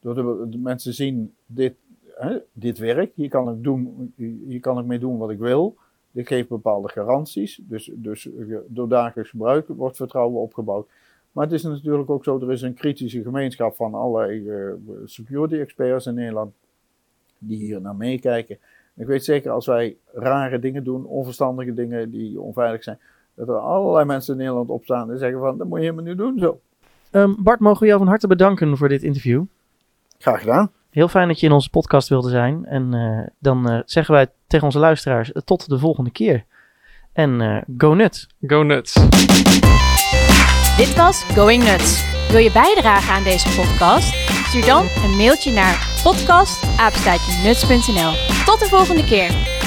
Door 0.00 0.14
de, 0.14 0.58
mensen 0.58 0.94
zien, 0.94 1.34
dit, 1.46 1.74
dit 2.52 2.78
werkt, 2.78 3.16
hier 3.16 3.28
kan, 3.28 3.50
ik 3.50 3.62
doen, 3.62 4.12
hier 4.46 4.60
kan 4.60 4.78
ik 4.78 4.84
mee 4.84 4.98
doen 4.98 5.18
wat 5.18 5.30
ik 5.30 5.38
wil. 5.38 5.76
Dit 6.10 6.26
geeft 6.26 6.48
bepaalde 6.48 6.88
garanties. 6.88 7.60
Dus, 7.62 7.90
dus 7.94 8.28
door 8.66 8.88
dagelijks 8.88 9.30
gebruik 9.30 9.66
wordt 9.68 9.96
vertrouwen 9.96 10.40
opgebouwd. 10.40 10.88
Maar 11.32 11.44
het 11.44 11.54
is 11.54 11.62
natuurlijk 11.62 12.10
ook 12.10 12.24
zo, 12.24 12.40
er 12.40 12.52
is 12.52 12.62
een 12.62 12.74
kritische 12.74 13.22
gemeenschap 13.22 13.74
van 13.74 13.94
allerlei 13.94 14.48
eh, 14.48 14.72
security 15.04 15.54
experts 15.54 16.06
in 16.06 16.14
Nederland 16.14 16.52
die 17.38 17.58
hier 17.58 17.80
naar 17.80 17.96
meekijken. 17.96 18.58
Ik 18.96 19.06
weet 19.06 19.24
zeker, 19.24 19.50
als 19.50 19.66
wij 19.66 19.96
rare 20.12 20.58
dingen 20.58 20.84
doen, 20.84 21.04
onverstandige 21.04 21.74
dingen 21.74 22.10
die 22.10 22.40
onveilig 22.40 22.82
zijn, 22.82 22.98
dat 23.34 23.48
er 23.48 23.54
allerlei 23.54 24.04
mensen 24.04 24.32
in 24.32 24.40
Nederland 24.40 24.70
opstaan 24.70 25.10
en 25.10 25.18
zeggen 25.18 25.40
van, 25.40 25.58
dat 25.58 25.66
moet 25.66 25.78
je 25.78 25.84
helemaal 25.84 26.04
niet 26.04 26.18
doen 26.18 26.38
zo. 26.38 26.60
Ehm, 27.10 27.34
Bart, 27.42 27.60
mogen 27.60 27.80
we 27.80 27.86
jou 27.86 27.98
van 27.98 28.08
harte 28.08 28.26
bedanken 28.26 28.76
voor 28.76 28.88
dit 28.88 29.02
interview. 29.02 29.44
Graag 30.20 30.40
gedaan. 30.40 30.70
Heel 30.90 31.08
fijn 31.08 31.28
dat 31.28 31.40
je 31.40 31.46
in 31.46 31.52
onze 31.52 31.70
podcast 31.70 32.08
wilde 32.08 32.28
zijn. 32.28 32.64
En 32.66 32.94
eh, 32.94 33.32
dan 33.38 33.70
eh, 33.70 33.80
zeggen 33.84 34.14
wij 34.14 34.26
tegen 34.46 34.66
onze 34.66 34.78
luisteraars 34.78 35.32
eh, 35.32 35.42
tot 35.42 35.68
de 35.68 35.78
volgende 35.78 36.10
keer. 36.10 36.44
En 37.12 37.40
eh, 37.40 37.62
go 37.78 37.94
nuts! 37.94 38.28
go 38.46 38.62
nuts. 38.62 38.92
Dit 40.76 40.96
was 40.96 41.22
Going 41.22 41.64
Nuts. 41.64 42.04
Wil 42.30 42.40
je 42.40 42.52
bijdragen 42.52 43.14
aan 43.14 43.22
deze 43.22 43.48
podcast? 43.60 44.14
Stuur 44.48 44.64
dan 44.64 44.86
een 45.04 45.16
mailtje 45.16 45.52
naar 45.52 46.00
podcast 46.02 46.78
apenstaartje 46.78 47.32
nuts.nl. 47.42 48.12
Tot 48.44 48.60
de 48.60 48.66
volgende 48.68 49.04
keer. 49.04 49.59